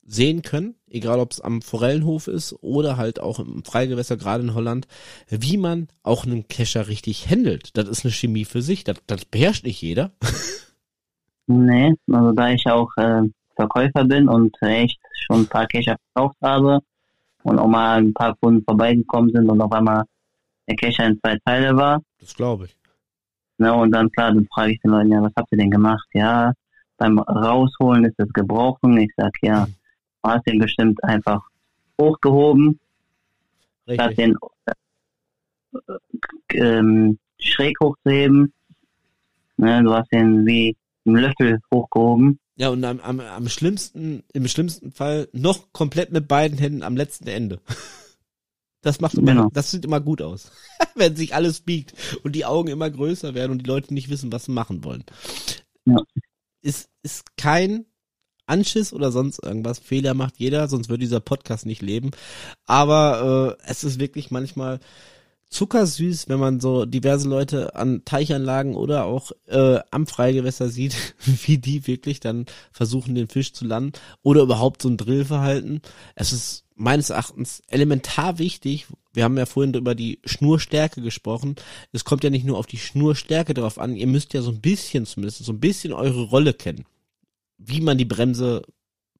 sehen 0.06 0.42
können, 0.42 0.74
egal 0.88 1.18
ob 1.18 1.32
es 1.32 1.40
am 1.40 1.62
Forellenhof 1.62 2.28
ist 2.28 2.54
oder 2.60 2.96
halt 2.96 3.20
auch 3.20 3.38
im 3.38 3.64
Freigewässer, 3.64 4.16
gerade 4.16 4.42
in 4.42 4.54
Holland, 4.54 4.86
wie 5.28 5.56
man 5.56 5.88
auch 6.02 6.24
einen 6.24 6.46
Kescher 6.48 6.88
richtig 6.88 7.28
handelt. 7.30 7.76
Das 7.76 7.88
ist 7.88 8.04
eine 8.04 8.12
Chemie 8.12 8.44
für 8.44 8.62
sich, 8.62 8.84
das, 8.84 8.98
das 9.06 9.24
beherrscht 9.24 9.64
nicht 9.64 9.80
jeder. 9.80 10.12
Nee, 11.46 11.92
also 12.10 12.32
da 12.32 12.48
ich 12.48 12.66
auch 12.66 12.88
äh, 12.96 13.20
Verkäufer 13.54 14.04
bin 14.04 14.28
und 14.28 14.56
echt 14.62 14.98
schon 15.26 15.40
ein 15.40 15.46
paar 15.46 15.66
Kescher 15.66 15.96
verkauft 16.12 16.38
habe 16.42 16.80
und 17.42 17.58
auch 17.58 17.68
mal 17.68 17.98
ein 17.98 18.14
paar 18.14 18.34
Kunden 18.36 18.64
vorbeigekommen 18.64 19.30
sind 19.30 19.50
und 19.50 19.60
auf 19.60 19.72
einmal 19.72 20.04
der 20.68 20.76
Kescher 20.76 21.06
in 21.06 21.18
zwei 21.20 21.38
Teile 21.44 21.76
war. 21.76 22.02
Das 22.20 22.34
glaube 22.34 22.66
ich. 22.66 22.76
Ne, 23.58 23.72
und 23.72 23.92
dann 23.92 24.10
klar, 24.10 24.32
dann 24.32 24.48
frage 24.52 24.72
ich 24.72 24.80
den 24.80 24.90
Leuten, 24.90 25.12
ja, 25.12 25.22
was 25.22 25.32
habt 25.36 25.52
ihr 25.52 25.58
denn 25.58 25.70
gemacht? 25.70 26.08
Ja, 26.12 26.52
beim 26.96 27.18
Rausholen 27.18 28.04
ist 28.04 28.18
es 28.18 28.32
gebrochen. 28.32 28.98
Ich 28.98 29.10
sag, 29.16 29.32
ja, 29.42 29.66
du 30.22 30.30
hast 30.30 30.46
den 30.46 30.58
bestimmt 30.58 31.02
einfach 31.04 31.42
hochgehoben, 32.00 32.80
statt 33.88 34.10
Richtig. 34.10 34.16
den 34.16 34.36
äh, 35.76 36.58
ähm, 36.58 37.18
schräg 37.38 37.78
hochzuheben. 37.80 38.52
Ne, 39.56 39.82
du 39.84 39.94
hast 39.94 40.10
den 40.12 40.44
wie 40.46 40.76
einen 41.06 41.16
Löffel 41.16 41.60
hochgehoben. 41.72 42.40
Ja, 42.56 42.68
und 42.70 42.84
am, 42.84 43.00
am, 43.00 43.20
am 43.20 43.48
schlimmsten, 43.48 44.22
im 44.32 44.46
schlimmsten 44.48 44.92
Fall 44.92 45.28
noch 45.32 45.72
komplett 45.72 46.12
mit 46.12 46.28
beiden 46.28 46.58
Händen 46.58 46.82
am 46.82 46.96
letzten 46.96 47.28
Ende. 47.28 47.60
Das 48.84 49.00
macht 49.00 49.14
immer, 49.14 49.32
Genau. 49.32 49.50
das 49.52 49.70
sieht 49.70 49.84
immer 49.84 50.00
gut 50.00 50.22
aus. 50.22 50.50
Wenn 50.94 51.16
sich 51.16 51.34
alles 51.34 51.60
biegt 51.62 51.94
und 52.22 52.36
die 52.36 52.44
Augen 52.44 52.68
immer 52.68 52.90
größer 52.90 53.34
werden 53.34 53.50
und 53.52 53.58
die 53.58 53.66
Leute 53.66 53.92
nicht 53.92 54.10
wissen, 54.10 54.30
was 54.30 54.44
sie 54.44 54.52
machen 54.52 54.84
wollen. 54.84 55.04
Ja. 55.86 55.96
Ist, 56.60 56.88
ist 57.02 57.36
kein 57.36 57.86
Anschiss 58.46 58.92
oder 58.92 59.10
sonst 59.10 59.42
irgendwas. 59.42 59.78
Fehler 59.78 60.14
macht 60.14 60.34
jeder, 60.38 60.68
sonst 60.68 60.88
würde 60.90 61.00
dieser 61.00 61.20
Podcast 61.20 61.64
nicht 61.66 61.82
leben. 61.82 62.10
Aber 62.66 63.56
äh, 63.58 63.70
es 63.70 63.84
ist 63.84 63.98
wirklich 63.98 64.30
manchmal 64.30 64.80
zuckersüß, 65.48 66.28
wenn 66.28 66.40
man 66.40 66.60
so 66.60 66.84
diverse 66.84 67.28
Leute 67.28 67.74
an 67.76 68.04
Teichanlagen 68.04 68.74
oder 68.74 69.04
auch 69.04 69.30
äh, 69.46 69.78
am 69.90 70.06
Freigewässer 70.06 70.68
sieht, 70.68 70.96
wie 71.46 71.58
die 71.58 71.86
wirklich 71.86 72.20
dann 72.20 72.46
versuchen, 72.72 73.14
den 73.14 73.28
Fisch 73.28 73.52
zu 73.52 73.64
landen 73.64 73.92
oder 74.22 74.42
überhaupt 74.42 74.82
so 74.82 74.88
ein 74.88 74.96
Drillverhalten. 74.96 75.80
Es 76.16 76.32
ist 76.32 76.63
meines 76.74 77.10
Erachtens 77.10 77.62
elementar 77.68 78.38
wichtig. 78.38 78.86
Wir 79.12 79.24
haben 79.24 79.38
ja 79.38 79.46
vorhin 79.46 79.74
über 79.74 79.94
die 79.94 80.18
Schnurstärke 80.24 81.00
gesprochen. 81.00 81.56
Es 81.92 82.04
kommt 82.04 82.24
ja 82.24 82.30
nicht 82.30 82.44
nur 82.44 82.58
auf 82.58 82.66
die 82.66 82.78
Schnurstärke 82.78 83.54
drauf 83.54 83.78
an. 83.78 83.94
Ihr 83.96 84.06
müsst 84.06 84.34
ja 84.34 84.42
so 84.42 84.50
ein 84.50 84.60
bisschen 84.60 85.06
zumindest 85.06 85.44
so 85.44 85.52
ein 85.52 85.60
bisschen 85.60 85.92
eure 85.92 86.22
Rolle 86.22 86.52
kennen. 86.52 86.84
Wie 87.58 87.80
man 87.80 87.98
die 87.98 88.04
Bremse 88.04 88.62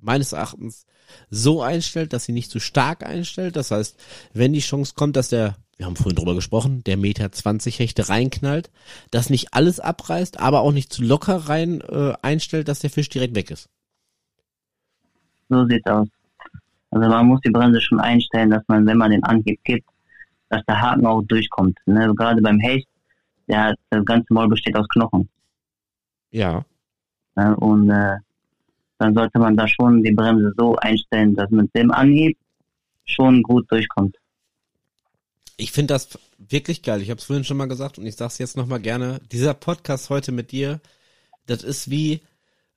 meines 0.00 0.32
Erachtens 0.32 0.86
so 1.30 1.62
einstellt, 1.62 2.12
dass 2.12 2.24
sie 2.24 2.32
nicht 2.32 2.50
zu 2.50 2.60
stark 2.60 3.04
einstellt. 3.04 3.56
Das 3.56 3.70
heißt, 3.70 3.96
wenn 4.32 4.52
die 4.52 4.60
Chance 4.60 4.94
kommt, 4.96 5.16
dass 5.16 5.28
der, 5.28 5.56
wir 5.76 5.86
haben 5.86 5.96
vorhin 5.96 6.16
drüber 6.16 6.34
gesprochen, 6.34 6.82
der 6.84 6.96
Meter 6.96 7.30
20 7.30 7.78
Hechte 7.78 8.08
reinknallt, 8.08 8.70
dass 9.10 9.30
nicht 9.30 9.54
alles 9.54 9.80
abreißt, 9.80 10.40
aber 10.40 10.60
auch 10.60 10.72
nicht 10.72 10.92
zu 10.92 11.02
locker 11.02 11.36
rein 11.36 11.80
äh, 11.82 12.14
einstellt, 12.22 12.68
dass 12.68 12.80
der 12.80 12.90
Fisch 12.90 13.08
direkt 13.08 13.34
weg 13.34 13.50
ist. 13.50 13.68
So 15.48 15.64
sieht's 15.66 15.86
aus. 15.86 16.08
Also 16.94 17.08
man 17.08 17.26
muss 17.26 17.40
die 17.40 17.50
Bremse 17.50 17.80
schon 17.80 17.98
einstellen, 17.98 18.50
dass 18.50 18.62
man, 18.68 18.86
wenn 18.86 18.98
man 18.98 19.10
den 19.10 19.24
Anhieb 19.24 19.58
gibt, 19.64 19.88
dass 20.48 20.64
der 20.66 20.80
Haken 20.80 21.04
auch 21.06 21.22
durchkommt. 21.22 21.76
Ne? 21.86 22.14
Gerade 22.14 22.40
beim 22.40 22.60
Hecht, 22.60 22.86
der, 23.48 23.74
das 23.90 24.04
ganze 24.04 24.32
Maul 24.32 24.48
besteht 24.48 24.76
aus 24.76 24.86
Knochen. 24.88 25.28
Ja. 26.30 26.64
Ne? 27.34 27.56
Und 27.56 27.90
äh, 27.90 28.18
dann 28.98 29.12
sollte 29.12 29.40
man 29.40 29.56
da 29.56 29.66
schon 29.66 30.04
die 30.04 30.12
Bremse 30.12 30.54
so 30.56 30.76
einstellen, 30.76 31.34
dass 31.34 31.50
mit 31.50 31.74
dem 31.74 31.90
Anhieb 31.90 32.38
schon 33.04 33.42
gut 33.42 33.68
durchkommt. 33.72 34.16
Ich 35.56 35.72
finde 35.72 35.94
das 35.94 36.16
wirklich 36.38 36.84
geil. 36.84 37.02
Ich 37.02 37.10
habe 37.10 37.18
es 37.18 37.24
vorhin 37.24 37.44
schon 37.44 37.56
mal 37.56 37.66
gesagt 37.66 37.98
und 37.98 38.06
ich 38.06 38.14
sage 38.14 38.28
es 38.28 38.38
jetzt 38.38 38.56
noch 38.56 38.66
mal 38.66 38.80
gerne. 38.80 39.20
Dieser 39.32 39.54
Podcast 39.54 40.10
heute 40.10 40.30
mit 40.30 40.52
dir, 40.52 40.80
das 41.46 41.64
ist 41.64 41.90
wie 41.90 42.20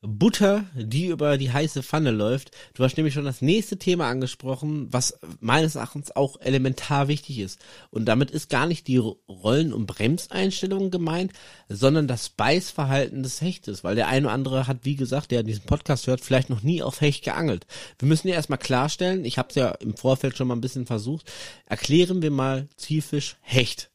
Butter, 0.01 0.65
die 0.75 1.07
über 1.07 1.39
die 1.39 1.51
heiße 1.51 1.81
Pfanne 1.81 2.11
läuft. 2.11 2.51
Du 2.75 2.83
hast 2.83 2.97
nämlich 2.97 3.15
schon 3.15 3.25
das 3.25 3.41
nächste 3.41 3.77
Thema 3.77 4.07
angesprochen, 4.07 4.87
was 4.93 5.19
meines 5.39 5.73
Erachtens 5.73 6.15
auch 6.15 6.39
elementar 6.39 7.07
wichtig 7.07 7.39
ist. 7.39 7.59
Und 7.89 8.05
damit 8.05 8.29
ist 8.29 8.49
gar 8.49 8.67
nicht 8.67 8.87
die 8.87 8.97
Rollen- 8.97 9.73
und 9.73 9.87
Bremseinstellung 9.87 10.91
gemeint, 10.91 11.33
sondern 11.67 12.07
das 12.07 12.29
Beißverhalten 12.29 13.23
des 13.23 13.41
Hechtes, 13.41 13.83
weil 13.83 13.95
der 13.95 14.07
eine 14.07 14.27
oder 14.27 14.33
andere 14.35 14.67
hat, 14.67 14.79
wie 14.83 14.95
gesagt, 14.95 15.31
der 15.31 15.41
diesen 15.41 15.65
Podcast 15.65 16.05
hört, 16.05 16.21
vielleicht 16.21 16.51
noch 16.51 16.61
nie 16.61 16.83
auf 16.83 17.01
Hecht 17.01 17.23
geangelt. 17.23 17.65
Wir 17.97 18.07
müssen 18.07 18.27
ja 18.27 18.35
erstmal 18.35 18.59
klarstellen, 18.59 19.25
ich 19.25 19.39
habe 19.39 19.49
es 19.49 19.55
ja 19.55 19.69
im 19.71 19.97
Vorfeld 19.97 20.37
schon 20.37 20.47
mal 20.47 20.55
ein 20.55 20.61
bisschen 20.61 20.85
versucht, 20.85 21.31
erklären 21.65 22.21
wir 22.21 22.31
mal 22.31 22.67
Zielfisch 22.77 23.37
Hecht. 23.41 23.89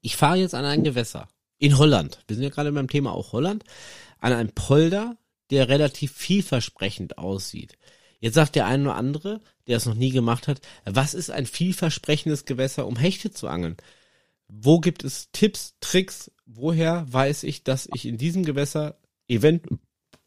Ich 0.00 0.16
fahre 0.16 0.38
jetzt 0.38 0.54
an 0.54 0.64
ein 0.64 0.84
Gewässer 0.84 1.28
in 1.58 1.76
Holland. 1.76 2.20
Wir 2.26 2.36
sind 2.36 2.42
ja 2.42 2.50
gerade 2.50 2.72
beim 2.72 2.88
Thema 2.88 3.12
auch 3.12 3.32
Holland 3.32 3.64
an 4.20 4.32
einem 4.32 4.52
Polder, 4.52 5.16
der 5.50 5.68
relativ 5.68 6.12
vielversprechend 6.12 7.18
aussieht. 7.18 7.76
Jetzt 8.20 8.34
sagt 8.34 8.54
der 8.54 8.66
eine 8.66 8.84
oder 8.84 8.96
andere, 8.96 9.40
der 9.66 9.78
es 9.78 9.86
noch 9.86 9.94
nie 9.94 10.10
gemacht 10.10 10.46
hat, 10.46 10.60
was 10.84 11.14
ist 11.14 11.30
ein 11.30 11.46
vielversprechendes 11.46 12.44
Gewässer, 12.44 12.86
um 12.86 12.96
Hechte 12.96 13.30
zu 13.30 13.48
angeln? 13.48 13.76
Wo 14.46 14.80
gibt 14.80 15.04
es 15.04 15.30
Tipps, 15.32 15.74
Tricks? 15.80 16.30
Woher 16.44 17.06
weiß 17.10 17.44
ich, 17.44 17.64
dass 17.64 17.88
ich 17.94 18.06
in 18.06 18.18
diesem 18.18 18.44
Gewässer 18.44 18.98
event, 19.28 19.66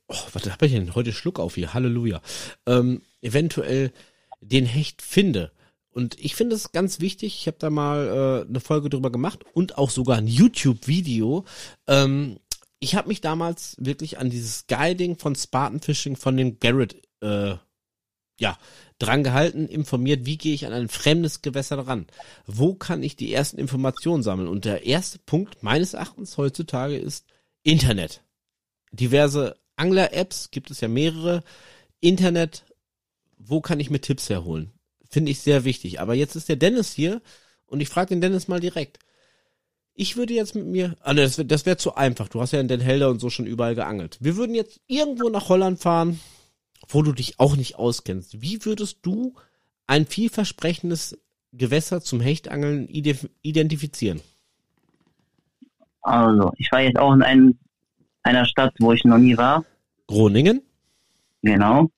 oh, 0.07 0.15
was 0.31 0.49
habe 0.49 0.65
ich 0.65 0.71
denn 0.71 0.95
heute 0.95 1.13
Schluck 1.13 1.39
auf 1.39 1.55
hier? 1.55 1.73
Halleluja. 1.73 2.21
Ähm, 2.65 3.01
eventuell 3.21 3.91
den 4.41 4.65
Hecht 4.65 5.01
finde. 5.01 5.51
Und 5.91 6.19
ich 6.19 6.35
finde 6.35 6.55
es 6.55 6.71
ganz 6.71 6.99
wichtig, 6.99 7.35
ich 7.35 7.47
habe 7.47 7.57
da 7.59 7.69
mal 7.69 8.07
äh, 8.07 8.49
eine 8.49 8.59
Folge 8.59 8.89
drüber 8.89 9.11
gemacht 9.11 9.43
und 9.53 9.77
auch 9.77 9.91
sogar 9.91 10.17
ein 10.17 10.27
YouTube-Video, 10.27 11.45
ähm, 11.87 12.39
ich 12.83 12.95
habe 12.95 13.07
mich 13.07 13.21
damals 13.21 13.77
wirklich 13.79 14.17
an 14.17 14.29
dieses 14.29 14.67
Guiding 14.67 15.17
von 15.17 15.35
Spartan 15.35 15.79
Fishing 15.79 16.17
von 16.17 16.35
dem 16.35 16.59
Garrett 16.59 17.01
äh, 17.21 17.55
ja 18.39 18.57
dran 18.99 19.23
gehalten, 19.23 19.67
informiert, 19.67 20.25
wie 20.25 20.37
gehe 20.37 20.53
ich 20.53 20.65
an 20.65 20.73
ein 20.73 20.89
fremdes 20.89 21.41
Gewässer 21.41 21.77
ran? 21.79 22.07
Wo 22.45 22.75
kann 22.75 23.01
ich 23.01 23.15
die 23.15 23.33
ersten 23.33 23.57
Informationen 23.57 24.21
sammeln? 24.21 24.49
Und 24.49 24.65
der 24.65 24.85
erste 24.85 25.19
Punkt 25.19 25.63
meines 25.63 25.93
Erachtens 25.93 26.37
heutzutage 26.37 26.97
ist 26.97 27.25
Internet. 27.63 28.21
Diverse 28.91 29.55
Angler-Apps 29.77 30.51
gibt 30.51 30.69
es 30.69 30.81
ja 30.81 30.89
mehrere. 30.89 31.43
Internet, 32.01 32.65
wo 33.37 33.61
kann 33.61 33.79
ich 33.79 33.89
mir 33.89 34.01
Tipps 34.01 34.29
herholen? 34.29 34.73
Finde 35.09 35.31
ich 35.31 35.39
sehr 35.39 35.63
wichtig. 35.63 36.01
Aber 36.01 36.15
jetzt 36.15 36.35
ist 36.35 36.49
der 36.49 36.57
Dennis 36.57 36.91
hier 36.91 37.21
und 37.65 37.79
ich 37.79 37.87
frage 37.87 38.09
den 38.09 38.21
Dennis 38.21 38.49
mal 38.49 38.59
direkt. 38.59 38.99
Ich 39.95 40.17
würde 40.17 40.33
jetzt 40.33 40.55
mit 40.55 40.65
mir, 40.65 40.95
ah, 41.01 41.13
das 41.13 41.37
wäre 41.37 41.47
das 41.47 41.65
wär 41.65 41.77
zu 41.77 41.95
einfach. 41.95 42.27
Du 42.27 42.41
hast 42.41 42.51
ja 42.51 42.59
in 42.59 42.67
Den 42.67 42.81
Helder 42.81 43.09
und 43.09 43.19
so 43.19 43.29
schon 43.29 43.45
überall 43.45 43.75
geangelt. 43.75 44.17
Wir 44.21 44.35
würden 44.37 44.55
jetzt 44.55 44.81
irgendwo 44.87 45.29
nach 45.29 45.49
Holland 45.49 45.79
fahren, 45.79 46.19
wo 46.87 47.03
du 47.03 47.11
dich 47.11 47.39
auch 47.39 47.55
nicht 47.55 47.75
auskennst. 47.75 48.41
Wie 48.41 48.65
würdest 48.65 48.99
du 49.03 49.35
ein 49.85 50.05
vielversprechendes 50.05 51.19
Gewässer 51.51 52.01
zum 52.01 52.21
Hechtangeln 52.21 52.87
identifizieren? 52.89 54.21
Also, 56.01 56.51
ich 56.57 56.71
war 56.71 56.81
jetzt 56.81 56.97
auch 56.97 57.13
in 57.13 57.21
einem, 57.21 57.59
einer 58.23 58.45
Stadt, 58.45 58.73
wo 58.79 58.91
ich 58.91 59.05
noch 59.05 59.19
nie 59.19 59.37
war. 59.37 59.63
Groningen? 60.07 60.61
Genau. 61.43 61.89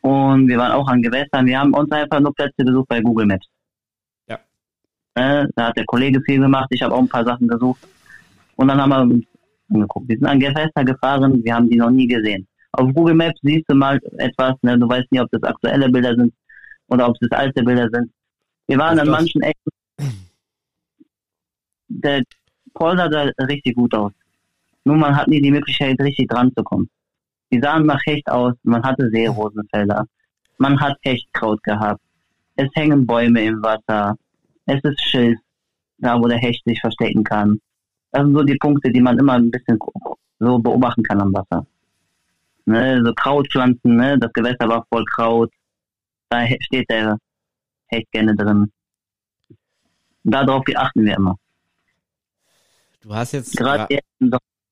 Und 0.00 0.48
wir 0.48 0.58
waren 0.58 0.72
auch 0.72 0.86
an 0.86 1.02
Gewässern. 1.02 1.46
Wir 1.46 1.58
haben 1.58 1.74
uns 1.74 1.90
einfach 1.90 2.20
nur 2.20 2.34
Plätze 2.34 2.64
gesucht 2.64 2.88
bei 2.88 3.00
Google 3.00 3.26
Maps. 3.26 3.46
Äh, 5.14 5.46
da 5.54 5.68
hat 5.68 5.76
der 5.76 5.84
Kollege 5.84 6.20
viel 6.22 6.40
gemacht, 6.40 6.68
ich 6.70 6.82
habe 6.82 6.94
auch 6.94 7.00
ein 7.00 7.08
paar 7.08 7.24
Sachen 7.24 7.46
gesucht. 7.46 7.86
Und 8.56 8.68
dann 8.68 8.80
haben 8.80 8.90
wir 8.90 9.00
uns 9.02 9.24
angeguckt. 9.72 10.08
Wir 10.08 10.16
sind 10.16 10.26
an 10.26 10.40
Gewässer 10.40 10.84
gefahren, 10.84 11.44
wir 11.44 11.54
haben 11.54 11.68
die 11.68 11.76
noch 11.76 11.90
nie 11.90 12.06
gesehen. 12.06 12.46
Auf 12.72 12.92
Google 12.92 13.14
Maps 13.14 13.38
siehst 13.42 13.64
du 13.68 13.74
mal 13.74 14.00
etwas, 14.18 14.54
ne? 14.62 14.78
du 14.78 14.88
weißt 14.88 15.10
nicht, 15.10 15.20
ob 15.20 15.30
das 15.30 15.42
aktuelle 15.44 15.88
Bilder 15.88 16.14
sind 16.16 16.34
oder 16.88 17.08
ob 17.08 17.14
es 17.20 17.28
das 17.28 17.38
alte 17.38 17.62
Bilder 17.62 17.88
sind. 17.92 18.10
Wir 18.66 18.78
waren 18.78 18.98
an 18.98 19.08
manchen 19.08 19.42
Ecken. 19.42 19.70
Der 21.88 22.22
Polder 22.72 23.08
sah 23.10 23.44
richtig 23.44 23.76
gut 23.76 23.94
aus. 23.94 24.12
Nur 24.84 24.96
man 24.96 25.16
hat 25.16 25.28
nie 25.28 25.40
die 25.40 25.50
Möglichkeit, 25.50 25.98
richtig 26.00 26.28
dran 26.28 26.52
zu 26.56 26.64
kommen. 26.64 26.90
Die 27.52 27.60
sahen 27.60 27.86
nach 27.86 28.00
Hecht 28.04 28.28
aus, 28.28 28.54
man 28.64 28.82
hatte 28.82 29.08
Seerosenfelder, 29.10 30.06
man 30.58 30.80
hat 30.80 30.98
Hechtkraut 31.02 31.62
gehabt, 31.62 32.00
es 32.56 32.68
hängen 32.74 33.06
Bäume 33.06 33.44
im 33.44 33.62
Wasser, 33.62 34.16
es 34.66 34.80
ist 34.82 35.02
Schilf, 35.02 35.38
da 35.98 36.18
wo 36.18 36.26
der 36.26 36.38
Hecht 36.38 36.62
sich 36.64 36.80
verstecken 36.80 37.24
kann. 37.24 37.60
Das 38.10 38.22
sind 38.22 38.34
so 38.34 38.42
die 38.42 38.56
Punkte, 38.56 38.90
die 38.90 39.00
man 39.00 39.18
immer 39.18 39.34
ein 39.34 39.50
bisschen 39.50 39.78
so 40.38 40.58
beobachten 40.58 41.02
kann 41.02 41.20
am 41.20 41.32
Wasser. 41.34 41.66
Ne, 42.66 43.02
so 43.04 43.12
Krautpflanzen, 43.12 43.96
ne, 43.96 44.18
das 44.18 44.32
Gewässer 44.32 44.68
war 44.68 44.86
voll 44.88 45.04
Kraut. 45.04 45.52
Da 46.30 46.46
steht 46.60 46.88
der 46.88 47.18
Hecht 47.88 48.10
gerne 48.12 48.34
drin. 48.34 48.72
Darauf 50.22 50.64
achten 50.74 51.04
wir 51.04 51.16
immer. 51.16 51.36
Du 53.02 53.14
hast 53.14 53.32
jetzt 53.32 53.56
gerade 53.56 53.86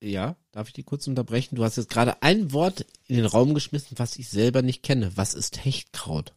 ja, 0.03 0.35
darf 0.51 0.67
ich 0.67 0.73
die 0.73 0.83
kurz 0.83 1.07
unterbrechen? 1.07 1.55
Du 1.55 1.63
hast 1.63 1.77
jetzt 1.77 1.91
gerade 1.91 2.21
ein 2.23 2.53
Wort 2.53 2.85
in 3.07 3.17
den 3.17 3.27
Raum 3.27 3.55
geschmissen, 3.55 3.99
was 4.01 4.17
ich 4.17 4.29
selber 4.29 4.61
nicht 4.61 4.83
kenne. 4.83 5.17
Was 5.17 5.35
ist 5.35 5.65
Hechtkraut? 5.65 6.35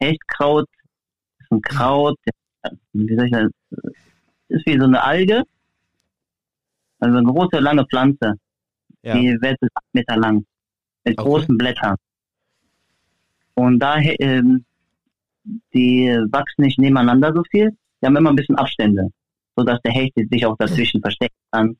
Hechtkraut 0.00 0.68
ein 1.54 1.62
Kraut, 1.62 2.18
wie 2.92 3.14
soll 3.14 3.26
ich 3.26 3.32
das, 3.32 3.50
ist 4.48 4.66
wie 4.66 4.78
so 4.78 4.84
eine 4.84 5.02
Alge, 5.02 5.42
also 7.00 7.18
eine 7.18 7.26
große, 7.26 7.58
lange 7.58 7.84
Pflanze. 7.86 8.34
Ja. 9.02 9.14
Die 9.14 9.36
wird 9.40 9.60
bis 9.60 9.70
acht 9.74 9.86
Meter 9.92 10.16
lang, 10.16 10.46
mit 11.04 11.18
okay. 11.18 11.28
großen 11.28 11.58
Blättern. 11.58 11.96
Und 13.54 13.78
da, 13.78 13.98
ähm, 13.98 14.64
die 15.74 16.08
wachsen 16.30 16.62
nicht 16.62 16.78
nebeneinander 16.78 17.32
so 17.34 17.42
viel, 17.50 17.76
die 18.00 18.06
haben 18.06 18.16
immer 18.16 18.30
ein 18.30 18.36
bisschen 18.36 18.56
Abstände, 18.56 19.10
sodass 19.56 19.80
der 19.82 19.92
Hecht 19.92 20.14
sich 20.30 20.46
auch 20.46 20.56
dazwischen 20.56 21.00
verstecken 21.00 21.36
kann. 21.52 21.76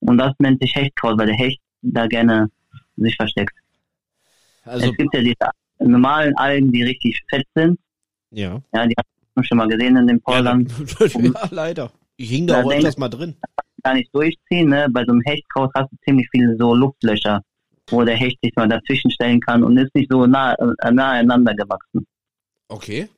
Und 0.00 0.18
das 0.18 0.32
nennt 0.38 0.60
sich 0.60 0.74
Hechtkraut, 0.74 1.18
weil 1.18 1.26
der 1.26 1.36
Hecht 1.36 1.60
da 1.82 2.06
gerne 2.06 2.50
sich 2.96 3.16
versteckt. 3.16 3.54
Also, 4.64 4.90
es 4.90 4.96
gibt 4.96 5.14
ja 5.14 5.20
diese 5.20 5.50
normalen 5.78 6.36
Algen, 6.36 6.72
die 6.72 6.82
richtig 6.82 7.22
fett 7.28 7.46
sind. 7.54 7.78
Ja. 8.34 8.60
Ja, 8.72 8.86
die 8.86 8.94
haben 8.96 9.44
schon 9.44 9.58
mal 9.58 9.68
gesehen 9.68 9.96
in 9.96 10.06
dem 10.06 10.20
Pollern. 10.20 10.68
Ja, 10.98 11.06
ja, 11.20 11.48
leider. 11.50 11.90
Ich 12.16 12.30
hing 12.30 12.46
da, 12.46 12.54
da 12.54 12.62
auch 12.62 12.72
öfters 12.72 12.98
mal 12.98 13.08
drin. 13.08 13.36
Gar 13.82 13.94
nicht 13.94 14.14
durchziehen, 14.14 14.68
ne? 14.68 14.88
Bei 14.90 15.04
so 15.04 15.12
einem 15.12 15.20
Hechtkraut 15.22 15.70
hast 15.74 15.90
du 15.92 15.96
ziemlich 16.04 16.28
viele 16.30 16.56
so 16.56 16.74
Luftlöcher, 16.74 17.42
wo 17.88 18.02
der 18.04 18.16
Hecht 18.16 18.38
sich 18.42 18.54
mal 18.56 18.68
dazwischen 18.68 19.10
stellen 19.10 19.40
kann 19.40 19.62
und 19.62 19.76
ist 19.76 19.94
nicht 19.94 20.10
so 20.10 20.26
nah, 20.26 20.54
äh, 20.54 20.90
nahe 20.90 21.12
einander 21.18 21.54
gewachsen. 21.54 22.06
Okay. 22.68 23.08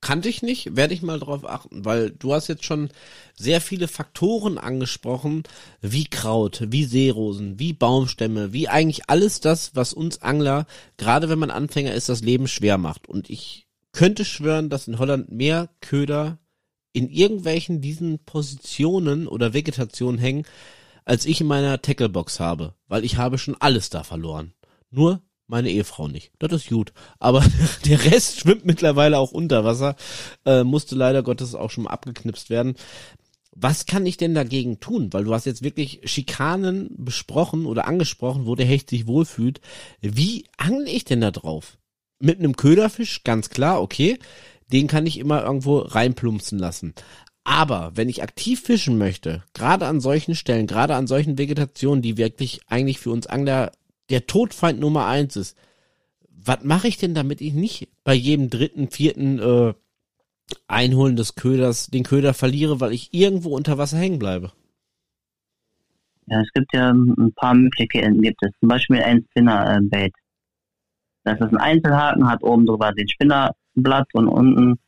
Kannte 0.00 0.30
ich 0.30 0.42
nicht, 0.42 0.76
werde 0.76 0.94
ich 0.94 1.02
mal 1.02 1.18
drauf 1.18 1.46
achten, 1.46 1.84
weil 1.84 2.10
du 2.10 2.32
hast 2.32 2.48
jetzt 2.48 2.64
schon 2.64 2.88
sehr 3.34 3.60
viele 3.60 3.86
Faktoren 3.86 4.56
angesprochen, 4.56 5.42
wie 5.82 6.04
Kraut, 6.04 6.64
wie 6.68 6.84
Seerosen, 6.84 7.58
wie 7.58 7.74
Baumstämme, 7.74 8.54
wie 8.54 8.68
eigentlich 8.68 9.10
alles 9.10 9.40
das, 9.40 9.76
was 9.76 9.92
uns 9.92 10.22
Angler, 10.22 10.66
gerade 10.96 11.28
wenn 11.28 11.38
man 11.38 11.50
Anfänger 11.50 11.92
ist, 11.92 12.08
das 12.08 12.22
Leben 12.22 12.48
schwer 12.48 12.78
macht. 12.78 13.08
Und 13.08 13.28
ich 13.28 13.66
könnte 13.92 14.24
schwören, 14.24 14.70
dass 14.70 14.88
in 14.88 14.98
Holland 14.98 15.30
mehr 15.30 15.68
Köder 15.80 16.38
in 16.92 17.08
irgendwelchen 17.08 17.80
diesen 17.80 18.24
Positionen 18.24 19.28
oder 19.28 19.52
Vegetationen 19.52 20.18
hängen, 20.18 20.44
als 21.04 21.24
ich 21.26 21.40
in 21.40 21.46
meiner 21.46 21.80
Tacklebox 21.80 22.40
habe, 22.40 22.74
weil 22.88 23.04
ich 23.04 23.16
habe 23.16 23.38
schon 23.38 23.56
alles 23.58 23.90
da 23.90 24.02
verloren. 24.02 24.52
Nur 24.90 25.22
meine 25.46 25.70
Ehefrau 25.70 26.08
nicht. 26.08 26.32
Das 26.38 26.52
ist 26.52 26.68
gut. 26.68 26.92
Aber 27.18 27.44
der 27.84 28.04
Rest 28.04 28.40
schwimmt 28.40 28.64
mittlerweile 28.64 29.18
auch 29.18 29.32
unter 29.32 29.64
Wasser, 29.64 29.96
äh, 30.46 30.62
musste 30.62 30.94
leider 30.94 31.22
Gottes 31.22 31.54
auch 31.54 31.70
schon 31.70 31.84
mal 31.84 31.90
abgeknipst 31.90 32.50
werden. 32.50 32.74
Was 33.52 33.84
kann 33.84 34.06
ich 34.06 34.16
denn 34.16 34.34
dagegen 34.34 34.78
tun? 34.78 35.12
Weil 35.12 35.24
du 35.24 35.34
hast 35.34 35.44
jetzt 35.44 35.62
wirklich 35.62 36.00
Schikanen 36.04 36.88
besprochen 36.96 37.66
oder 37.66 37.86
angesprochen, 37.86 38.46
wo 38.46 38.54
der 38.54 38.66
Hecht 38.66 38.88
sich 38.88 39.06
wohlfühlt. 39.08 39.60
Wie 40.00 40.44
angle 40.56 40.88
ich 40.88 41.04
denn 41.04 41.20
da 41.20 41.32
drauf? 41.32 41.79
Mit 42.20 42.38
einem 42.38 42.56
Köderfisch, 42.56 43.24
ganz 43.24 43.50
klar, 43.50 43.82
okay, 43.82 44.18
den 44.72 44.86
kann 44.86 45.06
ich 45.06 45.18
immer 45.18 45.42
irgendwo 45.44 45.78
reinplumpsen 45.78 46.58
lassen. 46.58 46.94
Aber 47.44 47.92
wenn 47.94 48.08
ich 48.08 48.22
aktiv 48.22 48.60
fischen 48.60 48.98
möchte, 48.98 49.42
gerade 49.54 49.86
an 49.86 50.00
solchen 50.00 50.34
Stellen, 50.34 50.66
gerade 50.66 50.94
an 50.94 51.06
solchen 51.06 51.38
Vegetationen, 51.38 52.02
die 52.02 52.16
wirklich 52.16 52.60
eigentlich 52.68 53.00
für 53.00 53.10
uns 53.10 53.26
Angler 53.26 53.72
der 54.10 54.26
Todfeind 54.26 54.78
Nummer 54.78 55.06
eins 55.06 55.36
ist, 55.36 55.56
was 56.28 56.62
mache 56.62 56.88
ich 56.88 56.98
denn, 56.98 57.14
damit 57.14 57.40
ich 57.40 57.54
nicht 57.54 57.88
bei 58.04 58.14
jedem 58.14 58.50
dritten, 58.50 58.90
vierten 58.90 59.38
äh, 59.38 59.74
Einholen 60.68 61.16
des 61.16 61.34
Köders 61.34 61.88
den 61.88 62.02
Köder 62.02 62.34
verliere, 62.34 62.80
weil 62.80 62.92
ich 62.92 63.12
irgendwo 63.12 63.56
unter 63.56 63.78
Wasser 63.78 63.98
hängen 63.98 64.18
bleibe? 64.18 64.52
Ja, 66.26 66.40
es 66.40 66.52
gibt 66.52 66.72
ja 66.72 66.90
ein 66.90 67.32
paar 67.34 67.54
Möglichkeiten. 67.54 68.22
Gibt 68.22 68.42
es 68.42 68.50
zum 68.60 68.68
Beispiel 68.68 69.02
ein 69.02 69.26
Spinnerbait. 69.30 70.12
Das 71.24 71.40
ist 71.40 71.52
ein 71.52 71.58
Einzelhaken, 71.58 72.28
hat 72.28 72.42
oben 72.42 72.66
drüber 72.66 72.92
den 72.92 73.08
Spinnerblatt 73.08 74.08
und 74.14 74.28
unten 74.28 74.78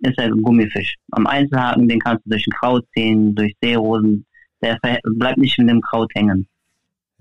ist 0.00 0.18
er 0.18 0.24
ein 0.24 0.42
Gummifisch. 0.42 0.96
Am 1.12 1.26
Einzelhaken, 1.26 1.88
den 1.88 2.00
kannst 2.00 2.24
du 2.26 2.30
durch 2.30 2.46
ein 2.46 2.52
Kraut 2.52 2.84
ziehen, 2.94 3.34
durch 3.34 3.54
Seerosen. 3.62 4.24
Der 4.60 4.78
bleibt 5.02 5.38
nicht 5.38 5.58
in 5.58 5.66
dem 5.66 5.80
Kraut 5.80 6.10
hängen. 6.14 6.46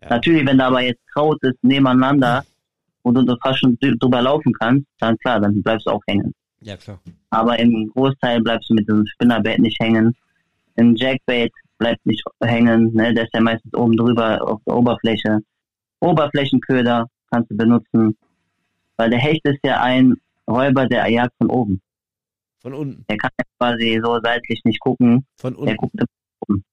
Ja. 0.01 0.09
Natürlich, 0.09 0.45
wenn 0.45 0.57
da 0.57 0.67
aber 0.67 0.82
jetzt 0.82 1.01
Kraut 1.13 1.38
ist 1.43 1.63
nebeneinander 1.63 2.43
und 3.03 3.15
du 3.15 3.38
fast 3.41 3.59
schon 3.59 3.77
drüber 3.79 4.21
laufen 4.21 4.53
kannst, 4.53 4.88
dann 4.99 5.17
klar, 5.17 5.39
dann 5.39 5.61
bleibst 5.61 5.88
du 5.88 5.91
auch 5.91 6.01
hängen. 6.07 6.34
Ja, 6.61 6.77
klar. 6.77 6.99
Aber 7.32 7.57
im 7.59 7.89
Großteil 7.93 8.41
bleibst 8.41 8.69
du 8.69 8.75
mit 8.75 8.88
diesem 8.88 9.05
Spinnerbait 9.07 9.59
nicht 9.59 9.79
hängen. 9.79 10.15
Im 10.75 10.95
Jackbait 10.95 11.51
bleibt 11.77 12.05
nicht 12.05 12.23
hängen, 12.43 12.93
ne? 12.93 13.13
der 13.13 13.25
ist 13.25 13.34
ja 13.34 13.41
meistens 13.41 13.73
oben 13.73 13.97
drüber 13.97 14.41
auf 14.47 14.61
der 14.65 14.75
Oberfläche. 14.75 15.39
Oberflächenköder 15.99 17.07
kannst 17.32 17.49
du 17.51 17.57
benutzen, 17.57 18.17
weil 18.97 19.09
der 19.09 19.19
Hecht 19.19 19.41
ist 19.45 19.59
ja 19.63 19.82
ein 19.82 20.15
Räuber, 20.47 20.88
der 20.88 21.07
jagt 21.07 21.34
von 21.38 21.49
oben. 21.49 21.82
Von 22.59 22.73
unten. 22.73 23.05
Der 23.09 23.17
kann 23.17 23.32
ja 23.39 23.45
quasi 23.57 23.99
so 24.03 24.19
seitlich 24.21 24.61
nicht 24.65 24.79
gucken. 24.79 25.25
Von 25.38 25.55
unten. 25.55 25.65
Der 25.65 25.75
guckt 25.75 25.93
von 25.97 26.07
oben. 26.47 26.63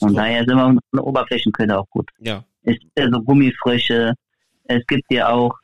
Und 0.00 0.14
daher 0.14 0.42
ist 0.42 0.50
immer 0.50 0.76
eine 0.92 1.02
Oberflächenköder 1.02 1.80
auch 1.80 1.90
gut. 1.90 2.10
Ja. 2.18 2.44
Es 2.62 2.78
gibt 2.78 2.98
ja 2.98 3.08
so 3.10 3.20
Gummifrösche. 3.22 4.14
Es 4.64 4.86
gibt 4.86 5.12
ja 5.12 5.28
auch 5.28 5.56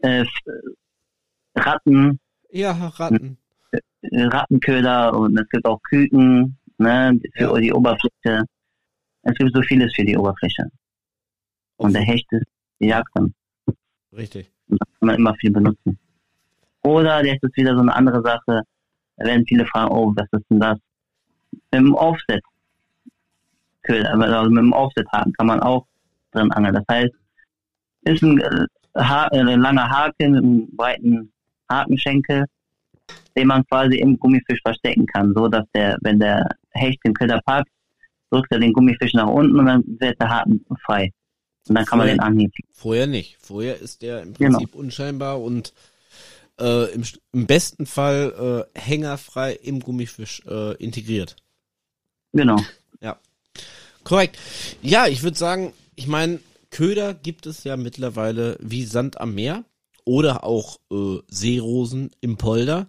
äh, 0.00 0.24
Ratten. 1.54 2.20
Ja, 2.50 2.72
Ratten. 2.72 3.38
Rattenköder 4.12 5.14
und 5.14 5.38
es 5.38 5.48
gibt 5.48 5.66
auch 5.66 5.82
Küken 5.82 6.56
ne, 6.78 7.18
für 7.34 7.54
ja. 7.54 7.58
die 7.58 7.72
Oberfläche. 7.72 8.44
Es 9.26 9.34
gibt 9.38 9.54
so 9.54 9.62
vieles 9.62 9.92
für 9.94 10.04
die 10.04 10.16
Oberfläche. 10.16 10.70
Und 11.78 11.94
der 11.94 12.02
Hecht 12.02 12.26
ist 12.30 12.46
die 12.80 12.86
Jagd 12.86 13.10
dann. 13.14 13.34
Richtig. 14.16 14.50
Und 14.68 14.80
das 14.80 14.88
kann 14.98 15.06
man 15.08 15.16
immer 15.16 15.34
viel 15.34 15.50
benutzen. 15.50 15.98
Oder 16.82 17.24
jetzt 17.24 17.42
ist 17.42 17.56
wieder 17.56 17.74
so 17.74 17.80
eine 17.80 17.94
andere 17.94 18.22
Sache. 18.22 18.62
Da 19.16 19.26
werden 19.26 19.44
viele 19.46 19.66
fragen, 19.66 19.90
oh, 19.90 20.12
was 20.14 20.28
ist 20.30 20.48
denn 20.48 20.60
das? 20.60 20.78
Mit 21.50 21.62
dem 21.74 21.94
Offset. 21.94 22.42
Also 23.88 24.50
mit 24.50 24.58
dem 24.58 24.72
Offset-Haken 24.72 25.32
kann 25.32 25.46
man 25.46 25.60
auch 25.60 25.86
drin 26.30 26.52
angeln. 26.52 26.74
Das 26.74 26.84
heißt, 26.88 27.12
ist 28.02 28.22
ein, 28.22 28.40
äh, 28.40 28.66
ha 28.96 29.28
äh, 29.32 29.40
ein 29.40 29.60
langer 29.60 29.90
Haken 29.90 30.32
mit 30.32 30.44
einem 30.44 30.76
breiten 30.76 31.32
Hakenschenkel, 31.68 32.46
den 33.36 33.48
man 33.48 33.66
quasi 33.66 33.96
im 33.96 34.18
Gummifisch 34.18 34.60
verstecken 34.64 35.06
kann, 35.06 35.34
so 35.34 35.48
dass 35.48 35.64
der, 35.74 35.98
wenn 36.02 36.20
der 36.20 36.48
Hecht 36.70 37.00
den 37.04 37.14
Köder 37.14 37.40
packt, 37.44 37.70
drückt 38.30 38.52
er 38.52 38.58
den 38.58 38.72
Gummifisch 38.72 39.14
nach 39.14 39.28
unten 39.28 39.58
und 39.58 39.66
dann 39.66 39.84
wird 39.98 40.20
der 40.20 40.28
Haken 40.28 40.64
frei. 40.84 41.12
Und 41.68 41.74
dann 41.74 41.84
kann 41.84 41.98
vorher, 41.98 42.16
man 42.16 42.26
den 42.26 42.34
anheben. 42.34 42.52
Vorher 42.72 43.06
nicht. 43.06 43.36
Vorher 43.40 43.80
ist 43.80 44.02
der 44.02 44.22
im 44.22 44.34
genau. 44.34 44.58
Prinzip 44.58 44.72
genau. 44.72 44.84
unscheinbar 44.84 45.40
und 45.40 45.72
äh, 46.60 46.92
im, 46.92 47.04
im 47.32 47.46
besten 47.46 47.86
Fall 47.86 48.66
äh, 48.74 48.78
hängerfrei 48.78 49.52
im 49.52 49.80
Gummifisch 49.80 50.42
äh, 50.46 50.74
integriert. 50.76 51.36
Genau. 52.32 52.56
Ja. 53.00 53.18
Korrekt. 54.04 54.38
Ja, 54.82 55.06
ich 55.06 55.22
würde 55.22 55.36
sagen, 55.36 55.72
ich 55.96 56.06
meine, 56.06 56.40
Köder 56.70 57.14
gibt 57.14 57.46
es 57.46 57.64
ja 57.64 57.76
mittlerweile 57.76 58.58
wie 58.60 58.84
Sand 58.84 59.20
am 59.20 59.34
Meer 59.34 59.64
oder 60.04 60.44
auch 60.44 60.78
äh, 60.92 61.18
Seerosen 61.28 62.10
im 62.20 62.36
Polder. 62.36 62.86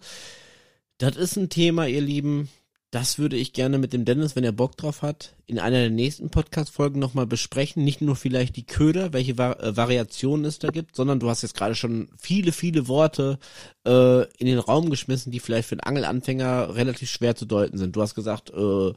Das 0.97 1.15
ist 1.15 1.35
ein 1.37 1.49
Thema, 1.49 1.87
ihr 1.87 2.01
Lieben, 2.01 2.49
das 2.97 3.19
würde 3.19 3.35
ich 3.35 3.53
gerne 3.53 3.77
mit 3.77 3.93
dem 3.93 4.05
Dennis, 4.05 4.35
wenn 4.35 4.43
er 4.43 4.51
Bock 4.51 4.75
drauf 4.75 5.03
hat, 5.03 5.35
in 5.45 5.59
einer 5.59 5.77
der 5.77 5.91
nächsten 5.91 6.31
Podcast-Folgen 6.31 6.99
nochmal 6.99 7.27
besprechen. 7.27 7.83
Nicht 7.83 8.01
nur 8.01 8.15
vielleicht 8.15 8.55
die 8.55 8.65
Köder, 8.65 9.13
welche 9.13 9.37
Vari 9.37 9.61
äh, 9.61 9.77
Variationen 9.77 10.45
es 10.45 10.57
da 10.57 10.69
gibt, 10.69 10.95
sondern 10.95 11.19
du 11.19 11.29
hast 11.29 11.43
jetzt 11.43 11.53
gerade 11.53 11.75
schon 11.75 12.09
viele, 12.17 12.51
viele 12.51 12.87
Worte 12.87 13.37
äh, 13.85 14.23
in 14.39 14.47
den 14.47 14.57
Raum 14.57 14.89
geschmissen, 14.89 15.31
die 15.31 15.39
vielleicht 15.39 15.69
für 15.69 15.73
einen 15.73 15.81
Angelanfänger 15.81 16.73
relativ 16.73 17.11
schwer 17.11 17.35
zu 17.35 17.45
deuten 17.45 17.77
sind. 17.77 17.95
Du 17.95 18.01
hast 18.01 18.15
gesagt 18.15 18.49
äh, 18.49 18.93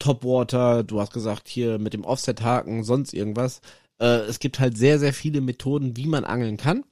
Topwater, 0.00 0.82
du 0.82 1.00
hast 1.00 1.12
gesagt 1.12 1.46
hier 1.46 1.78
mit 1.78 1.92
dem 1.92 2.04
Offset-Haken, 2.04 2.82
sonst 2.82 3.14
irgendwas. 3.14 3.60
Äh, 4.00 4.22
es 4.22 4.40
gibt 4.40 4.58
halt 4.58 4.76
sehr, 4.76 4.98
sehr 4.98 5.12
viele 5.12 5.40
Methoden, 5.40 5.96
wie 5.96 6.06
man 6.06 6.24
angeln 6.24 6.56
kann 6.56 6.82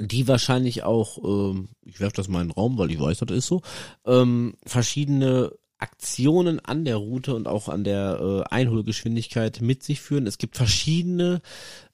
die 0.00 0.28
wahrscheinlich 0.28 0.84
auch, 0.84 1.18
ähm, 1.22 1.68
ich 1.84 2.00
werfe 2.00 2.16
das 2.16 2.28
mal 2.28 2.40
in 2.40 2.48
den 2.48 2.54
Raum, 2.54 2.78
weil 2.78 2.90
ich 2.90 3.00
weiß, 3.00 3.18
das 3.18 3.36
ist 3.36 3.46
so, 3.46 3.62
ähm, 4.06 4.54
verschiedene 4.64 5.52
Aktionen 5.82 6.60
an 6.60 6.84
der 6.84 6.96
Route 6.96 7.34
und 7.34 7.48
auch 7.48 7.68
an 7.68 7.84
der 7.84 8.44
äh, 8.48 8.54
Einholgeschwindigkeit 8.54 9.60
mit 9.60 9.82
sich 9.82 10.00
führen. 10.00 10.26
Es 10.26 10.38
gibt 10.38 10.56
verschiedene 10.56 11.42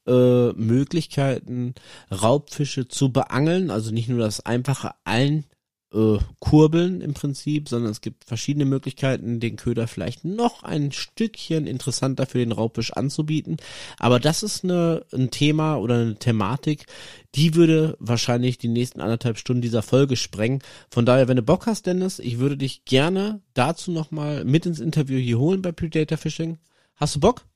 äh, 0.06 0.52
Möglichkeiten, 0.52 1.74
Raubfische 2.10 2.88
zu 2.88 3.10
beangeln, 3.10 3.70
also 3.70 3.90
nicht 3.90 4.08
nur 4.08 4.20
das 4.20 4.44
einfache 4.44 4.92
Ein 5.04 5.44
äh, 5.92 6.18
kurbeln 6.38 7.00
im 7.00 7.14
Prinzip, 7.14 7.68
sondern 7.68 7.90
es 7.90 8.00
gibt 8.00 8.24
verschiedene 8.24 8.64
Möglichkeiten, 8.64 9.40
den 9.40 9.56
Köder 9.56 9.86
vielleicht 9.86 10.24
noch 10.24 10.62
ein 10.62 10.92
Stückchen 10.92 11.66
interessanter 11.66 12.26
für 12.26 12.38
den 12.38 12.52
Raubfisch 12.52 12.92
anzubieten. 12.92 13.56
Aber 13.98 14.20
das 14.20 14.42
ist 14.42 14.64
eine, 14.64 15.04
ein 15.14 15.30
Thema 15.30 15.76
oder 15.76 15.96
eine 15.96 16.16
Thematik, 16.16 16.86
die 17.34 17.54
würde 17.54 17.96
wahrscheinlich 18.00 18.58
die 18.58 18.68
nächsten 18.68 19.00
anderthalb 19.00 19.38
Stunden 19.38 19.62
dieser 19.62 19.82
Folge 19.82 20.16
sprengen. 20.16 20.60
Von 20.90 21.06
daher, 21.06 21.28
wenn 21.28 21.36
du 21.36 21.42
Bock 21.42 21.66
hast, 21.66 21.86
Dennis, 21.86 22.18
ich 22.18 22.38
würde 22.38 22.56
dich 22.56 22.84
gerne 22.84 23.40
dazu 23.54 23.90
nochmal 23.90 24.44
mit 24.44 24.66
ins 24.66 24.80
Interview 24.80 25.18
hier 25.18 25.38
holen 25.38 25.62
bei 25.62 25.72
Predator 25.72 26.18
Fishing. 26.18 26.58
Hast 26.96 27.16
du 27.16 27.20
Bock? 27.20 27.46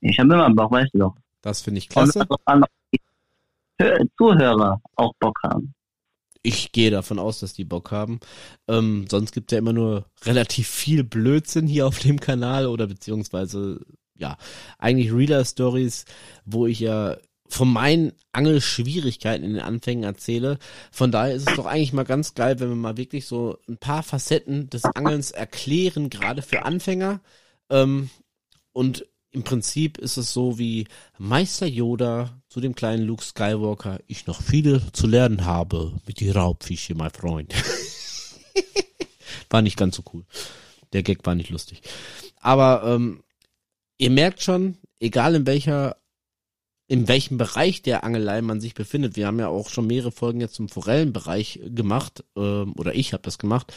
Ich 0.00 0.18
habe 0.18 0.34
immer 0.34 0.50
Bock, 0.50 0.72
weißt 0.72 0.94
du 0.94 0.98
doch. 0.98 1.16
Das 1.42 1.60
finde 1.60 1.78
ich 1.78 1.88
klasse. 1.88 2.26
Zuhörer 4.16 4.80
auch 4.96 5.12
Bock 5.18 5.38
haben 5.42 5.74
ich 6.42 6.72
gehe 6.72 6.90
davon 6.90 7.18
aus, 7.18 7.40
dass 7.40 7.54
die 7.54 7.64
Bock 7.64 7.90
haben. 7.90 8.20
Ähm, 8.68 9.06
sonst 9.10 9.32
gibt 9.32 9.52
ja 9.52 9.58
immer 9.58 9.72
nur 9.72 10.06
relativ 10.24 10.68
viel 10.68 11.04
Blödsinn 11.04 11.66
hier 11.66 11.86
auf 11.86 11.98
dem 12.00 12.20
Kanal 12.20 12.66
oder 12.66 12.86
beziehungsweise 12.86 13.80
ja, 14.16 14.36
eigentlich 14.78 15.12
Reader 15.12 15.44
Stories, 15.44 16.04
wo 16.44 16.66
ich 16.66 16.80
ja 16.80 17.16
von 17.48 17.70
meinen 17.70 18.12
Angelschwierigkeiten 18.32 19.44
in 19.44 19.54
den 19.54 19.62
Anfängen 19.62 20.04
erzähle. 20.04 20.58
Von 20.90 21.12
daher 21.12 21.34
ist 21.34 21.48
es 21.48 21.56
doch 21.56 21.66
eigentlich 21.66 21.92
mal 21.92 22.04
ganz 22.04 22.34
geil, 22.34 22.58
wenn 22.60 22.70
wir 22.70 22.76
mal 22.76 22.96
wirklich 22.96 23.26
so 23.26 23.58
ein 23.68 23.76
paar 23.76 24.02
Facetten 24.02 24.70
des 24.70 24.84
Angelns 24.84 25.32
erklären, 25.32 26.08
gerade 26.08 26.40
für 26.40 26.64
Anfänger. 26.64 27.20
Ähm, 27.68 28.08
und 28.72 29.06
im 29.30 29.44
Prinzip 29.44 29.98
ist 29.98 30.16
es 30.16 30.32
so 30.32 30.58
wie 30.58 30.86
Meister 31.18 31.66
Yoda 31.66 32.41
zu 32.52 32.60
dem 32.60 32.74
kleinen 32.74 33.04
Luke 33.04 33.24
Skywalker, 33.24 34.00
ich 34.08 34.26
noch 34.26 34.42
viele 34.42 34.92
zu 34.92 35.06
lernen 35.06 35.46
habe 35.46 35.94
mit 36.06 36.20
die 36.20 36.28
Raubfische, 36.28 36.94
mein 36.94 37.10
Freund. 37.10 37.54
war 39.48 39.62
nicht 39.62 39.78
ganz 39.78 39.96
so 39.96 40.02
cool. 40.12 40.26
Der 40.92 41.02
Gag 41.02 41.24
war 41.24 41.34
nicht 41.34 41.48
lustig. 41.48 41.80
Aber 42.42 42.82
ähm, 42.84 43.22
ihr 43.96 44.10
merkt 44.10 44.42
schon, 44.42 44.76
egal 45.00 45.34
in 45.34 45.46
welcher 45.46 45.96
in 46.88 47.08
welchem 47.08 47.38
Bereich 47.38 47.80
der 47.80 48.04
Angelei 48.04 48.42
man 48.42 48.60
sich 48.60 48.74
befindet. 48.74 49.16
Wir 49.16 49.28
haben 49.28 49.38
ja 49.38 49.48
auch 49.48 49.70
schon 49.70 49.86
mehrere 49.86 50.12
Folgen 50.12 50.42
jetzt 50.42 50.56
zum 50.56 50.68
Forellenbereich 50.68 51.60
gemacht, 51.68 52.22
ähm, 52.36 52.74
oder 52.76 52.94
ich 52.94 53.14
habe 53.14 53.22
das 53.22 53.38
gemacht. 53.38 53.72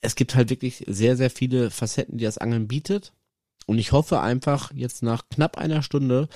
Es 0.00 0.16
gibt 0.16 0.34
halt 0.34 0.50
wirklich 0.50 0.82
sehr, 0.88 1.16
sehr 1.16 1.30
viele 1.30 1.70
Facetten, 1.70 2.18
die 2.18 2.24
das 2.24 2.38
Angeln 2.38 2.66
bietet. 2.66 3.12
Und 3.66 3.78
ich 3.78 3.92
hoffe 3.92 4.18
einfach 4.18 4.72
jetzt 4.74 5.04
nach 5.04 5.22
knapp 5.28 5.56
einer 5.56 5.82
Stunde 5.82 6.28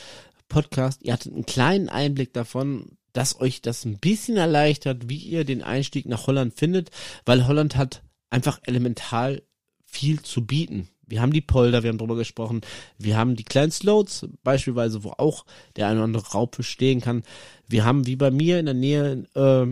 Podcast, 0.53 1.03
ihr 1.03 1.14
hattet 1.14 1.32
einen 1.32 1.46
kleinen 1.46 1.88
Einblick 1.88 2.34
davon, 2.34 2.98
dass 3.14 3.40
euch 3.40 3.62
das 3.62 3.86
ein 3.86 3.98
bisschen 3.98 4.36
erleichtert, 4.36 5.09
wie 5.09 5.16
ihr 5.16 5.44
den 5.44 5.62
Einstieg 5.62 6.05
nach 6.05 6.26
Holland 6.26 6.53
findet, 6.55 6.90
weil 7.24 7.46
Holland 7.46 7.76
hat 7.76 8.03
einfach 8.28 8.61
elemental 8.64 9.42
viel 9.86 10.20
zu 10.20 10.46
bieten. 10.46 10.88
Wir 11.07 11.22
haben 11.22 11.32
die 11.32 11.40
Polder, 11.40 11.82
wir 11.82 11.88
haben 11.88 11.96
drüber 11.96 12.16
gesprochen, 12.16 12.61
wir 12.98 13.16
haben 13.16 13.34
die 13.34 13.44
kleinen 13.44 13.72
Sloats, 13.72 14.26
beispielsweise, 14.42 15.05
wo 15.05 15.12
auch 15.16 15.46
der 15.76 15.86
eine 15.86 15.96
oder 15.96 16.05
andere 16.05 16.30
Raubfisch 16.32 16.68
stehen 16.68 17.00
kann. 17.00 17.22
Wir 17.66 17.86
haben 17.86 18.07
wie 18.07 18.16
bei 18.16 18.30
mir 18.30 18.59
in 18.59 18.66
der 18.66 18.74
Nähe 18.74 19.24
äh, 19.34 19.66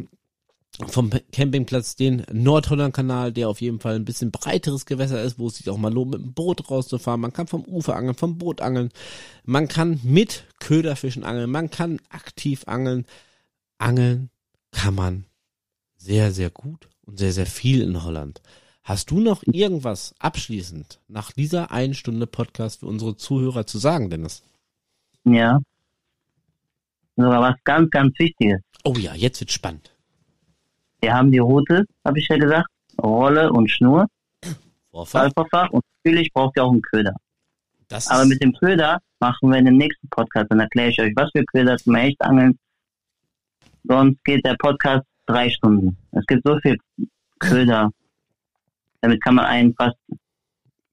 vom 0.88 1.10
Campingplatz 1.32 1.96
den 1.96 2.24
Nordholland-Kanal, 2.32 3.32
der 3.32 3.48
auf 3.48 3.60
jeden 3.60 3.80
Fall 3.80 3.96
ein 3.96 4.04
bisschen 4.04 4.30
breiteres 4.30 4.86
Gewässer 4.86 5.22
ist, 5.22 5.38
wo 5.38 5.48
es 5.48 5.56
sich 5.56 5.68
auch 5.68 5.76
mal 5.76 5.92
lohnt, 5.92 6.12
mit 6.12 6.20
dem 6.22 6.32
Boot 6.32 6.70
rauszufahren. 6.70 7.20
Man 7.20 7.32
kann 7.32 7.46
vom 7.46 7.64
Ufer 7.64 7.96
angeln, 7.96 8.14
vom 8.14 8.38
Boot 8.38 8.60
angeln. 8.60 8.90
Man 9.44 9.68
kann 9.68 10.00
mit 10.02 10.44
Köderfischen 10.58 11.24
angeln. 11.24 11.50
Man 11.50 11.70
kann 11.70 12.00
aktiv 12.08 12.64
angeln. 12.66 13.06
Angeln 13.78 14.30
kann 14.72 14.94
man 14.94 15.24
sehr, 15.96 16.32
sehr 16.32 16.50
gut 16.50 16.88
und 17.02 17.18
sehr, 17.18 17.32
sehr 17.32 17.46
viel 17.46 17.82
in 17.82 18.02
Holland. 18.02 18.40
Hast 18.82 19.10
du 19.10 19.20
noch 19.20 19.42
irgendwas 19.44 20.14
abschließend 20.18 21.00
nach 21.08 21.32
dieser 21.32 21.70
einen 21.70 21.94
Stunde 21.94 22.26
Podcast 22.26 22.80
für 22.80 22.86
unsere 22.86 23.16
Zuhörer 23.16 23.66
zu 23.66 23.78
sagen, 23.78 24.10
Dennis? 24.10 24.42
Ja. 25.24 25.60
Sogar 27.16 27.42
was 27.42 27.54
ganz, 27.64 27.90
ganz 27.90 28.18
Wichtiges. 28.18 28.60
Oh 28.84 28.94
ja, 28.94 29.14
jetzt 29.14 29.40
wird 29.40 29.52
spannend. 29.52 29.94
Wir 31.00 31.14
haben 31.14 31.30
die 31.30 31.38
Route, 31.38 31.84
habe 32.04 32.18
ich 32.18 32.28
ja 32.28 32.36
gesagt, 32.36 32.68
Rolle 33.02 33.50
und 33.52 33.70
Schnur. 33.70 34.06
Vorfach. 34.92 35.70
Und 35.70 35.84
natürlich 36.02 36.32
braucht 36.32 36.56
ihr 36.56 36.64
auch 36.64 36.72
einen 36.72 36.82
Köder. 36.82 37.14
Das 37.88 38.08
Aber 38.08 38.24
mit 38.24 38.42
dem 38.42 38.52
Köder 38.52 39.00
machen 39.20 39.50
wir 39.50 39.58
in 39.58 39.64
dem 39.64 39.76
nächsten 39.76 40.08
Podcast. 40.08 40.46
Dann 40.50 40.60
erkläre 40.60 40.90
ich 40.90 41.00
euch, 41.00 41.12
was 41.16 41.30
für 41.32 41.44
Köder 41.44 41.76
zum 41.76 41.94
Echtangeln. 41.94 42.58
Sonst 43.84 44.22
geht 44.24 44.44
der 44.44 44.56
Podcast 44.58 45.04
drei 45.26 45.50
Stunden. 45.50 45.96
Es 46.12 46.24
gibt 46.26 46.42
so 46.44 46.58
viel 46.60 46.78
Köder. 47.38 47.90
Damit 49.00 49.22
kann 49.22 49.36
man 49.36 49.46
einen 49.46 49.74
fast 49.74 49.96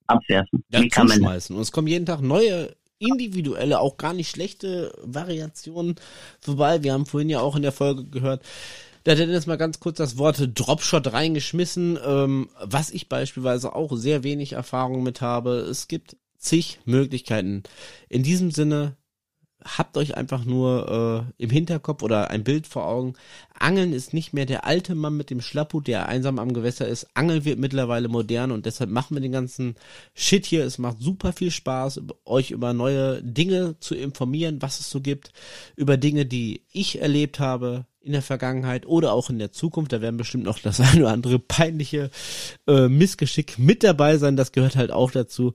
abwerfen. 0.08 0.64
ja, 0.70 0.80
kann 0.88 1.08
man 1.08 1.08
das? 1.08 1.16
zuschmeißen. 1.18 1.56
Und 1.56 1.62
es 1.62 1.72
kommen 1.72 1.88
jeden 1.88 2.06
Tag 2.06 2.22
neue 2.22 2.76
individuelle, 3.00 3.80
auch 3.80 3.98
gar 3.98 4.14
nicht 4.14 4.30
schlechte 4.30 4.92
Variationen 5.04 5.96
vorbei. 6.40 6.84
Wir 6.84 6.94
haben 6.94 7.06
vorhin 7.06 7.30
ja 7.30 7.42
auch 7.42 7.56
in 7.56 7.62
der 7.62 7.72
Folge 7.72 8.06
gehört, 8.06 8.44
da 9.08 9.14
hat 9.14 9.20
Dennis 9.20 9.48
mal 9.48 9.58
ganz 9.58 9.80
kurz 9.80 10.00
das 10.00 10.18
Wort 10.18 10.50
Dropshot 10.54 11.14
reingeschmissen, 11.14 11.98
ähm, 12.06 12.50
was 12.62 12.90
ich 12.90 13.08
beispielsweise 13.08 13.74
auch 13.74 13.96
sehr 13.96 14.22
wenig 14.24 14.52
Erfahrung 14.52 15.02
mit 15.02 15.22
habe. 15.22 15.60
Es 15.60 15.88
gibt 15.88 16.18
zig 16.38 16.80
Möglichkeiten. 16.84 17.64
In 18.10 18.24
diesem 18.24 18.52
Sinne, 18.52 18.98
habt 19.64 19.98
euch 19.98 20.16
einfach 20.16 20.46
nur 20.46 21.28
äh, 21.38 21.44
im 21.44 21.50
Hinterkopf 21.50 22.04
oder 22.04 22.30
ein 22.30 22.44
Bild 22.44 22.68
vor 22.68 22.86
Augen. 22.86 23.14
Angeln 23.58 23.92
ist 23.92 24.14
nicht 24.14 24.34
mehr 24.34 24.46
der 24.46 24.66
alte 24.66 24.96
Mann 24.96 25.18
mit 25.18 25.30
dem 25.30 25.42
Schlapphut, 25.42 25.88
der 25.88 26.08
einsam 26.08 26.40
am 26.40 26.54
Gewässer 26.54 26.88
ist. 26.88 27.08
Angeln 27.16 27.44
wird 27.44 27.60
mittlerweile 27.60 28.08
modern 28.08 28.52
und 28.52 28.66
deshalb 28.66 28.90
machen 28.90 29.16
wir 29.16 29.22
den 29.22 29.32
ganzen 29.32 29.76
Shit 30.14 30.46
hier. 30.46 30.64
Es 30.64 30.78
macht 30.78 31.00
super 31.00 31.34
viel 31.34 31.52
Spaß, 31.52 32.02
euch 32.26 32.52
über 32.52 32.74
neue 32.74 33.22
Dinge 33.24 33.76
zu 33.80 33.96
informieren, 33.96 34.62
was 34.62 34.80
es 34.80 34.90
so 34.90 35.02
gibt, 35.02 35.32
über 35.76 35.98
Dinge, 35.98 36.26
die 36.26 36.62
ich 36.72 37.02
erlebt 37.02 37.40
habe 37.40 37.86
in 38.02 38.14
der 38.14 38.22
Vergangenheit 38.22 38.86
oder 38.86 39.12
auch 39.12 39.30
in 39.30 39.40
der 39.40 39.52
Zukunft. 39.52 39.92
Da 39.92 40.02
werden 40.02 40.18
bestimmt 40.18 40.46
noch 40.46 40.60
das 40.60 40.80
eine 40.80 41.02
oder 41.02 41.12
andere 41.12 41.40
peinliche 41.40 42.12
äh, 42.68 42.88
Missgeschick 42.88 43.58
mit 43.58 43.84
dabei 43.84 44.18
sein. 44.18 44.38
Das 44.38 44.52
gehört 44.52 44.76
halt 44.76 44.92
auch 44.92 45.12
dazu. 45.12 45.54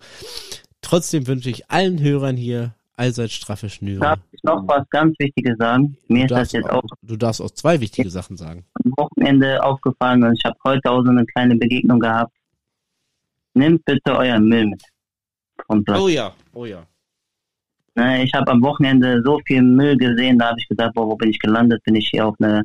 Trotzdem 0.83 1.29
wünsche 1.29 1.49
ich 1.49 1.71
allen 1.71 2.01
Hörern 2.01 2.37
hier 2.37 2.75
allseits 2.97 3.34
straffe 3.34 3.68
Schnüre. 3.68 4.01
Darf 4.01 4.20
ich 4.32 4.43
noch 4.43 4.66
was 4.66 4.88
ganz 4.90 5.18
Wichtiges 5.18 5.57
sagen? 5.59 5.97
Mir 6.09 6.24
ist 6.24 6.30
Du 6.30 6.34
das 6.34 6.38
darfst, 6.38 6.53
jetzt 6.53 6.70
auch, 6.70 6.82
auch 6.84 6.97
du 7.03 7.16
darfst 7.16 7.40
auch 7.40 7.51
zwei 7.51 7.80
wichtige 7.80 8.11
Sachen 8.11 8.36
sagen. 8.36 8.64
am 8.84 8.93
Wochenende 8.97 9.62
aufgefallen 9.62 10.22
und 10.24 10.34
ich 10.34 10.45
habe 10.45 10.57
heute 10.64 10.90
auch 10.90 11.03
so 11.03 11.11
eine 11.11 11.24
kleine 11.26 11.57
Begegnung 11.57 12.01
gehabt. 12.01 12.32
Nehmt 13.55 13.84
bitte 13.84 14.16
euren 14.16 14.49
Müll 14.49 14.66
mit 14.66 14.82
vom 15.66 15.84
Platz. 15.84 16.01
Oh 16.01 16.09
ja, 16.09 16.32
oh 16.53 16.64
ja. 16.64 16.86
Ne, 17.95 18.24
ich 18.24 18.32
habe 18.32 18.51
am 18.51 18.62
Wochenende 18.62 19.22
so 19.22 19.38
viel 19.47 19.62
Müll 19.62 19.97
gesehen, 19.97 20.38
da 20.38 20.49
habe 20.49 20.59
ich 20.59 20.68
gedacht, 20.68 20.95
boah, 20.95 21.07
wo 21.07 21.16
bin 21.16 21.28
ich 21.30 21.38
gelandet? 21.38 21.82
Bin 21.84 21.95
ich 21.95 22.09
hier 22.09 22.26
auf 22.26 22.36
eine 22.40 22.62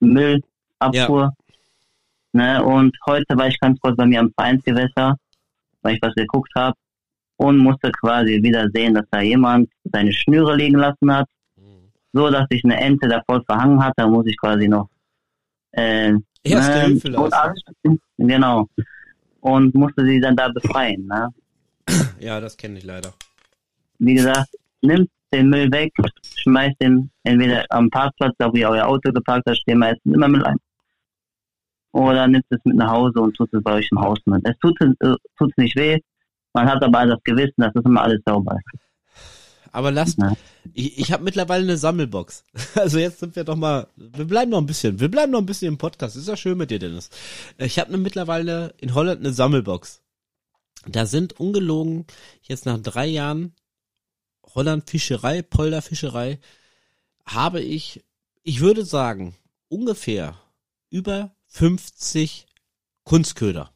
Müllabfuhr? 0.00 1.32
Ne, 2.32 2.62
und 2.62 2.96
heute 3.06 3.36
war 3.36 3.48
ich 3.48 3.58
ganz 3.58 3.80
kurz 3.80 3.96
bei 3.96 4.06
mir 4.06 4.20
am 4.20 4.32
Vereinsgewässer, 4.32 5.16
weil 5.82 5.94
ich 5.96 6.02
was 6.02 6.14
geguckt 6.14 6.52
habe 6.54 6.76
und 7.38 7.56
musste 7.56 7.90
quasi 7.92 8.42
wieder 8.42 8.68
sehen, 8.74 8.94
dass 8.94 9.06
da 9.10 9.20
jemand 9.20 9.70
seine 9.84 10.12
Schnüre 10.12 10.56
liegen 10.56 10.76
lassen 10.76 11.12
hat, 11.12 11.26
so 12.12 12.30
dass 12.30 12.46
sich 12.50 12.64
eine 12.64 12.78
Ente 12.80 13.08
da 13.08 13.22
voll 13.26 13.42
verhangen 13.44 13.82
hat. 13.82 13.94
Da 13.96 14.06
muss 14.06 14.26
ich 14.26 14.36
quasi 14.36 14.68
noch 14.68 14.88
äh, 15.72 16.14
Erste 16.42 16.72
ne, 16.72 16.84
Hilfe 16.86 17.08
leisten. 17.08 18.00
Genau. 18.18 18.68
Und 19.40 19.74
musste 19.74 20.04
sie 20.04 20.20
dann 20.20 20.36
da 20.36 20.48
befreien. 20.48 21.06
Ne? 21.06 21.28
Ja, 22.18 22.40
das 22.40 22.56
kenne 22.56 22.78
ich 22.78 22.84
leider. 22.84 23.12
wie 24.00 24.14
gesagt, 24.14 24.48
nimmt 24.82 25.10
den 25.32 25.48
Müll 25.48 25.70
weg, 25.70 25.92
schmeißt 26.36 26.76
den 26.80 27.10
entweder 27.22 27.64
am 27.70 27.88
Parkplatz, 27.90 28.34
da 28.38 28.50
wo 28.50 28.56
ihr 28.56 28.68
euer 28.68 28.86
Auto 28.86 29.12
geparkt 29.12 29.44
habt, 29.46 29.58
stehen 29.58 29.78
meistens 29.78 30.14
immer 30.14 30.28
Müll 30.28 30.44
ein. 30.44 30.56
Oder 31.92 32.26
nimmt 32.26 32.44
es 32.50 32.58
mit 32.64 32.76
nach 32.76 32.90
Hause 32.90 33.20
und 33.20 33.36
tut 33.36 33.52
es 33.52 33.62
bei 33.62 33.74
euch 33.74 33.88
im 33.92 34.00
Haus 34.00 34.18
mit. 34.26 34.42
Es 34.44 34.58
tut, 34.58 34.80
äh, 34.80 35.14
tut's 35.36 35.56
nicht 35.56 35.76
weh, 35.76 35.98
man 36.58 36.68
hat 36.68 36.82
aber 36.82 37.06
das 37.06 37.22
Gewissen, 37.24 37.54
dass 37.60 37.72
es 37.74 37.84
immer 37.84 38.02
alles 38.02 38.20
sauber 38.26 38.56
ist. 38.56 38.80
Aber 39.70 39.90
lasst, 39.90 40.18
Ja. 40.18 40.34
ich, 40.74 40.98
ich 40.98 41.12
habe 41.12 41.22
mittlerweile 41.22 41.62
eine 41.62 41.76
Sammelbox. 41.76 42.44
Also 42.74 42.98
jetzt 42.98 43.20
sind 43.20 43.36
wir 43.36 43.44
doch 43.44 43.56
mal, 43.56 43.86
wir 43.96 44.24
bleiben 44.24 44.50
noch 44.50 44.58
ein 44.58 44.66
bisschen, 44.66 44.98
wir 44.98 45.10
bleiben 45.10 45.30
noch 45.32 45.40
ein 45.40 45.46
bisschen 45.46 45.68
im 45.68 45.78
Podcast. 45.78 46.16
Ist 46.16 46.26
ja 46.28 46.36
schön 46.36 46.56
mit 46.58 46.70
dir, 46.70 46.78
Dennis. 46.78 47.10
Ich 47.58 47.78
habe 47.78 47.96
mittlerweile 47.98 48.74
in 48.78 48.94
Holland 48.94 49.20
eine 49.20 49.32
Sammelbox. 49.32 50.00
Da 50.86 51.06
sind 51.06 51.38
ungelogen 51.38 52.06
jetzt 52.42 52.64
nach 52.66 52.78
drei 52.78 53.06
Jahren 53.06 53.54
Holland 54.54 54.88
Fischerei, 54.88 55.42
Polder 55.42 55.82
Fischerei, 55.82 56.38
habe 57.26 57.60
ich, 57.60 58.02
ich 58.42 58.60
würde 58.60 58.84
sagen, 58.84 59.34
ungefähr 59.68 60.34
über 60.88 61.30
50 61.48 62.46
Kunstköder. 63.04 63.70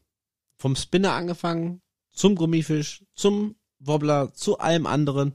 Vom 0.57 0.75
Spinner 0.75 1.13
angefangen, 1.13 1.82
zum 2.13 2.35
Gummifisch, 2.37 3.05
zum 3.15 3.57
Wobbler, 3.79 4.33
zu 4.35 4.59
allem 4.59 4.87
anderen, 4.87 5.35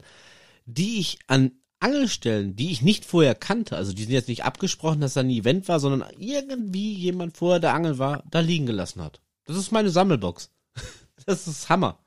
die 0.66 0.98
ich 1.00 1.18
an 1.26 1.52
Angelstellen, 1.80 2.56
die 2.56 2.72
ich 2.72 2.82
nicht 2.82 3.04
vorher 3.04 3.34
kannte, 3.36 3.76
also 3.76 3.92
die 3.92 4.02
sind 4.02 4.12
jetzt 4.12 4.28
nicht 4.28 4.44
abgesprochen, 4.44 5.00
dass 5.00 5.14
da 5.14 5.20
ein 5.20 5.30
Event 5.30 5.68
war, 5.68 5.78
sondern 5.78 6.04
irgendwie 6.18 6.92
jemand 6.94 7.36
vorher 7.36 7.60
der 7.60 7.72
Angel 7.74 7.98
war, 7.98 8.24
da 8.30 8.40
liegen 8.40 8.66
gelassen 8.66 9.00
hat. 9.02 9.20
Das 9.44 9.56
ist 9.56 9.70
meine 9.72 9.90
Sammelbox. 9.90 10.50
Das 11.26 11.46
ist 11.46 11.68
Hammer. 11.68 11.98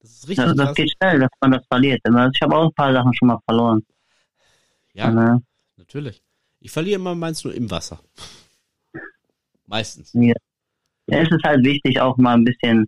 Das 0.00 0.10
ist 0.10 0.28
richtig 0.28 0.44
Das, 0.44 0.56
das 0.56 0.66
krass. 0.66 0.74
geht 0.76 0.92
schnell, 0.98 1.20
dass 1.20 1.30
man 1.40 1.52
das 1.52 1.64
verliert. 1.66 2.00
Also 2.04 2.30
Ich 2.34 2.42
habe 2.42 2.56
auch 2.56 2.66
ein 2.66 2.74
paar 2.74 2.92
Sachen 2.92 3.14
schon 3.14 3.28
mal 3.28 3.38
verloren. 3.46 3.86
Ja, 4.92 5.10
Ne? 5.10 5.42
natürlich. 5.76 6.20
Ich 6.60 6.70
verliere 6.72 6.96
immer 7.00 7.14
meins 7.14 7.42
nur 7.44 7.54
im 7.54 7.70
Wasser. 7.70 8.00
Meistens. 9.66 10.10
Ja, 10.14 10.34
es 11.06 11.30
ist 11.30 11.42
halt 11.44 11.64
wichtig, 11.64 12.00
auch 12.00 12.16
mal 12.18 12.34
ein 12.34 12.44
bisschen 12.44 12.86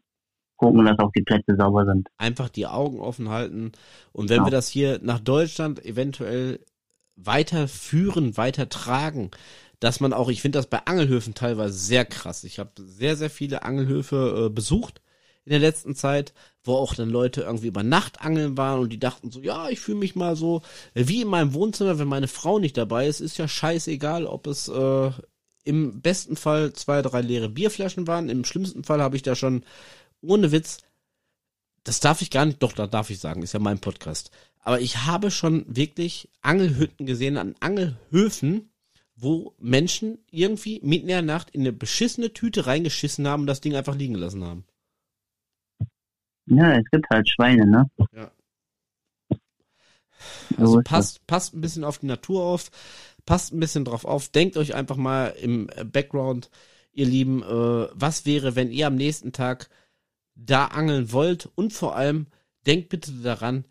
gucken, 0.59 0.85
dass 0.85 0.99
auch 0.99 1.13
die 1.17 1.23
Plätze 1.23 1.57
sauber 1.57 1.87
sind. 1.87 2.09
Einfach 2.19 2.49
die 2.51 2.67
Augen 2.67 3.01
offen 3.01 3.31
halten. 3.31 3.73
Und 4.13 4.29
wenn 4.29 4.37
Genau. 4.39 4.47
wir 4.47 4.51
das 4.51 4.69
hier 4.69 5.01
nach 5.03 5.21
Deutschland 5.21 5.85
eventuell 5.85 6.61
weiterführen, 7.17 8.37
weitertragen, 8.37 9.31
dass 9.81 10.01
man 10.01 10.13
auch, 10.13 10.29
ich 10.29 10.43
finde 10.43 10.59
das 10.59 10.67
bei 10.67 10.85
Angelhöfen 10.87 11.35
teilweise 11.35 11.75
sehr 11.79 12.05
krass. 12.05 12.45
Ich 12.45 12.59
habe 12.59 12.71
sehr, 12.79 13.17
sehr 13.17 13.31
viele 13.31 13.63
Angelhöfe 13.63 14.47
äh, 14.47 14.51
besucht 14.51 15.01
in 15.45 15.51
der 15.51 15.61
letzten 15.61 15.95
Zeit, 15.95 16.35
wo 16.65 16.75
auch 16.75 16.95
dann 16.95 17.09
Leute 17.09 17.43
irgendwie 17.43 17.69
über 17.69 17.83
Nacht 17.83 18.21
angeln 18.21 18.57
waren 18.59 18.81
und 18.81 18.91
die 18.93 18.99
dachten 18.99 19.31
so, 19.31 19.41
ja, 19.41 19.69
ich 19.71 19.81
fühle 19.81 19.99
mich 19.99 20.15
mal 20.17 20.37
so 20.37 20.63
wie 20.95 21.23
in 21.23 21.29
meinem 21.29 21.55
Wohnzimmer, 21.55 21.99
wenn 21.99 22.09
meine 22.09 22.29
Frau 22.29 22.59
nicht 22.59 22.77
dabei 22.77 23.07
ist, 23.07 23.21
ist 23.21 23.39
ja 23.39 23.49
scheißegal, 23.49 24.27
ob 24.27 24.47
es 24.47 24.69
äh, 24.69 25.11
im 25.65 26.01
besten 26.01 26.37
Fall 26.37 26.73
zwei, 26.73 27.03
drei 27.03 27.21
leere 27.21 27.49
Bierflaschen 27.49 28.07
waren. 28.07 28.29
Im 28.29 28.45
schlimmsten 28.45 28.85
Fall 28.85 29.01
habe 29.03 29.17
ich 29.17 29.23
da 29.23 29.35
schon 29.35 29.65
ohne 30.23 30.53
Witz, 30.53 30.79
das 31.85 32.01
darf 32.01 32.23
ich 32.23 32.31
gar 32.31 32.45
nicht, 32.45 32.63
doch, 32.63 32.73
da 32.73 32.87
darf 32.87 33.11
ich 33.11 33.19
sagen, 33.19 33.43
ist 33.43 33.55
ja 33.55 33.61
mein 33.61 33.79
Podcast. 33.79 34.31
Aber 34.61 34.81
ich 34.81 35.07
habe 35.07 35.31
schon 35.31 35.65
wirklich 35.69 36.29
Angelhütten 36.43 37.07
gesehen 37.07 37.37
an 37.39 37.55
Angelhöfen, 37.61 38.71
wo 39.17 39.55
Menschen 39.59 40.19
irgendwie 40.31 40.81
mitten 40.83 41.05
in 41.05 41.09
der 41.09 41.23
Nacht 41.23 41.51
in 41.51 41.63
eine 41.63 41.73
beschissene 41.73 42.33
Tüte 42.33 42.67
reingeschissen 42.67 43.27
haben 43.27 43.43
und 43.43 43.47
das 43.47 43.61
Ding 43.61 43.75
einfach 43.75 43.97
liegen 43.97 44.15
gelassen 44.15 44.45
haben. 44.45 44.65
Ja, 46.47 46.73
es 46.79 46.85
gibt 46.91 47.09
halt 47.11 47.29
Schweine, 47.29 47.67
ne? 47.67 47.91
Ja. 48.13 48.31
So 50.51 50.63
Also 50.63 50.83
passt, 50.83 51.27
passt 51.27 51.55
ein 51.55 51.61
bisschen 51.61 51.85
auf 51.85 51.99
die 51.99 52.07
Natur 52.07 52.43
auf, 52.43 52.71
passt 53.27 53.53
ein 53.53 53.61
bisschen 53.61 53.85
drauf 53.85 54.05
auf, 54.05 54.29
denkt 54.29 54.57
euch 54.57 54.75
einfach 54.75 54.97
mal 54.97 55.29
im 55.41 55.69
Background, 55.85 56.51
ihr 56.93 57.07
Lieben, 57.07 57.43
äh, 57.43 57.89
was 57.93 58.27
wäre, 58.27 58.57
wenn 58.57 58.71
ihr 58.71 58.87
am 58.87 58.97
nächsten 58.97 59.33
Tag 59.33 59.69
da 60.39 60.67
angeln 60.67 61.13
wollt 61.13 61.51
und 61.55 61.73
vor 61.73 61.97
allem 61.97 62.27
denkt 62.67 62.89
bitte 62.89 63.13
daran, 63.13 63.65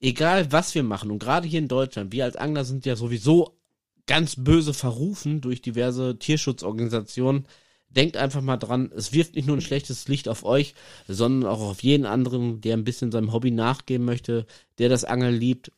egal 0.00 0.52
was 0.52 0.74
wir 0.74 0.82
machen 0.82 1.10
und 1.10 1.18
gerade 1.18 1.46
hier 1.48 1.58
in 1.58 1.68
Deutschland, 1.68 2.12
wir 2.12 2.24
als 2.24 2.36
Angler 2.36 2.64
sind 2.64 2.86
ja 2.86 2.96
sowieso 2.96 3.58
ganz 4.06 4.36
böse 4.36 4.74
verrufen 4.74 5.40
durch 5.40 5.62
diverse 5.62 6.18
Tierschutzorganisationen. 6.18 7.46
Denkt 7.88 8.16
einfach 8.16 8.42
mal 8.42 8.56
dran, 8.56 8.90
es 8.94 9.12
wirft 9.12 9.34
nicht 9.34 9.46
nur 9.46 9.56
ein 9.56 9.62
schlechtes 9.62 10.08
Licht 10.08 10.28
auf 10.28 10.44
euch, 10.44 10.74
sondern 11.06 11.48
auch 11.50 11.60
auf 11.60 11.82
jeden 11.82 12.06
anderen, 12.06 12.60
der 12.60 12.76
ein 12.76 12.84
bisschen 12.84 13.12
seinem 13.12 13.32
Hobby 13.32 13.50
nachgehen 13.50 14.04
möchte, 14.04 14.46
der 14.78 14.88
das 14.88 15.04
Angeln 15.04 15.34
liebt. 15.34 15.70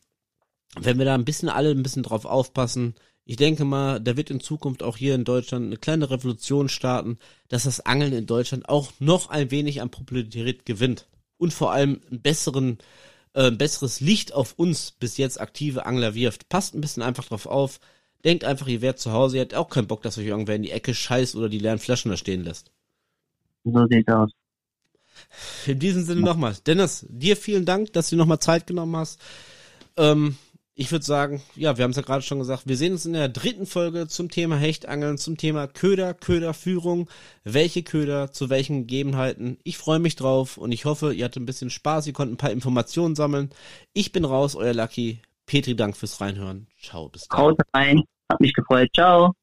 Wenn 0.79 0.97
wir 0.97 1.05
da 1.05 1.13
ein 1.13 1.25
bisschen 1.25 1.49
alle 1.49 1.71
ein 1.71 1.83
bisschen 1.83 2.03
drauf 2.03 2.25
aufpassen, 2.25 2.95
ich 3.29 3.35
denke 3.35 3.65
mal, 3.65 3.99
da 3.99 4.15
wird 4.15 4.29
in 4.29 4.39
Zukunft 4.39 4.81
auch 4.81 4.95
hier 4.95 5.13
in 5.13 5.25
Deutschland 5.25 5.65
eine 5.65 5.75
kleine 5.75 6.09
Revolution 6.09 6.69
starten, 6.69 7.19
dass 7.49 7.63
das 7.63 7.85
Angeln 7.85 8.13
in 8.13 8.25
Deutschland 8.25 8.69
auch 8.69 8.93
noch 8.99 9.29
ein 9.29 9.51
wenig 9.51 9.81
an 9.81 9.89
Popularität 9.89 10.65
gewinnt 10.65 11.07
und 11.37 11.53
vor 11.53 11.73
allem 11.73 11.99
einen 12.09 12.21
besseren, 12.21 12.77
äh, 13.33 13.47
ein 13.47 13.57
besseres 13.57 13.99
Licht 13.99 14.33
auf 14.33 14.53
uns 14.53 14.91
bis 14.91 15.17
jetzt 15.17 15.41
aktive 15.41 15.85
Angler 15.85 16.15
wirft. 16.15 16.47
Passt 16.47 16.73
ein 16.73 16.79
bisschen 16.79 17.03
einfach 17.03 17.25
drauf 17.25 17.47
auf. 17.47 17.81
Denkt 18.23 18.45
einfach, 18.45 18.67
ihr 18.67 18.81
werdet 18.81 19.01
zu 19.01 19.11
Hause, 19.11 19.35
ihr 19.35 19.41
habt 19.41 19.55
auch 19.55 19.69
keinen 19.69 19.87
Bock, 19.87 20.03
dass 20.03 20.17
euch 20.17 20.25
irgendwer 20.25 20.55
in 20.55 20.63
die 20.63 20.71
Ecke 20.71 20.93
scheißt 20.93 21.35
oder 21.35 21.49
die 21.49 21.59
leeren 21.59 21.79
Flaschen 21.79 22.09
da 22.09 22.15
stehen 22.15 22.45
lässt. 22.45 22.71
So 23.65 23.85
sieht's 23.87 24.07
aus. 24.07 24.31
In 25.65 25.79
diesem 25.79 26.05
Sinne 26.05 26.21
nochmal. 26.21 26.55
Dennis, 26.65 27.05
dir 27.09 27.35
vielen 27.35 27.65
Dank, 27.65 27.91
dass 27.91 28.09
du 28.09 28.15
nochmal 28.15 28.39
Zeit 28.39 28.67
genommen 28.67 28.95
hast. 28.95 29.19
Ähm, 29.97 30.37
ich 30.79 30.91
würde 30.91 31.03
sagen, 31.03 31.41
ja, 31.55 31.75
wir 31.75 31.83
haben 31.83 31.91
es 31.91 31.97
ja 31.97 32.03
gerade 32.03 32.21
schon 32.21 32.37
gesagt, 32.37 32.67
wir 32.67 32.77
sehen 32.77 32.93
uns 32.93 33.05
in 33.07 33.13
der 33.13 33.29
dritten 33.29 33.65
Folge 33.65 34.07
zum 34.07 34.29
Thema 34.29 34.57
Hechtangeln, 34.57 35.17
zum 35.17 35.35
Thema 35.35 35.65
Köder, 35.67 36.13
Köderführung, 36.13 37.09
welche 37.43 37.81
Köder, 37.81 38.31
zu 38.31 38.51
welchen 38.51 38.81
Gegebenheiten. 38.81 39.57
Ich 39.63 39.75
freue 39.79 39.97
mich 39.97 40.15
drauf 40.15 40.55
und 40.57 40.71
ich 40.71 40.85
hoffe, 40.85 41.13
ihr 41.13 41.25
hattet 41.25 41.41
ein 41.41 41.47
bisschen 41.47 41.71
Spaß, 41.71 42.05
ihr 42.05 42.13
konntet 42.13 42.35
ein 42.35 42.37
paar 42.37 42.51
Informationen 42.51 43.15
sammeln. 43.15 43.49
Ich 43.93 44.11
bin 44.11 44.23
raus, 44.23 44.55
euer 44.55 44.75
Lucky. 44.75 45.19
Petri, 45.47 45.75
Dank 45.75 45.97
fürs 45.97 46.21
Reinhören. 46.21 46.67
Ciao, 46.79 47.09
bis 47.09 47.27
dann. 47.27 47.39
Haut 47.39 47.57
rein, 47.73 48.03
hat 48.31 48.39
mich 48.39 48.53
gefreut. 48.53 48.89
Ciao. 48.93 49.33